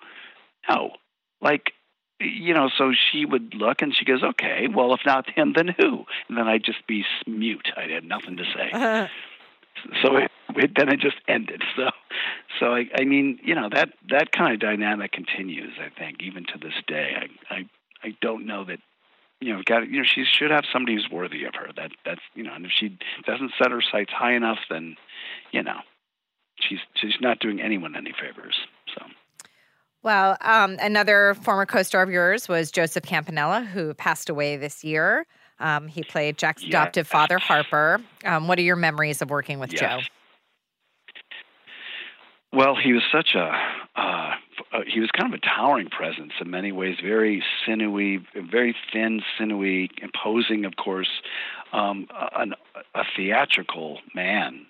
No. 0.68 0.90
Like 1.40 1.72
you 2.20 2.52
know 2.54 2.68
so 2.76 2.92
she 2.92 3.24
would 3.24 3.54
look 3.54 3.82
and 3.82 3.94
she 3.94 4.04
goes 4.04 4.22
okay 4.22 4.66
well 4.72 4.92
if 4.94 5.00
not 5.06 5.28
him 5.30 5.52
then 5.54 5.68
who? 5.68 6.04
And 6.28 6.36
then 6.36 6.46
i'd 6.48 6.64
just 6.64 6.86
be 6.86 7.04
mute. 7.26 7.68
I 7.76 7.82
had 7.92 8.04
nothing 8.04 8.36
to 8.38 8.44
say 8.44 8.70
so 10.02 10.16
it, 10.16 10.30
it 10.56 10.70
then 10.76 10.88
it 10.88 11.00
just 11.00 11.16
ended. 11.28 11.62
So, 11.76 11.90
so 12.58 12.74
I, 12.74 12.84
I 12.94 13.04
mean, 13.04 13.38
you 13.42 13.54
know 13.54 13.68
that 13.72 13.90
that 14.10 14.32
kind 14.32 14.52
of 14.52 14.60
dynamic 14.60 15.12
continues. 15.12 15.72
I 15.80 15.88
think 15.98 16.18
even 16.22 16.44
to 16.46 16.58
this 16.60 16.74
day. 16.86 17.14
I 17.16 17.54
I 17.54 17.64
I 18.02 18.16
don't 18.20 18.46
know 18.46 18.64
that 18.64 18.78
you 19.40 19.54
know 19.54 19.62
got 19.64 19.88
you 19.88 19.98
know 19.98 20.06
she 20.06 20.24
should 20.24 20.50
have 20.50 20.64
somebody 20.72 20.94
who's 20.94 21.08
worthy 21.10 21.44
of 21.44 21.54
her. 21.54 21.68
That 21.76 21.92
that's 22.04 22.20
you 22.34 22.42
know, 22.42 22.54
and 22.54 22.64
if 22.64 22.72
she 22.72 22.98
doesn't 23.26 23.52
set 23.58 23.70
her 23.70 23.82
sights 23.82 24.12
high 24.12 24.34
enough, 24.34 24.58
then 24.68 24.96
you 25.52 25.62
know 25.62 25.78
she's 26.56 26.80
she's 26.94 27.16
not 27.20 27.38
doing 27.38 27.60
anyone 27.60 27.96
any 27.96 28.12
favors. 28.12 28.56
So. 28.94 29.04
Well, 30.02 30.38
um, 30.40 30.78
another 30.80 31.34
former 31.42 31.66
co-star 31.66 32.02
of 32.02 32.08
yours 32.08 32.48
was 32.48 32.70
Joseph 32.70 33.04
Campanella, 33.04 33.60
who 33.60 33.92
passed 33.92 34.30
away 34.30 34.56
this 34.56 34.82
year. 34.82 35.26
Um, 35.60 35.86
he 35.88 36.02
played 36.02 36.38
Jack's 36.38 36.62
Yes. 36.62 36.70
adoptive 36.70 37.06
father, 37.06 37.38
Harper. 37.38 38.00
Um, 38.24 38.48
what 38.48 38.58
are 38.58 38.62
your 38.62 38.76
memories 38.76 39.22
of 39.22 39.30
working 39.30 39.60
with 39.60 39.72
Yes. 39.72 39.80
Joe? 39.80 40.00
Well, 42.52 42.74
he 42.74 42.92
was 42.92 43.02
such 43.12 43.34
a 43.36 43.52
uh, 43.96 44.34
uh, 44.72 44.80
he 44.86 45.00
was 45.00 45.10
kind 45.10 45.32
of 45.32 45.40
a 45.42 45.46
towering 45.46 45.88
presence 45.88 46.32
in 46.40 46.50
many 46.50 46.72
ways. 46.72 46.96
Very 47.02 47.44
sinewy, 47.64 48.24
very 48.34 48.74
thin, 48.92 49.20
sinewy, 49.38 49.90
imposing, 50.02 50.64
of 50.64 50.76
course, 50.76 51.08
um, 51.72 52.06
a 52.94 53.04
theatrical 53.16 53.98
man, 54.14 54.66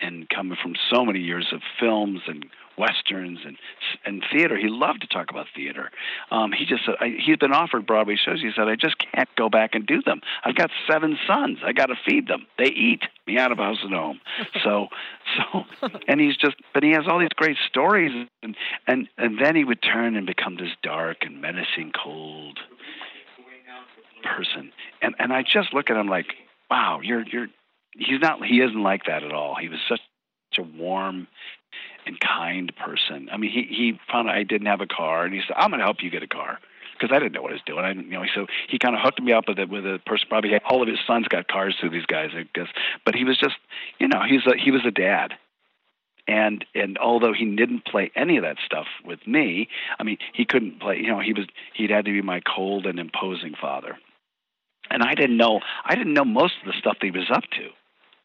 and 0.00 0.28
coming 0.28 0.56
from 0.60 0.74
so 0.92 1.04
many 1.04 1.20
years 1.20 1.48
of 1.52 1.60
films 1.78 2.20
and 2.26 2.46
westerns 2.80 3.40
and 3.44 3.56
and 4.04 4.24
theater. 4.32 4.56
He 4.56 4.68
loved 4.68 5.02
to 5.02 5.06
talk 5.06 5.30
about 5.30 5.46
theater. 5.54 5.90
Um, 6.30 6.52
he 6.52 6.64
just 6.64 6.84
said 6.84 6.94
I, 7.00 7.14
he's 7.24 7.36
been 7.36 7.52
offered 7.52 7.86
Broadway 7.86 8.16
shows. 8.16 8.40
He 8.40 8.50
said 8.56 8.68
I 8.68 8.76
just 8.76 8.96
can't 8.98 9.28
go 9.36 9.48
back 9.48 9.74
and 9.74 9.86
do 9.86 10.02
them. 10.02 10.20
I've 10.44 10.56
got 10.56 10.70
seven 10.90 11.18
sons. 11.26 11.58
I 11.64 11.72
got 11.72 11.86
to 11.86 11.96
feed 12.06 12.26
them. 12.26 12.46
They 12.58 12.70
eat 12.70 13.02
me 13.26 13.38
out 13.38 13.52
of 13.52 13.58
house 13.58 13.78
and 13.82 13.94
home. 13.94 14.20
So 14.64 14.88
so 15.36 15.64
and 16.08 16.20
he's 16.20 16.36
just 16.36 16.56
but 16.74 16.82
he 16.82 16.90
has 16.92 17.04
all 17.06 17.18
these 17.18 17.28
great 17.34 17.56
stories 17.68 18.12
and 18.42 18.56
and 18.86 19.08
and 19.16 19.38
then 19.40 19.56
he 19.56 19.64
would 19.64 19.82
turn 19.82 20.16
and 20.16 20.26
become 20.26 20.56
this 20.56 20.72
dark 20.82 21.18
and 21.22 21.40
menacing 21.40 21.92
cold 21.92 22.58
person. 24.22 24.72
And 25.02 25.14
and 25.18 25.32
I 25.32 25.42
just 25.42 25.72
look 25.72 25.90
at 25.90 25.96
him 25.96 26.08
like, 26.08 26.26
wow, 26.70 27.00
you're 27.02 27.24
you're 27.26 27.48
he's 27.92 28.20
not 28.20 28.44
he 28.44 28.60
isn't 28.60 28.82
like 28.82 29.04
that 29.06 29.22
at 29.22 29.32
all. 29.32 29.56
He 29.60 29.68
was 29.68 29.78
such 29.88 30.00
such 30.52 30.64
a 30.64 30.78
warm 30.78 31.28
and 32.06 32.18
kind 32.20 32.72
person. 32.76 33.28
I 33.32 33.36
mean, 33.36 33.50
he 33.50 33.62
he 33.62 34.00
found 34.10 34.28
out 34.28 34.34
I 34.34 34.42
didn't 34.42 34.66
have 34.66 34.80
a 34.80 34.86
car, 34.86 35.24
and 35.24 35.34
he 35.34 35.40
said, 35.46 35.56
"I'm 35.56 35.70
going 35.70 35.80
to 35.80 35.84
help 35.84 36.02
you 36.02 36.10
get 36.10 36.22
a 36.22 36.28
car." 36.28 36.58
Because 36.98 37.16
I 37.16 37.18
didn't 37.18 37.32
know 37.32 37.40
what 37.40 37.52
I 37.52 37.54
was 37.54 37.62
doing. 37.64 37.82
I 37.82 37.94
didn't, 37.94 38.10
you 38.10 38.18
know, 38.18 38.24
so 38.34 38.46
he 38.68 38.78
kind 38.78 38.94
of 38.94 39.00
hooked 39.00 39.22
me 39.22 39.32
up 39.32 39.48
with 39.48 39.58
a 39.58 39.66
with 39.66 39.86
a 39.86 40.00
person. 40.04 40.28
Probably 40.28 40.50
had, 40.50 40.62
all 40.68 40.82
of 40.82 40.88
his 40.88 40.98
sons 41.06 41.28
got 41.28 41.48
cars 41.48 41.74
through 41.80 41.90
these 41.90 42.04
guys. 42.04 42.30
I 42.34 42.44
guess, 42.54 42.68
but 43.06 43.14
he 43.14 43.24
was 43.24 43.38
just, 43.38 43.56
you 43.98 44.06
know, 44.06 44.22
he's 44.28 44.46
a 44.46 44.56
he 44.62 44.70
was 44.70 44.82
a 44.86 44.90
dad, 44.90 45.32
and 46.28 46.64
and 46.74 46.98
although 46.98 47.32
he 47.32 47.44
didn't 47.56 47.86
play 47.86 48.10
any 48.14 48.36
of 48.36 48.42
that 48.42 48.58
stuff 48.66 48.86
with 49.02 49.26
me, 49.26 49.68
I 49.98 50.02
mean, 50.02 50.18
he 50.34 50.44
couldn't 50.44 50.80
play. 50.80 50.98
You 50.98 51.08
know, 51.08 51.20
he 51.20 51.32
was 51.32 51.46
he'd 51.74 51.90
had 51.90 52.04
to 52.04 52.12
be 52.12 52.20
my 52.20 52.40
cold 52.40 52.84
and 52.84 52.98
imposing 52.98 53.54
father, 53.58 53.98
and 54.90 55.02
I 55.02 55.14
didn't 55.14 55.38
know 55.38 55.60
I 55.84 55.94
didn't 55.94 56.12
know 56.12 56.24
most 56.24 56.54
of 56.60 56.66
the 56.66 56.78
stuff 56.78 56.98
that 57.00 57.06
he 57.06 57.10
was 57.10 57.30
up 57.32 57.44
to. 57.52 57.68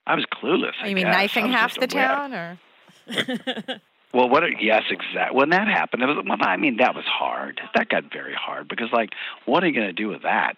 I 0.06 0.16
was 0.16 0.26
clueless. 0.26 0.74
I 0.82 0.88
you 0.88 0.96
mean 0.96 1.06
guess. 1.06 1.16
Knifing 1.16 1.52
half 1.52 1.80
the 1.80 1.88
town, 1.88 2.34
or 2.34 2.60
well, 4.14 4.30
what? 4.30 4.44
Yes, 4.62 4.84
exactly. 4.90 5.38
When 5.38 5.50
that 5.50 5.68
happened, 5.68 6.04
it 6.04 6.08
was. 6.08 6.24
Well, 6.26 6.38
I 6.42 6.58
mean, 6.58 6.78
that 6.78 6.96
was 6.96 7.06
hard. 7.06 7.62
That 7.76 7.90
got 7.90 8.12
very 8.12 8.34
hard 8.34 8.68
because, 8.68 8.90
like, 8.92 9.12
what 9.46 9.64
are 9.64 9.68
you 9.68 9.74
going 9.74 9.88
to 9.88 9.94
do 9.94 10.08
with 10.08 10.24
that? 10.24 10.56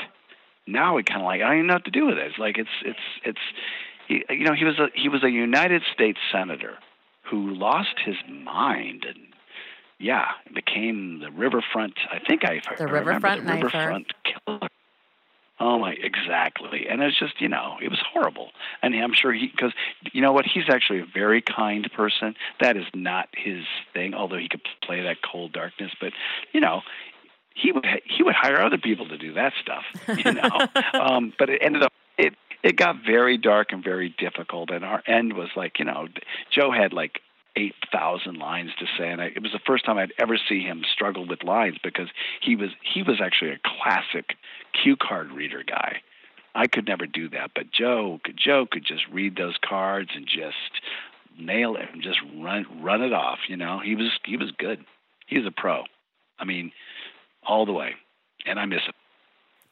Now 0.66 0.96
we 0.96 1.04
kind 1.04 1.22
of 1.22 1.26
like 1.26 1.42
I 1.42 1.48
don't 1.48 1.56
even 1.56 1.68
know 1.68 1.76
what 1.76 1.86
to 1.86 1.92
do 1.92 2.06
with 2.06 2.18
it. 2.18 2.28
It's 2.28 2.38
like 2.38 2.58
it's 2.58 2.70
it's 2.84 3.00
it's. 3.24 3.40
He, 4.08 4.24
you 4.30 4.46
know, 4.46 4.54
he 4.54 4.64
was 4.64 4.80
a 4.80 4.88
he 4.94 5.10
was 5.10 5.24
a 5.24 5.30
United 5.30 5.84
States 5.94 6.20
senator 6.32 6.78
who 7.30 7.54
lost 7.54 7.96
his 8.06 8.16
mind 8.30 9.06
and 9.08 9.18
yeah, 10.00 10.28
became 10.54 11.20
the 11.20 11.32
riverfront. 11.32 11.94
I 12.12 12.20
think 12.20 12.46
I 12.46 12.62
The 12.78 12.84
I 12.84 12.92
riverfront 12.92 13.46
the 13.46 13.54
riverfront 13.54 14.14
killer. 14.24 14.68
Oh 15.60 15.80
my, 15.80 15.94
exactly. 15.94 16.88
And 16.88 17.02
it's 17.02 17.18
just, 17.18 17.42
you 17.42 17.50
know, 17.50 17.78
it 17.82 17.90
was 17.90 18.00
horrible. 18.14 18.52
And 18.84 18.94
I'm 18.94 19.14
sure 19.14 19.34
he, 19.34 19.48
because 19.48 19.74
you 20.14 20.22
know 20.22 20.32
what, 20.32 20.46
he's 20.46 20.66
actually 20.70 21.00
a 21.00 21.06
very 21.12 21.42
kind 21.42 21.90
person. 21.92 22.36
That 22.60 22.78
is 22.78 22.86
not 22.94 23.30
his 23.36 23.64
thing, 23.94 24.14
although 24.14 24.38
he 24.38 24.50
could 24.50 24.62
play 24.84 25.02
that 25.04 25.18
cold 25.24 25.54
darkness. 25.54 25.92
But 26.00 26.14
you 26.54 26.62
know, 26.62 26.82
he 27.56 27.72
would 27.72 27.86
he 28.06 28.22
would 28.22 28.36
hire 28.36 28.62
other 28.62 28.78
people 28.78 29.08
to 29.08 29.18
do 29.18 29.34
that 29.34 29.54
stuff. 29.62 29.84
You 30.08 30.34
know, 30.34 30.50
um, 30.94 31.34
but 31.40 31.50
it 31.50 31.62
ended 31.64 31.82
up 31.82 31.94
it 32.18 32.36
it 32.64 32.76
got 32.76 32.98
very 33.06 33.38
dark 33.38 33.72
and 33.72 33.84
very 33.84 34.14
difficult. 34.18 34.70
And 34.70 34.86
our 34.86 35.02
end 35.08 35.34
was 35.34 35.50
like, 35.56 35.80
you 35.80 35.86
know, 35.86 36.08
Joe 36.52 36.72
had 36.72 36.94
like 36.94 37.22
eight 37.58 37.76
thousand 37.92 38.38
lines 38.38 38.70
to 38.80 38.86
say, 38.98 39.10
and 39.10 39.22
I, 39.22 39.26
it 39.36 39.42
was 39.42 39.52
the 39.52 39.60
first 39.66 39.84
time 39.84 39.98
I'd 39.98 40.14
ever 40.20 40.38
see 40.38 40.62
him 40.62 40.84
struggle 40.92 41.28
with 41.28 41.44
lines 41.44 41.78
because 41.84 42.08
he 42.42 42.56
was 42.56 42.70
he 42.82 43.04
was 43.04 43.20
actually 43.22 43.52
a 43.52 43.60
classic 43.66 44.36
cue 44.82 44.96
card 44.96 45.32
reader 45.32 45.64
guy. 45.68 46.02
I 46.56 46.68
could 46.68 46.88
never 46.88 47.06
do 47.06 47.30
that, 47.30 47.52
but 47.54 47.72
Joe 47.72 48.20
could 48.24 48.38
Joe 48.38 48.68
could 48.70 48.86
just 48.86 49.04
read 49.12 49.36
those 49.36 49.56
cards 49.68 50.12
and 50.16 50.26
just 50.26 50.82
nail 51.38 51.76
it 51.76 51.90
and 51.92 52.02
just 52.02 52.20
run 52.38 52.66
run 52.82 53.02
it 53.02 53.14
off. 53.14 53.40
You 53.50 53.58
know, 53.58 53.80
he 53.84 53.96
was 53.96 54.12
he 54.24 54.38
was 54.38 54.52
good. 54.58 54.86
He 55.26 55.38
was 55.38 55.48
a 55.48 55.52
pro. 55.52 55.84
I 56.40 56.46
mean, 56.46 56.72
all 57.46 57.66
the 57.66 57.74
way, 57.74 57.96
and 58.46 58.60
I 58.60 58.66
miss 58.66 58.82
him. 58.86 58.94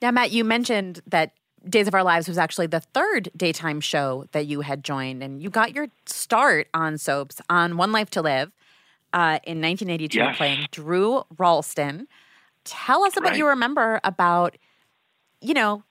Now, 0.01 0.11
Matt, 0.11 0.31
you 0.31 0.43
mentioned 0.43 1.01
that 1.07 1.31
Days 1.67 1.87
of 1.87 1.93
Our 1.95 2.03
Lives 2.03 2.27
was 2.27 2.37
actually 2.37 2.67
the 2.67 2.79
third 2.79 3.29
daytime 3.35 3.81
show 3.81 4.25
that 4.33 4.45
you 4.45 4.61
had 4.61 4.83
joined, 4.83 5.23
and 5.23 5.41
you 5.41 5.49
got 5.49 5.73
your 5.73 5.87
start 6.05 6.67
on 6.73 6.97
soaps 6.97 7.41
on 7.49 7.77
One 7.77 7.91
Life 7.91 8.09
to 8.11 8.21
Live 8.21 8.51
uh, 9.13 9.39
in 9.45 9.61
1982, 9.61 10.17
Yes. 10.17 10.37
playing 10.37 10.67
Drew 10.71 11.23
Ralston. 11.37 12.07
Tell 12.65 13.03
us 13.03 13.17
about 13.17 13.29
Right. 13.29 13.37
you 13.37 13.47
remember 13.47 13.99
about, 14.03 14.57
you 15.41 15.53
know, 15.53 15.83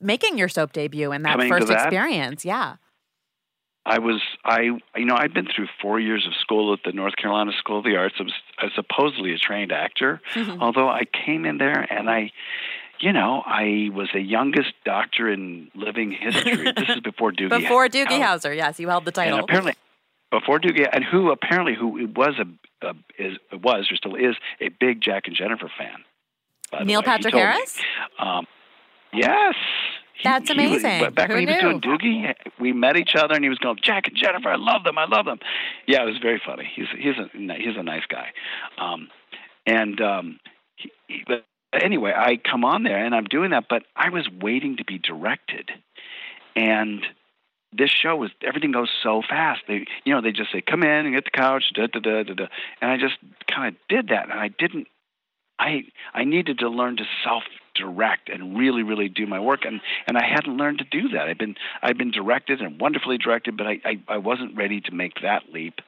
making 0.00 0.38
your 0.38 0.48
soap 0.48 0.72
debut 0.72 1.12
and 1.12 1.24
that 1.24 1.32
Coming 1.32 1.48
first 1.48 1.68
that? 1.68 1.84
experience. 1.86 2.44
Yeah. 2.44 2.76
I 3.86 4.00
was 4.00 4.20
I 4.44 4.60
you 4.96 5.06
know 5.06 5.14
I'd 5.16 5.32
been 5.32 5.46
through 5.46 5.68
four 5.80 5.98
years 5.98 6.26
of 6.26 6.34
school 6.34 6.74
at 6.74 6.80
the 6.84 6.92
North 6.92 7.16
Carolina 7.16 7.52
School 7.58 7.78
of 7.78 7.84
the 7.84 7.96
Arts. 7.96 8.16
I 8.18 8.22
was, 8.24 8.34
I 8.58 8.64
was 8.66 8.72
supposedly 8.74 9.32
a 9.32 9.38
trained 9.38 9.72
actor, 9.72 10.20
although 10.60 10.88
I 10.88 11.04
came 11.04 11.46
in 11.46 11.56
there 11.56 11.86
and 11.90 12.10
I, 12.10 12.30
you 13.00 13.12
know, 13.12 13.42
I 13.46 13.90
was 13.94 14.08
the 14.12 14.20
youngest 14.20 14.72
doctor 14.84 15.30
in 15.30 15.70
living 15.74 16.12
history. 16.12 16.72
this 16.76 16.88
is 16.88 17.00
before 17.00 17.32
Doogie. 17.32 17.50
Before 17.60 17.88
Doogie 17.88 18.20
House. 18.20 18.44
Howser, 18.44 18.56
yes, 18.56 18.78
you 18.80 18.88
held 18.88 19.04
the 19.04 19.08
and 19.08 19.14
title. 19.14 19.40
apparently 19.40 19.74
before 20.30 20.58
Doogie, 20.60 20.86
and 20.92 21.04
who 21.04 21.30
apparently 21.30 21.74
who 21.74 22.06
was 22.14 22.34
a, 22.38 22.86
a 22.86 22.94
is 23.18 23.38
was 23.52 23.88
or 23.90 23.96
still 23.96 24.14
is 24.14 24.36
a 24.60 24.68
big 24.68 25.00
Jack 25.00 25.26
and 25.26 25.34
Jennifer 25.36 25.70
fan. 25.78 26.84
Neil 26.86 27.02
Patrick. 27.02 27.32
Harris? 27.34 27.78
Um, 28.18 28.46
yes. 29.12 29.54
He- 30.12 30.24
That's 30.24 30.50
he 30.50 30.56
was- 30.68 30.84
amazing. 30.84 31.14
back 31.14 31.28
Who 31.30 31.34
when 31.36 31.46
he 31.46 31.54
was 31.54 31.60
doing 31.62 31.80
Doogie, 31.80 32.34
we 32.60 32.72
met 32.72 32.96
each 32.96 33.14
other, 33.16 33.34
and 33.34 33.44
he 33.44 33.48
was 33.48 33.58
going, 33.58 33.78
"Jack 33.82 34.08
and 34.08 34.16
Jennifer, 34.16 34.48
I 34.50 34.56
love 34.56 34.82
them, 34.84 34.98
I 34.98 35.06
love 35.06 35.24
them." 35.24 35.38
Yeah, 35.86 36.02
it 36.02 36.06
was 36.06 36.18
very 36.18 36.42
funny. 36.44 36.68
He's 36.74 36.86
he's 36.98 37.14
a 37.16 37.28
he's 37.54 37.76
a 37.76 37.82
nice 37.84 38.02
guy, 38.08 38.30
um, 38.78 39.08
and 39.64 40.00
um, 40.00 40.40
he, 40.76 40.90
he, 41.06 41.22
but 41.26 41.46
anyway, 41.72 42.12
I 42.16 42.36
come 42.36 42.64
on 42.64 42.82
there 42.82 43.04
and 43.04 43.14
I'm 43.14 43.24
doing 43.24 43.50
that, 43.50 43.64
but 43.68 43.84
I 43.96 44.10
was 44.10 44.28
waiting 44.40 44.76
to 44.78 44.84
be 44.84 44.98
directed, 44.98 45.70
and 46.56 47.04
this 47.72 47.90
show 47.90 48.16
was 48.16 48.30
everything 48.42 48.72
goes 48.72 48.90
so 49.02 49.22
fast. 49.28 49.62
They, 49.68 49.86
you 50.04 50.14
know, 50.14 50.20
they 50.20 50.32
just 50.32 50.52
say, 50.52 50.60
"Come 50.60 50.82
in 50.82 51.06
and 51.06 51.14
get 51.14 51.24
the 51.24 51.30
couch," 51.30 51.64
da 51.74 51.86
da 51.86 52.00
da 52.00 52.22
da 52.22 52.34
da, 52.34 52.46
and 52.80 52.90
I 52.90 52.96
just 52.96 53.16
kind 53.50 53.68
of 53.68 53.80
did 53.88 54.08
that, 54.08 54.30
and 54.30 54.38
I 54.38 54.48
didn't. 54.48 54.88
I 55.58 55.84
I 56.14 56.24
needed 56.24 56.60
to 56.60 56.68
learn 56.68 56.96
to 56.98 57.04
self 57.24 57.42
direct 57.74 58.28
and 58.28 58.58
really 58.58 58.82
really 58.82 59.08
do 59.08 59.26
my 59.26 59.38
work 59.38 59.64
and 59.64 59.80
and 60.06 60.18
I 60.18 60.24
hadn't 60.24 60.56
learned 60.56 60.78
to 60.78 60.84
do 60.84 61.10
that. 61.10 61.28
I've 61.28 61.38
been 61.38 61.54
I've 61.82 61.96
been 61.96 62.10
directed 62.10 62.60
and 62.60 62.80
wonderfully 62.80 63.18
directed, 63.18 63.56
but 63.56 63.66
I 63.66 63.80
I, 63.84 64.00
I 64.08 64.16
wasn't 64.18 64.56
ready 64.56 64.80
to 64.82 64.92
make 64.92 65.22
that 65.22 65.44
leap, 65.52 65.80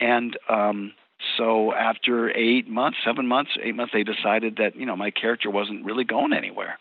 and 0.00 0.36
um 0.48 0.92
so 1.36 1.72
after 1.72 2.30
eight 2.36 2.68
months, 2.68 2.98
seven 3.04 3.26
months, 3.26 3.52
eight 3.62 3.74
months, 3.74 3.92
they 3.92 4.04
decided 4.04 4.56
that 4.56 4.76
you 4.76 4.84
know 4.84 4.96
my 4.96 5.10
character 5.10 5.50
wasn't 5.50 5.84
really 5.84 6.04
going 6.04 6.32
anywhere, 6.32 6.78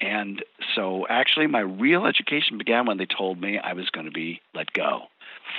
and 0.00 0.44
so 0.74 1.06
actually 1.08 1.48
my 1.48 1.60
real 1.60 2.06
education 2.06 2.56
began 2.56 2.86
when 2.86 2.98
they 2.98 3.06
told 3.06 3.40
me 3.40 3.58
I 3.58 3.72
was 3.72 3.90
going 3.90 4.06
to 4.06 4.12
be 4.12 4.40
let 4.54 4.72
go, 4.72 5.02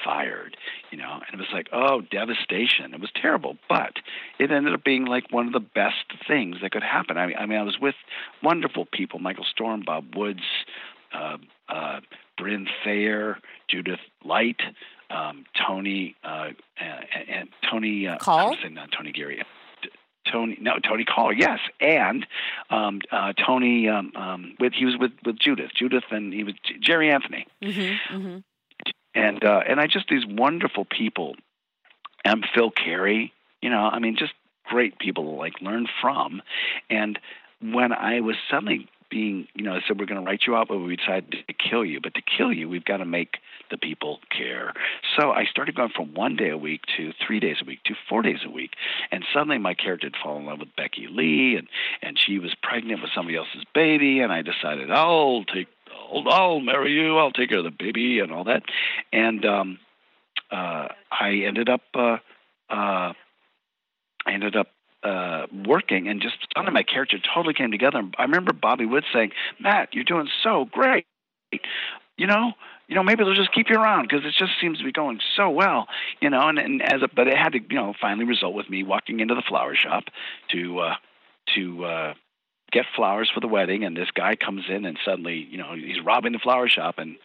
fired, 0.03 0.55
you 0.91 0.97
know, 0.97 1.13
and 1.13 1.33
it 1.33 1.37
was 1.39 1.51
like 1.53 1.67
oh 1.73 2.01
devastation. 2.01 2.93
It 2.93 3.01
was 3.01 3.11
terrible, 3.13 3.57
but 3.67 3.97
it 4.39 4.49
ended 4.49 4.73
up 4.73 4.83
being 4.85 5.05
like 5.05 5.31
one 5.31 5.47
of 5.47 5.53
the 5.53 5.59
best 5.59 6.05
things 6.25 6.57
that 6.61 6.71
could 6.71 6.83
happen. 6.83 7.17
I 7.17 7.27
mean, 7.27 7.37
I 7.37 7.45
mean 7.45 7.59
I 7.59 7.63
was 7.63 7.79
with 7.79 7.95
wonderful 8.41 8.85
people: 8.85 9.19
Michael 9.19 9.45
Storm, 9.45 9.83
Bob 9.85 10.15
Woods, 10.15 10.43
uh, 11.13 11.37
uh, 11.67 11.99
Brynn 12.39 12.67
Thayer, 12.83 13.39
Judith 13.67 13.99
Light 14.23 14.61
um, 15.09 15.45
Tony 15.67 16.15
uh, 16.23 16.49
and, 16.77 17.29
and 17.29 17.49
Tony 17.69 18.07
uh, 18.07 18.17
Call. 18.17 18.53
I'm 18.53 18.57
saying 18.61 18.73
not 18.73 18.91
Tony 18.91 19.11
Geary. 19.11 19.43
Tony, 20.31 20.57
no, 20.59 20.79
Tony 20.79 21.05
Call, 21.05 21.31
yes, 21.31 21.59
and 21.79 22.25
um, 22.69 23.01
uh, 23.11 23.33
Tony. 23.33 23.87
Um, 23.87 24.11
um, 24.15 24.55
with 24.59 24.73
he 24.73 24.85
was 24.85 24.95
with 24.97 25.11
with 25.23 25.37
Judith, 25.39 25.71
Judith, 25.75 26.05
and 26.11 26.33
he 26.33 26.43
was 26.43 26.55
Jerry 26.81 27.11
Anthony, 27.11 27.45
Mm-hmm, 27.63 28.15
mm-hmm. 28.15 28.37
and 29.13 29.43
uh, 29.43 29.61
and 29.67 29.79
I 29.79 29.87
just 29.87 30.07
these 30.09 30.25
wonderful 30.25 30.85
people, 30.85 31.35
and 32.23 32.45
Phil 32.55 32.71
Carey, 32.71 33.33
you 33.61 33.69
know, 33.69 33.81
I 33.81 33.99
mean, 33.99 34.15
just 34.17 34.33
great 34.65 34.97
people 34.97 35.25
to 35.25 35.29
like 35.29 35.61
learn 35.61 35.87
from, 36.01 36.41
and 36.89 37.19
when 37.61 37.93
I 37.93 38.21
was 38.21 38.35
suddenly 38.49 38.89
being, 39.09 39.47
you 39.53 39.63
know, 39.63 39.73
I 39.73 39.79
said 39.87 39.99
we're 39.99 40.05
going 40.05 40.23
to 40.23 40.25
write 40.25 40.41
you 40.47 40.55
out, 40.55 40.67
but 40.67 40.77
we 40.77 40.95
decided 40.95 41.31
to 41.47 41.53
kill 41.53 41.85
you. 41.85 41.99
But 42.01 42.13
to 42.15 42.21
kill 42.21 42.51
you, 42.51 42.69
we've 42.69 42.85
got 42.85 42.97
to 42.97 43.05
make 43.05 43.37
the 43.69 43.77
people 43.77 44.19
care. 44.35 44.73
So 45.17 45.31
I 45.31 45.45
started 45.45 45.75
going 45.75 45.91
from 45.95 46.13
one 46.13 46.35
day 46.35 46.49
a 46.49 46.57
week 46.57 46.81
to 46.97 47.11
three 47.25 47.39
days 47.39 47.57
a 47.61 47.65
week 47.65 47.83
to 47.85 47.95
four 48.09 48.21
days 48.21 48.39
a 48.45 48.49
week, 48.49 48.71
and 49.11 49.23
suddenly 49.33 49.57
my 49.57 49.73
character 49.73 50.07
had 50.07 50.15
fallen 50.21 50.43
in 50.43 50.47
love 50.47 50.59
with 50.59 50.75
Becky 50.75 51.07
Lee, 51.09 51.55
and 51.57 51.67
and 52.01 52.17
she 52.19 52.39
was 52.39 52.53
pregnant 52.61 53.01
with 53.01 53.11
somebody 53.15 53.37
else's 53.37 53.63
baby, 53.73 54.19
and 54.19 54.31
I 54.31 54.41
decided 54.41 54.91
I'll 54.91 55.43
take, 55.45 55.67
I'll, 56.11 56.27
I'll 56.29 56.59
marry 56.59 56.93
you, 56.93 57.17
I'll 57.17 57.31
take 57.31 57.49
care 57.49 57.59
of 57.59 57.63
the 57.63 57.71
baby 57.71 58.19
and 58.19 58.31
all 58.31 58.45
that, 58.45 58.63
and 59.11 59.45
um, 59.45 59.79
uh, 60.51 60.87
I 61.11 61.43
ended 61.45 61.69
up. 61.69 61.81
Uh, 61.93 62.17
uh, 62.69 63.13
I 64.27 64.33
ended 64.33 64.55
up 64.55 64.67
uh, 65.05 65.45
working, 65.65 66.07
and 66.07 66.21
just 66.21 66.35
suddenly 66.55 66.73
my 66.73 66.83
character 66.83 67.17
totally 67.33 67.53
came 67.53 67.71
together. 67.71 68.01
I 68.17 68.23
remember 68.23 68.53
Bobby 68.53 68.85
Wood 68.85 69.03
saying, 69.13 69.31
"Matt, 69.59 69.93
you're 69.93 70.03
doing 70.03 70.27
so 70.43 70.65
great. 70.71 71.05
You 72.17 72.27
know, 72.27 72.53
you 72.87 72.95
know, 72.95 73.03
maybe 73.03 73.23
they'll 73.23 73.35
just 73.35 73.53
keep 73.53 73.69
you 73.69 73.75
around 73.75 74.07
because 74.09 74.25
it 74.25 74.33
just 74.37 74.53
seems 74.59 74.79
to 74.79 74.83
be 74.83 74.91
going 74.91 75.19
so 75.35 75.49
well. 75.49 75.87
You 76.21 76.29
know, 76.29 76.47
and, 76.47 76.57
and 76.57 76.81
as 76.81 77.01
a, 77.01 77.07
but 77.13 77.27
it 77.27 77.37
had 77.37 77.53
to, 77.53 77.59
you 77.59 77.75
know, 77.75 77.93
finally 77.99 78.25
result 78.25 78.53
with 78.53 78.69
me 78.69 78.83
walking 78.83 79.19
into 79.19 79.35
the 79.35 79.43
flower 79.47 79.75
shop 79.75 80.05
to 80.51 80.79
uh, 80.79 80.95
to 81.55 81.85
uh, 81.85 82.13
get 82.71 82.85
flowers 82.95 83.29
for 83.33 83.39
the 83.39 83.47
wedding, 83.47 83.83
and 83.83 83.95
this 83.95 84.09
guy 84.11 84.35
comes 84.35 84.63
in, 84.69 84.85
and 84.85 84.97
suddenly, 85.05 85.47
you 85.49 85.57
know, 85.57 85.75
he's 85.75 86.03
robbing 86.03 86.31
the 86.31 86.39
flower 86.39 86.67
shop, 86.67 86.95
and 86.97 87.17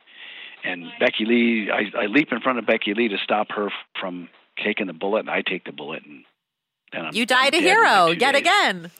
and 0.64 0.86
Becky 0.98 1.24
Lee, 1.24 1.70
I, 1.72 2.02
I 2.02 2.06
leap 2.06 2.32
in 2.32 2.40
front 2.40 2.58
of 2.58 2.66
Becky 2.66 2.92
Lee 2.92 3.08
to 3.08 3.16
stop 3.22 3.48
her 3.52 3.70
from 3.98 4.28
taking 4.62 4.86
the 4.86 4.92
bullet, 4.92 5.20
and 5.20 5.30
I 5.30 5.42
take 5.42 5.64
the 5.64 5.72
bullet, 5.72 6.04
and 6.04 6.24
You 7.12 7.26
died 7.26 7.54
I'm 7.54 7.60
a 7.60 7.66
hero 7.66 8.06
yet 8.08 8.32
days. 8.32 8.40
again. 8.40 8.90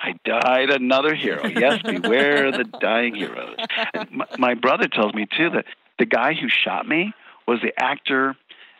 I 0.00 0.14
died 0.24 0.70
another 0.70 1.14
hero. 1.14 1.46
Yes, 1.46 1.82
beware 1.82 2.52
the 2.52 2.64
dying 2.80 3.14
heroes. 3.14 3.56
And 3.94 4.10
my, 4.12 4.26
my 4.38 4.54
brother 4.54 4.86
tells 4.86 5.12
me 5.12 5.26
too 5.36 5.50
that 5.50 5.64
the 5.98 6.06
guy 6.06 6.34
who 6.34 6.48
shot 6.48 6.86
me 6.86 7.12
was 7.46 7.60
the 7.62 7.72
actor, 7.76 8.36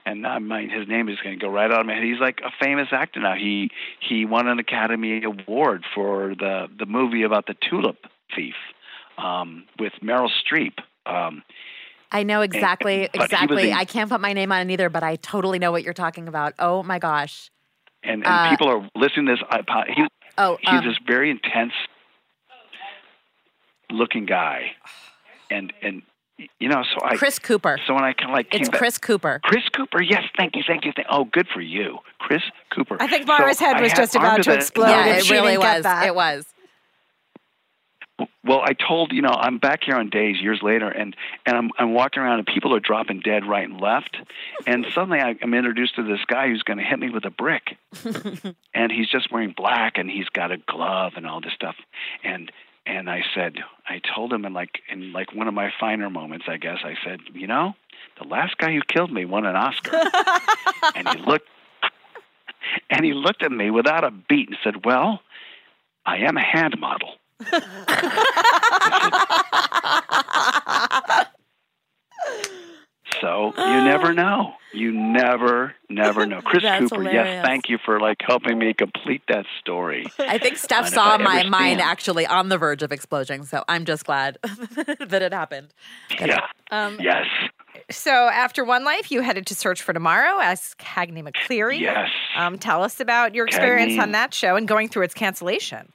and 0.06 0.26
I 0.26 0.38
might, 0.38 0.70
his 0.70 0.86
name 0.86 1.08
is 1.08 1.18
going 1.22 1.38
to 1.38 1.44
go 1.44 1.50
right 1.50 1.70
out 1.70 1.80
of 1.80 1.86
my 1.86 1.94
head. 1.94 2.04
He's 2.04 2.20
like 2.20 2.40
a 2.44 2.50
famous 2.64 2.88
actor 2.92 3.20
now. 3.20 3.34
He 3.34 3.70
he 4.00 4.24
won 4.24 4.46
an 4.46 4.58
Academy 4.58 5.24
Award 5.24 5.84
for 5.94 6.34
the 6.38 6.68
the 6.78 6.86
movie 6.86 7.24
about 7.24 7.46
the 7.46 7.54
tulip 7.68 7.98
thief 8.34 8.54
um, 9.16 9.64
with 9.78 9.94
Meryl 10.02 10.30
Streep. 10.30 10.74
Um, 11.04 11.42
I 12.10 12.22
know 12.22 12.42
exactly, 12.42 13.08
he 13.12 13.22
exactly. 13.22 13.72
I 13.72 13.84
can't 13.84 14.08
put 14.08 14.20
my 14.20 14.32
name 14.32 14.52
on 14.52 14.70
it 14.70 14.72
either, 14.72 14.88
but 14.88 15.02
I 15.02 15.16
totally 15.16 15.58
know 15.58 15.72
what 15.72 15.82
you're 15.82 15.94
talking 15.94 16.28
about. 16.28 16.54
Oh 16.58 16.82
my 16.82 16.98
gosh. 16.98 17.50
And 18.02 18.24
and 18.24 18.26
Uh, 18.26 18.50
people 18.50 18.68
are 18.68 18.88
listening 18.94 19.26
to 19.26 19.32
this. 19.36 19.42
iPod. 19.50 19.90
He, 19.94 20.04
Oh, 20.40 20.56
he's 20.60 20.68
um, 20.70 20.86
this 20.86 20.96
very 21.04 21.30
intense 21.30 21.72
looking 23.90 24.26
guy, 24.26 24.72
and 25.50 25.72
and 25.82 26.02
you 26.60 26.68
know, 26.68 26.84
so 26.84 27.04
I 27.04 27.16
Chris 27.16 27.38
Cooper. 27.40 27.78
So 27.86 27.94
when 27.94 28.04
I 28.04 28.12
kind 28.12 28.30
of 28.30 28.34
like 28.34 28.50
came 28.50 28.60
It's 28.60 28.68
back, 28.70 28.78
Chris 28.78 28.98
Cooper. 28.98 29.40
Chris 29.42 29.64
Cooper, 29.74 30.00
yes, 30.00 30.22
thank 30.36 30.54
you, 30.54 30.62
thank 30.64 30.84
you, 30.84 30.92
thank. 30.94 31.08
Oh, 31.10 31.24
good 31.24 31.48
for 31.52 31.60
you, 31.60 31.98
Chris 32.20 32.42
Cooper. 32.70 32.96
I 33.00 33.08
think 33.08 33.26
Mara's 33.26 33.58
So 33.58 33.64
head 33.64 33.80
was 33.80 33.92
just 33.92 34.14
about 34.14 34.42
to 34.44 34.52
explode. 34.54 34.90
yeah, 34.90 35.16
it 35.16 35.28
really 35.30 35.58
was. 35.58 35.84
It 35.84 36.14
was. 36.14 36.46
Well, 38.44 38.60
I 38.62 38.72
told 38.72 39.12
you 39.12 39.22
know 39.22 39.30
I'm 39.30 39.58
back 39.58 39.80
here 39.84 39.94
on 39.94 40.10
days 40.10 40.40
years 40.40 40.60
later, 40.62 40.88
and 40.88 41.14
and 41.46 41.56
I'm 41.56 41.70
I'm 41.78 41.94
walking 41.94 42.22
around 42.22 42.38
and 42.38 42.46
people 42.46 42.74
are 42.74 42.80
dropping 42.80 43.20
dead 43.20 43.46
right 43.46 43.68
and 43.68 43.80
left, 43.80 44.16
and 44.66 44.86
suddenly 44.94 45.20
I, 45.20 45.36
I'm 45.40 45.54
introduced 45.54 45.96
to 45.96 46.02
this 46.02 46.20
guy 46.26 46.48
who's 46.48 46.62
going 46.62 46.78
to 46.78 46.84
hit 46.84 46.98
me 46.98 47.10
with 47.10 47.24
a 47.24 47.30
brick, 47.30 47.76
and 48.74 48.90
he's 48.90 49.08
just 49.08 49.30
wearing 49.30 49.54
black 49.56 49.98
and 49.98 50.10
he's 50.10 50.28
got 50.30 50.50
a 50.50 50.56
glove 50.56 51.12
and 51.16 51.26
all 51.26 51.40
this 51.40 51.52
stuff, 51.52 51.76
and 52.24 52.50
and 52.86 53.08
I 53.08 53.22
said 53.34 53.58
I 53.86 54.00
told 54.14 54.32
him 54.32 54.44
in 54.44 54.52
like 54.52 54.80
in 54.88 55.12
like 55.12 55.34
one 55.34 55.46
of 55.46 55.54
my 55.54 55.70
finer 55.78 56.10
moments 56.10 56.46
I 56.48 56.56
guess 56.56 56.78
I 56.82 56.94
said 57.04 57.20
you 57.34 57.46
know 57.46 57.74
the 58.20 58.26
last 58.26 58.56
guy 58.58 58.72
who 58.72 58.80
killed 58.80 59.12
me 59.12 59.26
won 59.26 59.46
an 59.46 59.54
Oscar, 59.54 60.02
and 60.96 61.08
he 61.08 61.18
looked 61.18 61.48
and 62.90 63.04
he 63.04 63.12
looked 63.12 63.42
at 63.42 63.52
me 63.52 63.70
without 63.70 64.04
a 64.04 64.10
beat 64.10 64.48
and 64.48 64.56
said 64.64 64.84
well 64.84 65.20
I 66.04 66.18
am 66.18 66.36
a 66.38 66.44
hand 66.44 66.80
model. 66.80 67.10
So 73.20 73.52
you 73.56 73.84
never 73.84 74.12
know. 74.12 74.52
You 74.72 74.92
never, 74.92 75.74
never 75.88 76.26
know. 76.26 76.42
Chris 76.42 76.62
That's 76.62 76.82
Cooper, 76.82 76.96
hilarious. 77.02 77.24
yes, 77.26 77.44
thank 77.46 77.68
you 77.70 77.78
for 77.82 77.98
like 77.98 78.18
helping 78.20 78.58
me 78.58 78.74
complete 78.74 79.22
that 79.28 79.46
story. 79.58 80.06
I 80.18 80.36
think 80.38 80.56
Steph 80.58 80.84
And 80.86 80.94
saw 80.94 81.16
my 81.18 81.40
ever 81.40 81.48
mind 81.48 81.78
stand- 81.80 81.90
actually 81.90 82.26
on 82.26 82.50
the 82.50 82.58
verge 82.58 82.82
of 82.82 82.92
exploding, 82.92 83.44
so 83.46 83.64
I'm 83.66 83.86
just 83.86 84.04
glad 84.04 84.38
that 84.42 85.22
it 85.22 85.32
happened. 85.32 85.68
Yeah. 86.20 86.46
Um, 86.70 86.98
Yes. 87.00 87.24
So 87.90 88.10
after 88.10 88.62
One 88.64 88.84
Life, 88.84 89.10
you 89.10 89.22
headed 89.22 89.46
to 89.46 89.54
Search 89.54 89.80
for 89.80 89.94
Tomorrow 89.94 90.38
as 90.42 90.74
Cagney 90.78 91.26
McCleary. 91.26 91.80
Yes. 91.80 92.10
Um, 92.36 92.58
tell 92.58 92.82
us 92.82 93.00
about 93.00 93.34
your 93.34 93.46
experience 93.46 93.94
Cagney. 93.94 94.02
on 94.02 94.12
that 94.12 94.34
show 94.34 94.56
and 94.56 94.68
going 94.68 94.88
through 94.88 95.04
its 95.04 95.14
cancellation. 95.14 95.90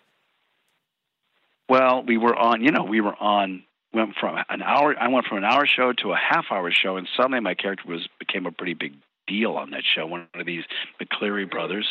Well, 1.70 2.04
we 2.04 2.18
were 2.18 2.36
on. 2.36 2.62
You 2.62 2.72
know, 2.72 2.84
we 2.84 3.02
were 3.02 3.16
on. 3.16 3.64
Went 3.94 4.16
from 4.20 4.38
an 4.50 4.64
hour. 4.64 4.96
I 5.00 5.08
went 5.10 5.28
from 5.28 5.38
an 5.38 5.44
hour 5.44 5.68
show 5.68 5.94
to 5.94 6.14
a 6.14 6.18
half 6.18 6.46
hour 6.50 6.72
show, 6.72 6.98
and 6.98 7.08
suddenly 7.16 7.40
my 7.40 7.54
character 7.54 7.88
was 7.88 8.08
became 8.20 8.48
a 8.48 8.52
pretty 8.52 8.74
big 8.74 8.94
deal 9.28 9.52
on 9.52 9.70
that 9.72 9.84
show. 9.84 10.06
One 10.06 10.28
of 10.34 10.46
these 10.48 10.64
McCleary 11.00 11.50
brothers, 11.50 11.88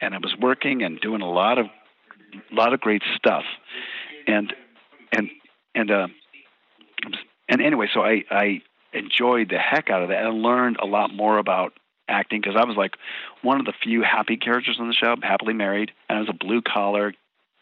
and 0.00 0.14
I 0.14 0.18
was 0.18 0.34
working 0.40 0.82
and 0.82 0.98
doing 0.98 1.20
a 1.20 1.30
lot 1.30 1.58
of, 1.58 1.66
lot 2.50 2.72
of 2.72 2.80
great 2.80 3.02
stuff, 3.16 3.44
and 4.26 4.52
and 5.12 5.28
and 5.74 5.90
uh, 5.90 6.08
and 7.48 7.60
anyway, 7.60 7.88
so 7.92 8.00
I 8.00 8.24
I 8.30 8.62
enjoyed 8.94 9.50
the 9.50 9.58
heck 9.58 9.90
out 9.90 10.02
of 10.02 10.08
that 10.08 10.24
and 10.24 10.42
learned 10.42 10.78
a 10.80 10.86
lot 10.86 11.14
more 11.14 11.38
about 11.38 11.74
acting 12.08 12.40
because 12.40 12.56
I 12.58 12.64
was 12.64 12.76
like 12.76 12.96
one 13.42 13.60
of 13.60 13.66
the 13.66 13.72
few 13.82 14.02
happy 14.02 14.36
characters 14.36 14.76
on 14.80 14.88
the 14.88 14.94
show, 14.94 15.14
happily 15.22 15.54
married, 15.54 15.92
and 16.08 16.18
I 16.18 16.20
was 16.20 16.30
a 16.30 16.34
blue 16.34 16.62
collar 16.62 17.12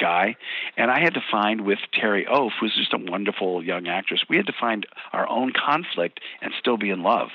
guy. 0.00 0.36
And 0.76 0.90
I 0.90 1.00
had 1.00 1.14
to 1.14 1.20
find 1.30 1.62
with 1.62 1.78
Terry 1.92 2.26
Oaf, 2.26 2.52
who's 2.60 2.74
just 2.74 2.92
a 2.92 2.98
wonderful 2.98 3.62
young 3.62 3.86
actress, 3.86 4.24
we 4.28 4.36
had 4.36 4.46
to 4.46 4.54
find 4.58 4.86
our 5.12 5.28
own 5.28 5.52
conflict 5.52 6.20
and 6.40 6.52
still 6.58 6.76
be 6.76 6.90
in 6.90 7.02
love. 7.02 7.28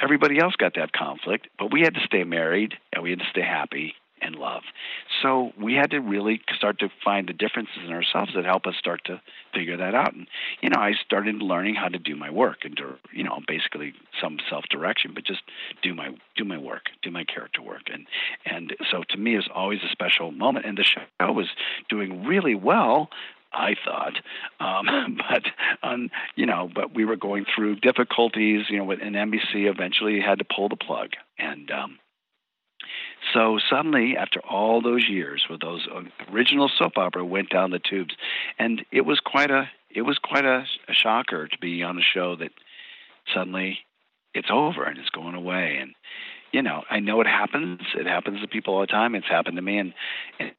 Everybody 0.00 0.38
else 0.38 0.56
got 0.56 0.74
that 0.74 0.92
conflict, 0.92 1.48
but 1.58 1.72
we 1.72 1.82
had 1.82 1.94
to 1.94 2.00
stay 2.04 2.24
married 2.24 2.74
and 2.92 3.02
we 3.02 3.10
had 3.10 3.20
to 3.20 3.30
stay 3.30 3.42
happy 3.42 3.94
and 4.20 4.34
love. 4.34 4.62
So 5.24 5.52
we 5.58 5.72
had 5.72 5.92
to 5.92 6.00
really 6.00 6.42
start 6.54 6.80
to 6.80 6.90
find 7.02 7.26
the 7.26 7.32
differences 7.32 7.78
in 7.82 7.92
ourselves 7.92 8.32
that 8.34 8.44
help 8.44 8.66
us 8.66 8.74
start 8.78 9.00
to 9.06 9.22
figure 9.54 9.78
that 9.78 9.94
out. 9.94 10.12
And 10.12 10.26
you 10.60 10.68
know, 10.68 10.78
I 10.78 10.92
started 11.02 11.36
learning 11.36 11.76
how 11.76 11.88
to 11.88 11.98
do 11.98 12.14
my 12.14 12.30
work 12.30 12.58
and 12.64 12.76
to, 12.76 12.98
you 13.10 13.24
know, 13.24 13.40
basically 13.48 13.94
some 14.20 14.36
self-direction, 14.50 15.12
but 15.14 15.24
just 15.24 15.40
do 15.82 15.94
my 15.94 16.10
do 16.36 16.44
my 16.44 16.58
work, 16.58 16.82
do 17.02 17.10
my 17.10 17.24
character 17.24 17.62
work. 17.62 17.84
And 17.90 18.06
and 18.44 18.76
so 18.90 19.02
to 19.08 19.16
me, 19.16 19.34
it's 19.34 19.48
always 19.52 19.80
a 19.82 19.88
special 19.90 20.30
moment. 20.30 20.66
And 20.66 20.76
the 20.76 20.84
show 20.84 21.32
was 21.32 21.48
doing 21.88 22.24
really 22.24 22.54
well 22.54 23.08
I 23.56 23.76
thought, 23.84 24.14
um, 24.58 25.16
but 25.30 25.44
um, 25.88 26.10
you 26.34 26.44
know, 26.44 26.68
but 26.74 26.94
we 26.94 27.04
were 27.04 27.16
going 27.16 27.46
through 27.54 27.76
difficulties. 27.76 28.64
You 28.68 28.78
know, 28.78 28.90
and 28.90 29.14
NBC 29.14 29.70
eventually 29.70 30.20
had 30.20 30.40
to 30.40 30.44
pull 30.44 30.68
the 30.68 30.76
plug, 30.76 31.10
and 31.38 31.70
um, 31.70 31.98
so 33.32 33.58
suddenly, 33.70 34.16
after 34.16 34.40
all 34.40 34.82
those 34.82 35.08
years, 35.08 35.46
with 35.48 35.60
those 35.60 35.86
original 36.32 36.70
soap 36.78 36.96
opera 36.96 37.24
went 37.24 37.50
down 37.50 37.70
the 37.70 37.78
tubes, 37.78 38.14
and 38.58 38.84
it 38.92 39.02
was 39.02 39.20
quite 39.20 39.50
a 39.50 39.70
it 39.90 40.02
was 40.02 40.18
quite 40.18 40.44
a, 40.44 40.64
a 40.88 40.92
shocker 40.92 41.46
to 41.46 41.58
be 41.58 41.82
on 41.82 41.98
a 41.98 42.02
show 42.02 42.34
that 42.36 42.50
suddenly 43.32 43.78
it's 44.34 44.48
over 44.50 44.84
and 44.84 44.98
it's 44.98 45.10
going 45.10 45.34
away, 45.34 45.78
and 45.80 45.94
you 46.54 46.62
know, 46.62 46.84
I 46.88 47.00
know 47.00 47.20
it 47.20 47.26
happens. 47.26 47.80
It 47.96 48.06
happens 48.06 48.40
to 48.40 48.46
people 48.46 48.74
all 48.74 48.80
the 48.82 48.86
time. 48.86 49.16
It's 49.16 49.26
happened 49.26 49.56
to 49.56 49.62
me, 49.62 49.78
and 49.78 49.92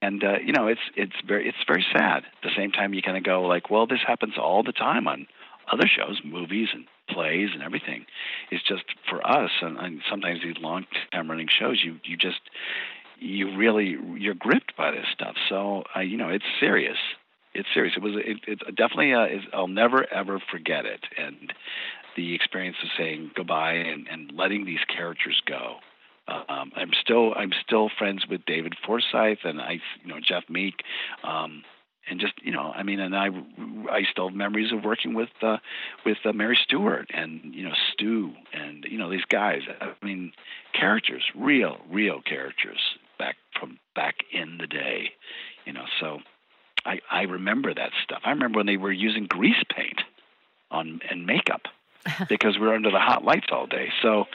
and 0.02 0.24
uh, 0.24 0.40
you 0.44 0.52
know, 0.52 0.68
it's 0.68 0.82
it's 0.96 1.16
very 1.26 1.48
it's 1.48 1.58
very 1.66 1.86
sad. 1.94 2.24
At 2.26 2.44
the 2.44 2.50
same 2.56 2.74
time, 2.74 2.94
you 2.94 3.02
kind 3.02 3.16
of 3.18 3.24
go 3.24 3.44
like, 3.44 3.70
well, 3.70 3.88
this 3.88 4.02
happens 4.06 4.34
all 4.38 4.62
the 4.62 4.74
time 4.74 5.08
on 5.08 5.26
other 5.72 5.88
shows, 5.88 6.22
movies, 6.24 6.70
and 6.74 6.86
plays, 7.10 7.50
and 7.54 7.64
everything. 7.64 8.06
It's 8.52 8.64
just 8.64 8.84
for 9.10 9.26
us, 9.26 9.52
and, 9.62 9.78
and 9.78 10.02
sometimes 10.10 10.42
these 10.44 10.58
long 10.60 10.86
time 11.12 11.30
running 11.30 11.48
shows, 11.48 11.82
you 11.84 12.00
you 12.04 12.18
just 12.18 12.42
you 13.20 13.56
really 13.56 13.98
you're 14.18 14.34
gripped 14.34 14.76
by 14.76 14.92
this 14.92 15.06
stuff. 15.14 15.36
So 15.50 15.84
uh, 15.96 16.02
you 16.02 16.18
know, 16.18 16.30
it's 16.30 16.46
serious. 16.60 16.98
It's 17.54 17.70
serious. 17.74 17.94
It 17.96 18.04
was 18.04 18.14
it, 18.18 18.38
it 18.48 18.76
definitely. 18.76 19.14
Uh, 19.14 19.26
is, 19.26 19.42
I'll 19.54 19.68
never 19.68 20.12
ever 20.14 20.42
forget 20.52 20.86
it, 20.86 21.06
and 21.18 21.54
the 22.16 22.34
experience 22.34 22.78
of 22.82 22.90
saying 22.98 23.32
goodbye 23.36 23.74
and, 23.74 24.08
and 24.08 24.32
letting 24.34 24.66
these 24.66 24.80
characters 24.88 25.42
go. 25.46 25.76
Um, 26.28 26.72
I'm 26.76 26.92
still 27.00 27.34
I'm 27.36 27.52
still 27.66 27.90
friends 28.00 28.26
with 28.28 28.46
David 28.46 28.74
Forsythe 28.86 29.38
and 29.44 29.62
I 29.62 29.80
you 30.04 30.08
know 30.08 30.20
Jeff 30.20 30.44
Meek, 30.50 30.82
um, 31.24 31.64
and 32.10 32.20
just 32.20 32.34
you 32.44 32.52
know 32.52 32.72
I 32.76 32.84
mean 32.84 33.00
and 33.00 33.16
I 33.16 33.28
I 33.92 34.04
still 34.12 34.30
have 34.30 34.36
memories 34.36 34.72
of 34.72 34.84
working 34.84 35.14
with 35.14 35.30
uh, 35.42 35.58
with 36.06 36.18
uh, 36.26 36.34
Mary 36.34 36.58
Stuart 36.62 37.10
and 37.14 37.54
you 37.54 37.64
know 37.64 37.74
Stu 37.94 38.34
and 38.54 38.86
you 38.90 38.98
know 38.98 39.10
these 39.10 39.26
guys 39.30 39.62
I 39.82 39.94
mean 40.06 40.32
characters 40.74 41.24
real 41.36 41.78
real 41.90 42.22
characters 42.22 42.80
back 43.18 43.36
from 43.60 43.80
back 43.96 44.16
in 44.32 44.58
the 44.58 44.68
day, 44.68 45.12
you 45.66 45.74
know 45.74 45.86
so 46.00 46.20
I 46.86 47.00
I 47.12 47.24
remember 47.24 47.74
that 47.74 47.92
stuff 48.04 48.22
I 48.26 48.32
remember 48.32 48.58
when 48.58 48.68
they 48.68 48.78
were 48.78 48.92
using 48.92 49.26
grease 49.26 49.64
paint 49.76 50.02
on 50.72 51.00
and 51.10 51.26
makeup 51.26 51.68
because 52.30 52.58
we 52.58 52.68
are 52.68 52.74
under 52.76 52.92
the 52.92 53.00
hot 53.00 53.24
lights 53.24 53.48
all 53.52 53.68
day. 53.68 53.90
So 54.02 54.26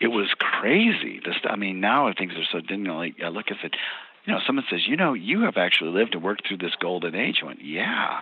it 0.00 0.08
was 0.08 0.28
crazy. 0.38 1.20
This, 1.24 1.36
I 1.44 1.56
mean, 1.56 1.80
now 1.80 2.12
things 2.16 2.32
are 2.34 2.44
so 2.50 2.60
you 2.68 2.92
Like 2.92 3.14
I 3.22 3.28
look 3.28 3.50
at 3.50 3.64
it, 3.64 3.76
you 4.24 4.32
know, 4.32 4.40
someone 4.46 4.64
says, 4.70 4.86
you 4.86 4.96
know, 4.96 5.14
you 5.14 5.42
have 5.42 5.56
actually 5.56 5.90
lived 5.90 6.14
and 6.14 6.22
worked 6.22 6.46
through 6.46 6.58
this 6.58 6.74
golden 6.80 7.14
age. 7.14 7.40
I 7.42 7.46
went, 7.46 7.64
yeah. 7.64 8.20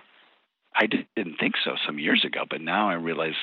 I 0.73 0.87
didn't 0.87 1.37
think 1.37 1.55
so 1.63 1.75
some 1.85 1.99
years 1.99 2.23
ago, 2.25 2.45
but 2.49 2.61
now 2.61 2.89
I 2.89 2.93
realize 2.93 3.35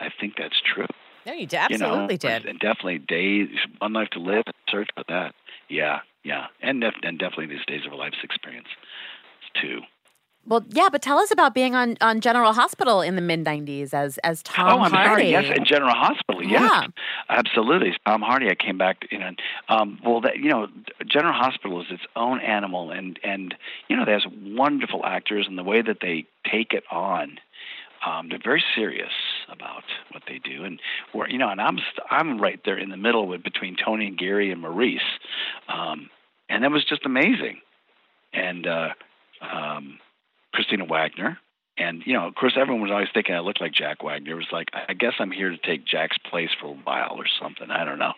I 0.00 0.08
think 0.20 0.34
that's 0.36 0.60
true. 0.60 0.86
No, 1.26 1.32
you 1.32 1.48
absolutely 1.50 1.78
you 1.78 1.78
know, 1.78 2.06
did. 2.38 2.46
And 2.46 2.60
definitely 2.60 2.98
days, 2.98 3.48
one 3.78 3.94
life 3.94 4.10
to 4.10 4.18
live, 4.18 4.44
search 4.68 4.90
for 4.94 5.04
that. 5.08 5.34
Yeah, 5.70 6.00
yeah. 6.22 6.48
And, 6.60 6.84
and 6.84 7.18
definitely 7.18 7.46
these 7.46 7.64
days 7.66 7.86
of 7.86 7.92
a 7.92 7.96
life's 7.96 8.18
experience 8.22 8.68
too. 9.60 9.80
Well, 10.46 10.64
yeah, 10.68 10.88
but 10.92 11.00
tell 11.00 11.18
us 11.18 11.30
about 11.30 11.54
being 11.54 11.74
on, 11.74 11.96
on 12.02 12.20
General 12.20 12.52
Hospital 12.52 13.00
in 13.00 13.16
the 13.16 13.22
mid 13.22 13.44
'90s 13.44 13.94
as 13.94 14.18
as 14.18 14.42
Tom 14.42 14.80
oh, 14.80 14.82
I'm 14.82 14.92
Hardy. 14.92 15.32
Sorry. 15.32 15.46
Yes, 15.46 15.56
in 15.56 15.64
General 15.64 15.94
Hospital. 15.94 16.42
Yes, 16.42 16.70
yeah. 16.70 16.86
absolutely. 17.30 17.96
Tom 18.06 18.20
Hardy. 18.20 18.50
I 18.50 18.54
came 18.54 18.76
back. 18.76 19.06
You 19.10 19.20
know, 19.20 19.30
um, 19.68 19.98
well, 20.04 20.20
that 20.20 20.36
you 20.36 20.50
know, 20.50 20.68
General 21.06 21.32
Hospital 21.32 21.80
is 21.80 21.86
its 21.90 22.02
own 22.14 22.40
animal, 22.40 22.90
and 22.90 23.18
and 23.24 23.54
you 23.88 23.96
know, 23.96 24.04
there's 24.04 24.26
wonderful 24.44 25.04
actors, 25.04 25.46
and 25.48 25.56
the 25.56 25.64
way 25.64 25.80
that 25.82 25.98
they 26.00 26.26
take 26.50 26.72
it 26.72 26.84
on. 26.90 27.38
Um, 28.06 28.28
they're 28.28 28.38
very 28.38 28.62
serious 28.74 29.12
about 29.50 29.84
what 30.10 30.24
they 30.28 30.38
do, 30.38 30.62
and 30.64 30.78
we're 31.14 31.26
you 31.26 31.38
know, 31.38 31.48
and 31.48 31.58
I'm 31.58 31.78
I'm 32.10 32.38
right 32.38 32.60
there 32.62 32.76
in 32.76 32.90
the 32.90 32.98
middle 32.98 33.26
with 33.26 33.42
between 33.42 33.76
Tony 33.82 34.08
and 34.08 34.18
Gary 34.18 34.52
and 34.52 34.60
Maurice, 34.60 35.00
um, 35.68 36.10
and 36.50 36.64
that 36.64 36.70
was 36.70 36.84
just 36.84 37.06
amazing, 37.06 37.62
and 38.34 38.66
uh, 38.66 38.88
um, 39.40 39.98
Kristina 40.54 40.88
Wagner. 40.88 41.38
And, 41.76 42.02
you 42.06 42.12
know, 42.12 42.26
of 42.28 42.36
course, 42.36 42.54
everyone 42.56 42.82
was 42.82 42.92
always 42.92 43.08
thinking 43.12 43.34
I 43.34 43.40
looked 43.40 43.60
like 43.60 43.72
Jack 43.72 44.04
Wagner. 44.04 44.32
It 44.32 44.36
was 44.36 44.52
like, 44.52 44.68
I 44.72 44.94
guess 44.94 45.14
I'm 45.18 45.32
here 45.32 45.50
to 45.50 45.58
take 45.58 45.84
Jack's 45.84 46.18
place 46.18 46.50
for 46.60 46.68
a 46.68 46.74
while 46.74 47.14
or 47.16 47.26
something. 47.40 47.68
I 47.68 47.84
don't 47.84 47.98
know. 47.98 48.12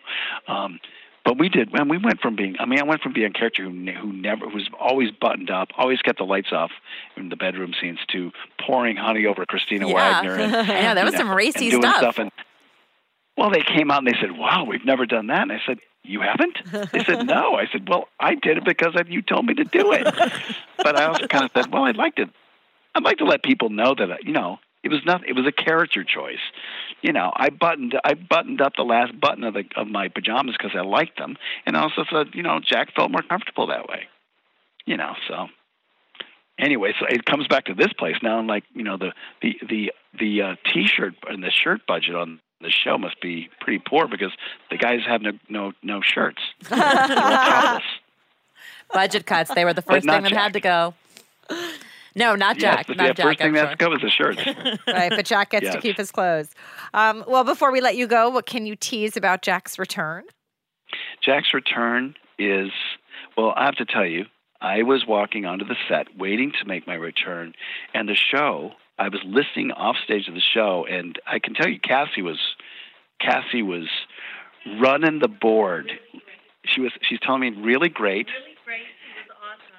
Um, 0.47 0.79
but 1.25 1.39
we 1.39 1.49
did, 1.49 1.73
and 1.73 1.89
we 1.89 1.97
went 1.97 2.21
from 2.21 2.35
being, 2.35 2.55
I 2.59 2.65
mean, 2.65 2.79
I 2.79 2.83
went 2.83 3.01
from 3.01 3.13
being 3.13 3.31
a 3.31 3.33
character 3.33 3.63
who, 3.63 3.71
who 3.71 4.13
never, 4.13 4.47
who 4.47 4.55
was 4.55 4.69
always 4.79 5.09
buttoned 5.11 5.49
up, 5.49 5.69
always 5.75 5.99
kept 6.01 6.19
the 6.19 6.23
lights 6.23 6.53
off 6.53 6.71
in 7.17 7.29
the 7.29 7.35
bedroom 7.35 7.73
scenes 7.81 7.99
to 8.13 8.31
pouring 8.61 8.95
honey 8.95 9.25
over 9.25 9.45
Kristina 9.45 9.89
yeah. 9.89 10.21
Wagner. 10.21 10.35
And, 10.35 10.51
yeah, 10.69 10.93
that 10.93 11.03
was 11.03 11.13
know, 11.13 11.19
some 11.19 11.31
racy 11.31 11.71
stuff. 11.71 11.97
stuff. 11.97 12.17
And, 12.19 12.31
well, 13.37 13.51
they 13.51 13.61
came 13.61 13.91
out 13.91 13.99
and 13.99 14.07
they 14.07 14.17
said, 14.19 14.37
wow, 14.37 14.65
we've 14.65 14.85
never 14.85 15.05
done 15.05 15.27
that. 15.27 15.43
And 15.43 15.51
I 15.51 15.59
said, 15.65 15.77
you 16.03 16.21
haven't? 16.21 16.91
They 16.91 17.03
said, 17.03 17.27
no. 17.27 17.55
I 17.55 17.67
said, 17.71 17.87
well, 17.87 18.07
I 18.19 18.35
did 18.35 18.57
it 18.57 18.65
because 18.65 18.95
you 19.07 19.21
told 19.21 19.45
me 19.45 19.53
to 19.55 19.63
do 19.63 19.91
it. 19.91 20.03
but 20.77 20.97
I 20.97 21.05
also 21.05 21.27
kind 21.27 21.45
of 21.45 21.51
said, 21.53 21.71
well, 21.71 21.83
I'd 21.83 21.97
like 21.97 22.15
to 22.15 22.29
I'd 22.97 23.03
like 23.03 23.19
to 23.19 23.25
let 23.25 23.43
people 23.43 23.69
know 23.69 23.93
that 23.93 24.23
you 24.23 24.33
know 24.33 24.57
it 24.83 24.89
was 24.89 25.01
not 25.05 25.27
it 25.27 25.33
was 25.33 25.45
a 25.45 25.51
character 25.51 26.03
choice. 26.03 26.39
You 27.03 27.13
know, 27.13 27.31
I 27.35 27.49
buttoned 27.49 27.93
I 28.03 28.15
buttoned 28.15 28.59
up 28.59 28.73
the 28.75 28.83
last 28.83 29.19
button 29.19 29.43
of 29.43 29.53
the 29.53 29.65
of 29.75 29.87
my 29.87 30.07
pajamas 30.07 30.55
because 30.57 30.75
I 30.75 30.81
liked 30.81 31.19
them, 31.19 31.37
and 31.67 31.77
I 31.77 31.81
also 31.81 32.05
said 32.11 32.29
you 32.33 32.41
know 32.41 32.59
Jack 32.59 32.95
felt 32.95 33.11
more 33.11 33.21
comfortable 33.21 33.67
that 33.67 33.87
way. 33.87 34.07
You 34.85 34.97
know, 34.97 35.13
so 35.27 35.47
anyway, 36.57 36.93
so 36.99 37.05
it 37.07 37.25
comes 37.25 37.47
back 37.47 37.65
to 37.65 37.75
this 37.75 37.93
place 37.93 38.15
now. 38.23 38.39
And 38.39 38.47
like 38.47 38.63
you 38.73 38.83
know 38.83 38.97
the 38.97 39.11
the 39.43 39.59
the 39.69 39.91
the 40.17 40.41
uh, 40.41 40.55
t-shirt 40.73 41.13
and 41.27 41.43
the 41.43 41.51
shirt 41.51 41.81
budget 41.85 42.15
on 42.15 42.39
the 42.61 42.69
show 42.69 42.97
must 42.97 43.21
be 43.21 43.49
pretty 43.59 43.81
poor 43.85 44.07
because 44.07 44.31
the 44.69 44.77
guys 44.77 45.01
have 45.07 45.21
no 45.21 45.31
no 45.49 45.73
no 45.83 46.01
shirts. 46.01 46.41
Budget 48.93 49.25
cuts. 49.25 49.53
They 49.53 49.65
were 49.65 49.73
the 49.73 49.81
first 49.81 50.05
thing 50.05 50.23
that 50.23 50.29
Jack. 50.29 50.41
had 50.41 50.53
to 50.53 50.59
go. 50.59 50.93
No, 52.15 52.35
not 52.35 52.57
Jack. 52.57 52.87
Yes, 52.87 52.97
not 52.97 53.07
the 53.09 53.13
Jack, 53.13 53.25
first 53.25 53.37
thing 53.39 53.47
I'm 53.47 53.53
that's 53.53 53.81
sure. 53.81 53.89
go 53.89 53.95
is 53.95 54.01
the 54.01 54.09
shirts. 54.09 54.41
right, 54.87 55.09
but 55.09 55.25
Jack 55.25 55.51
gets 55.51 55.69
to 55.71 55.79
keep 55.79 55.97
his 55.97 56.09
clothes. 56.09 56.49
Um, 56.93 57.23
well, 57.27 57.43
before 57.43 57.71
we 57.71 57.79
let 57.79 57.95
you 57.95 58.07
go, 58.07 58.29
what 58.29 58.45
can 58.45 58.65
you 58.65 58.75
tease 58.75 59.15
about 59.15 59.41
Jack's 59.43 59.77
return? 59.77 60.23
Jack's 61.21 61.53
return 61.53 62.15
is 62.39 62.71
well, 63.37 63.53
I 63.55 63.65
have 63.65 63.75
to 63.75 63.85
tell 63.85 64.05
you, 64.05 64.25
I 64.59 64.81
was 64.81 65.05
walking 65.05 65.45
onto 65.45 65.63
the 65.65 65.75
set 65.87 66.17
waiting 66.17 66.51
to 66.59 66.67
make 66.67 66.87
my 66.87 66.95
return, 66.95 67.53
and 67.93 68.09
the 68.09 68.15
show. 68.15 68.71
I 68.97 69.09
was 69.09 69.21
listening 69.25 69.71
off 69.71 69.95
stage 70.03 70.27
of 70.27 70.33
the 70.33 70.41
show, 70.41 70.85
and 70.89 71.19
I 71.27 71.39
can 71.39 71.53
tell 71.53 71.67
you, 71.67 71.79
Kassie 71.79 72.23
was 72.23 72.39
Kassie 73.21 73.65
was 73.65 73.87
running 74.79 75.19
the 75.19 75.27
board. 75.27 75.91
She 76.65 76.81
was 76.81 76.91
she's 77.01 77.19
telling 77.19 77.41
me 77.41 77.61
really 77.61 77.89
great. 77.89 78.27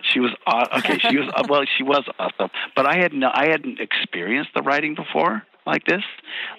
She 0.02 0.20
was 0.20 0.30
awesome. 0.46 0.78
okay. 0.78 0.98
She 0.98 1.16
was 1.18 1.28
well. 1.48 1.64
She 1.76 1.82
was 1.82 2.04
awesome, 2.18 2.50
but 2.76 2.86
I 2.86 2.96
had 2.96 3.12
no. 3.12 3.30
I 3.32 3.48
hadn't 3.50 3.80
experienced 3.80 4.50
the 4.54 4.62
writing 4.62 4.94
before 4.94 5.42
like 5.66 5.84
this. 5.84 6.04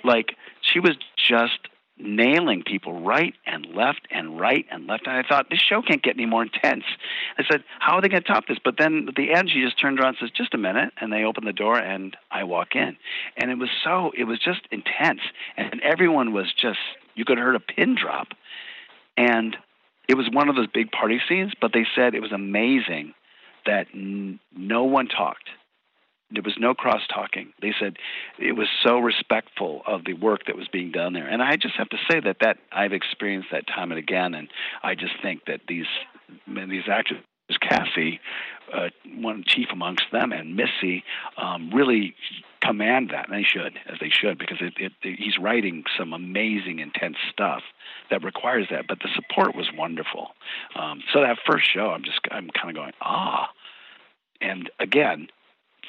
Like 0.04 0.36
she 0.62 0.80
was 0.80 0.96
just 1.18 1.60
nailing 2.00 2.64
people 2.64 3.02
right 3.02 3.34
and 3.46 3.66
left 3.76 4.08
and 4.10 4.40
right 4.40 4.66
and 4.72 4.88
left. 4.88 5.06
And 5.06 5.18
I 5.18 5.24
thought 5.28 5.50
this 5.50 5.60
show 5.60 5.82
can't 5.82 6.02
get 6.02 6.16
any 6.16 6.26
more 6.26 6.44
intense. 6.44 6.84
I 7.38 7.44
said, 7.50 7.64
how 7.80 7.96
are 7.96 8.02
they 8.02 8.08
going 8.08 8.24
to 8.24 8.28
top 8.28 8.48
this? 8.48 8.58
But 8.64 8.76
then 8.78 9.06
at 9.10 9.16
the 9.16 9.34
end, 9.34 9.50
she 9.50 9.62
just 9.62 9.80
turned 9.80 10.00
around 10.00 10.10
and 10.10 10.18
says, 10.22 10.32
just 10.36 10.54
a 10.54 10.58
minute, 10.58 10.94
and 11.00 11.12
they 11.12 11.24
open 11.24 11.46
the 11.46 11.54
door 11.54 11.78
and 11.78 12.16
I 12.32 12.44
walk 12.44 12.76
in, 12.76 12.98
and 13.38 13.52
it 13.52 13.58
was 13.58 13.70
so. 13.84 14.12
It 14.18 14.24
was 14.26 14.40
just 14.40 14.62
intense, 14.72 15.22
and 15.58 15.82
everyone 15.82 16.34
was 16.34 16.54
just. 16.54 16.80
You 17.16 17.26
could 17.26 17.38
have 17.38 17.46
heard 17.46 17.56
a 17.56 17.60
pin 17.60 17.96
drop, 17.96 18.30
and 19.18 19.58
it 20.08 20.16
was 20.16 20.30
one 20.32 20.48
of 20.48 20.56
those 20.56 20.68
big 20.68 20.92
party 20.92 21.20
scenes. 21.28 21.54
But 21.60 21.74
they 21.74 21.86
said 21.96 22.16
it 22.16 22.22
was 22.22 22.32
amazing 22.32 23.14
that 23.66 23.88
n- 23.94 24.40
no 24.56 24.84
one 24.84 25.08
talked. 25.08 25.50
There 26.32 26.44
was 26.44 26.56
no 26.60 26.74
cross 26.74 27.02
talking. 27.14 27.54
They 27.62 27.74
said 27.80 27.98
it 28.38 28.54
was 28.54 28.68
so 28.84 29.00
respectful 29.00 29.82
of 29.88 30.06
the 30.06 30.14
work 30.14 30.42
that 30.46 30.56
was 30.56 30.68
being 30.68 30.92
done 30.92 31.14
there. 31.14 31.28
And 31.28 31.42
I 31.42 31.56
just 31.56 31.76
have 31.76 31.90
to 31.90 31.98
say 32.10 32.20
that 32.20 32.38
that 32.42 32.58
I've 32.72 32.94
experienced 32.94 33.50
that 33.52 33.68
time 33.68 33.92
and 33.92 34.00
again. 34.00 34.34
And 34.36 34.48
I 34.84 34.96
just 34.96 35.14
think 35.22 35.46
that 35.46 35.62
these 35.68 35.88
these 36.46 36.88
actors, 36.88 37.18
Kassie, 37.52 38.20
uh, 38.72 38.90
one 39.16 39.44
chief 39.48 39.70
amongst 39.72 40.06
them, 40.12 40.32
and 40.32 40.56
Missy, 40.56 41.04
um, 41.38 41.72
really 41.74 42.16
command 42.62 43.10
that. 43.10 43.28
And 43.30 43.38
they 43.38 43.44
should, 43.44 43.80
as 43.88 43.98
they 44.00 44.10
should, 44.10 44.38
because 44.38 44.58
it, 44.62 44.74
it, 44.78 44.92
he's 45.02 45.40
writing 45.40 45.84
some 45.98 46.14
amazing, 46.14 46.78
intense 46.78 47.18
stuff 47.32 47.64
that 48.12 48.24
requires 48.24 48.68
that. 48.70 48.86
But 48.88 49.00
the 49.00 49.10
support 49.16 49.56
was 49.56 49.72
wonderful. 49.76 50.30
Um, 50.76 51.02
so 51.12 51.22
that 51.22 51.38
first 51.50 51.66
show, 51.74 51.90
I'm 51.90 52.04
just 52.04 52.20
I'm 52.30 52.50
kind 52.52 52.70
of 52.70 52.76
going 52.76 52.94
ah, 53.02 53.50
and 54.42 54.70
again, 54.80 55.28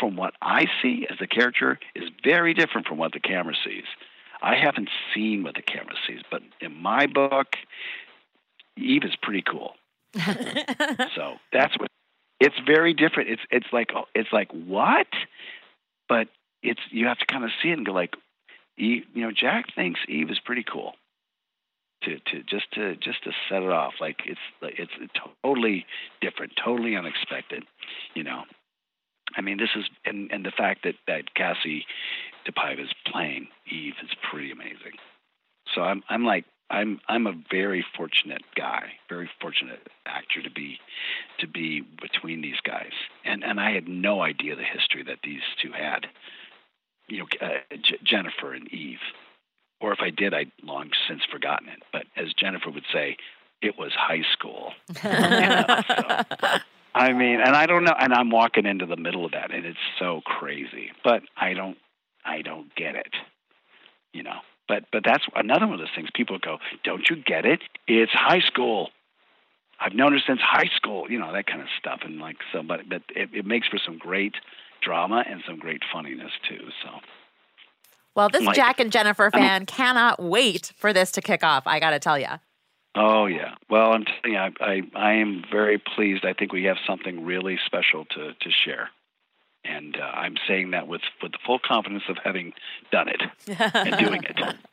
from 0.00 0.16
what 0.16 0.34
I 0.42 0.66
see 0.82 1.06
as 1.08 1.18
the 1.18 1.26
character 1.26 1.78
is 1.94 2.10
very 2.24 2.54
different 2.54 2.88
from 2.88 2.98
what 2.98 3.12
the 3.12 3.20
camera 3.20 3.54
sees. 3.64 3.84
I 4.42 4.56
haven't 4.56 4.88
seen 5.14 5.42
what 5.42 5.54
the 5.54 5.62
camera 5.62 5.94
sees, 6.08 6.22
but 6.30 6.42
in 6.60 6.74
my 6.74 7.06
book, 7.06 7.56
Eve 8.76 9.04
is 9.04 9.14
pretty 9.22 9.42
cool. 9.42 9.74
so 11.14 11.34
that's 11.52 11.78
what 11.78 11.88
it's 12.40 12.58
very 12.66 12.94
different. 12.94 13.28
It's 13.28 13.42
it's 13.50 13.66
like 13.72 13.90
it's 14.14 14.32
like 14.32 14.50
what, 14.50 15.06
but 16.08 16.28
it's 16.62 16.80
you 16.90 17.06
have 17.06 17.18
to 17.18 17.26
kind 17.26 17.44
of 17.44 17.50
see 17.62 17.68
it 17.68 17.74
and 17.74 17.86
go 17.86 17.92
like, 17.92 18.16
Eve, 18.78 19.04
you 19.14 19.22
know, 19.22 19.30
Jack 19.30 19.66
thinks 19.74 20.00
Eve 20.08 20.30
is 20.30 20.40
pretty 20.40 20.64
cool. 20.64 20.94
To 22.04 22.18
to 22.18 22.42
just 22.42 22.72
to 22.72 22.96
just 22.96 23.22
to 23.24 23.32
set 23.50 23.62
it 23.62 23.70
off 23.70 23.94
like 24.00 24.20
it's 24.24 24.40
it's 24.62 25.12
totally 25.44 25.84
different, 26.22 26.52
totally 26.56 26.96
unexpected, 26.96 27.64
you 28.14 28.24
know. 28.24 28.44
I 29.36 29.40
mean, 29.40 29.58
this 29.58 29.70
is 29.76 29.84
and 30.04 30.30
and 30.32 30.44
the 30.44 30.50
fact 30.50 30.84
that 30.84 30.94
that 31.06 31.34
Kassie 31.34 31.84
DePaiva 32.46 32.80
is 32.80 32.92
playing 33.06 33.48
Eve 33.70 33.94
is 34.02 34.10
pretty 34.30 34.50
amazing. 34.50 34.98
So 35.74 35.82
I'm 35.82 36.02
I'm 36.08 36.24
like 36.24 36.44
I'm 36.70 37.00
I'm 37.08 37.26
a 37.26 37.34
very 37.50 37.84
fortunate 37.96 38.42
guy, 38.56 38.92
very 39.08 39.28
fortunate 39.40 39.88
actor 40.06 40.42
to 40.42 40.50
be 40.50 40.78
to 41.38 41.46
be 41.46 41.80
between 41.80 42.40
these 42.42 42.60
guys, 42.62 42.92
and 43.24 43.42
and 43.44 43.60
I 43.60 43.72
had 43.72 43.88
no 43.88 44.22
idea 44.22 44.56
the 44.56 44.62
history 44.62 45.02
that 45.04 45.18
these 45.24 45.42
two 45.60 45.72
had. 45.72 46.06
You 47.08 47.18
know, 47.18 47.26
uh, 47.40 47.76
J- 47.82 47.98
Jennifer 48.04 48.54
and 48.54 48.72
Eve, 48.72 49.00
or 49.80 49.92
if 49.92 49.98
I 50.00 50.10
did, 50.10 50.32
I'd 50.32 50.52
long 50.62 50.90
since 51.08 51.22
forgotten 51.24 51.68
it. 51.68 51.82
But 51.92 52.04
as 52.16 52.32
Jennifer 52.34 52.70
would 52.70 52.84
say, 52.92 53.16
it 53.60 53.76
was 53.76 53.92
high 53.92 54.22
school. 54.32 54.72
you 55.04 55.10
know, 55.10 55.64
so. 55.88 56.58
I 56.94 57.12
mean, 57.12 57.40
and 57.40 57.54
I 57.54 57.66
don't 57.66 57.84
know, 57.84 57.94
and 57.98 58.12
I'm 58.12 58.30
walking 58.30 58.66
into 58.66 58.86
the 58.86 58.96
middle 58.96 59.24
of 59.24 59.32
that, 59.32 59.52
and 59.52 59.64
it's 59.64 59.78
so 59.98 60.20
crazy. 60.24 60.90
But 61.04 61.22
I 61.36 61.54
don't, 61.54 61.76
I 62.24 62.42
don't 62.42 62.74
get 62.74 62.96
it. 62.96 63.14
You 64.12 64.24
know, 64.24 64.40
but 64.68 64.84
but 64.92 65.02
that's 65.04 65.24
another 65.34 65.66
one 65.66 65.74
of 65.74 65.80
those 65.80 65.94
things. 65.94 66.08
People 66.14 66.38
go, 66.38 66.58
"Don't 66.82 67.08
you 67.08 67.16
get 67.16 67.44
it? 67.44 67.60
It's 67.86 68.12
high 68.12 68.40
school." 68.40 68.90
I've 69.82 69.94
known 69.94 70.12
her 70.12 70.18
since 70.26 70.40
high 70.42 70.68
school, 70.76 71.10
you 71.10 71.18
know 71.18 71.32
that 71.32 71.46
kind 71.46 71.62
of 71.62 71.68
stuff, 71.78 72.00
and 72.04 72.18
like 72.18 72.36
so. 72.52 72.62
But 72.62 72.88
but 72.88 73.02
it, 73.16 73.30
it 73.32 73.46
makes 73.46 73.68
for 73.68 73.78
some 73.78 73.96
great 73.96 74.34
drama 74.82 75.24
and 75.26 75.42
some 75.46 75.58
great 75.58 75.82
funniness 75.92 76.32
too. 76.48 76.68
So. 76.82 76.90
Well, 78.14 78.28
this 78.28 78.42
like, 78.42 78.56
Jack 78.56 78.80
and 78.80 78.90
Jennifer 78.90 79.30
fan 79.30 79.66
cannot 79.66 80.20
wait 80.20 80.72
for 80.76 80.92
this 80.92 81.12
to 81.12 81.20
kick 81.20 81.44
off. 81.44 81.62
I 81.66 81.78
got 81.78 81.90
to 81.90 82.00
tell 82.00 82.18
you. 82.18 82.26
Oh 82.94 83.26
yeah. 83.26 83.54
Well, 83.68 83.92
I'm 83.92 84.04
telling 84.04 84.32
you, 84.32 84.38
I, 84.38 84.50
I 84.60 84.82
I 84.94 85.12
am 85.14 85.44
very 85.50 85.78
pleased. 85.78 86.24
I 86.24 86.32
think 86.32 86.52
we 86.52 86.64
have 86.64 86.76
something 86.86 87.24
really 87.24 87.58
special 87.66 88.04
to 88.06 88.32
to 88.32 88.50
share 88.50 88.90
and 89.64 89.96
uh, 89.96 90.04
I'm 90.04 90.36
saying 90.48 90.70
that 90.72 90.88
with 90.88 91.02
with 91.22 91.32
the 91.32 91.38
full 91.44 91.58
confidence 91.58 92.04
of 92.08 92.16
having 92.22 92.52
done 92.90 93.08
it 93.08 93.22
and 93.74 93.98
doing 93.98 94.22
it. 94.24 94.40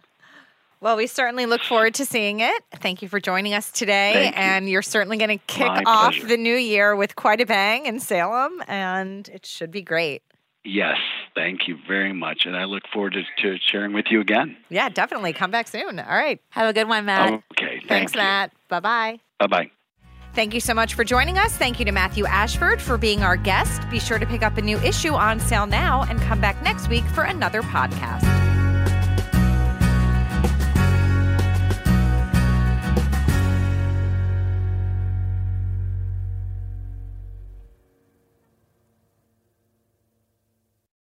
Well, 0.80 0.96
we 0.96 1.08
certainly 1.08 1.48
look 1.48 1.62
forward 1.62 1.96
to 1.96 2.06
seeing 2.06 2.40
it. 2.40 2.64
Thank 2.76 3.02
you 3.02 3.08
for 3.08 3.20
joining 3.20 3.56
us 3.56 3.72
today. 3.72 4.12
Thank 4.14 4.38
and 4.38 4.70
you. 4.70 4.78
are 4.78 4.84
certainly 4.84 5.18
going 5.18 5.40
to 5.40 5.44
kick 5.48 5.66
My 5.66 5.82
off 5.88 6.14
pleasure. 6.14 6.28
the 6.28 6.38
new 6.38 6.54
year 6.54 6.96
with 6.96 7.16
quite 7.16 7.42
a 7.42 7.48
bang 7.48 7.88
in 7.88 8.00
Salem, 8.00 8.62
and 8.68 9.28
it 9.30 9.44
should 9.44 9.72
be 9.72 9.82
great. 9.82 10.22
Yes, 10.64 10.98
thank 11.34 11.68
you 11.68 11.80
very 11.88 12.14
much. 12.14 12.46
And 12.46 12.56
I 12.56 12.66
look 12.66 12.84
forward 12.94 13.14
to, 13.14 13.24
to 13.42 13.58
sharing 13.60 13.92
with 13.94 14.06
you 14.12 14.22
again. 14.22 14.56
Yeah, 14.70 14.90
definitely. 14.90 15.34
Come 15.34 15.50
back 15.50 15.68
soon. 15.68 16.00
All 16.00 16.16
right. 16.16 16.40
Have 16.50 16.70
a 16.70 16.74
good 16.74 16.88
one, 16.88 17.06
Matt. 17.06 17.42
Okay. 17.54 17.77
Thank 17.88 18.12
Thanks, 18.12 18.14
you. 18.14 18.20
Matt. 18.20 18.52
Bye 18.70 18.80
bye. 18.80 19.20
Bye 19.40 19.48
bye. 19.48 19.72
Thank 20.34 20.54
you 20.54 20.60
so 20.60 20.76
much 20.76 20.94
for 20.94 21.04
joining 21.04 21.40
us. 21.40 21.58
Thank 21.58 21.80
you 21.80 21.86
to 21.86 21.92
Matthew 21.92 22.26
Ashford 22.28 22.80
for 22.80 22.98
being 22.98 23.24
our 23.24 23.36
guest. 23.36 23.82
Be 23.90 24.00
sure 24.00 24.20
to 24.20 24.26
pick 24.26 24.44
up 24.44 24.58
a 24.58 24.62
new 24.62 24.78
issue 24.80 25.14
on 25.14 25.40
sale 25.40 25.66
now 25.66 26.04
and 26.04 26.22
come 26.22 26.40
back 26.40 26.62
next 26.62 26.90
week 26.90 27.04
for 27.06 27.24
another 27.24 27.64
podcast. 27.64 28.47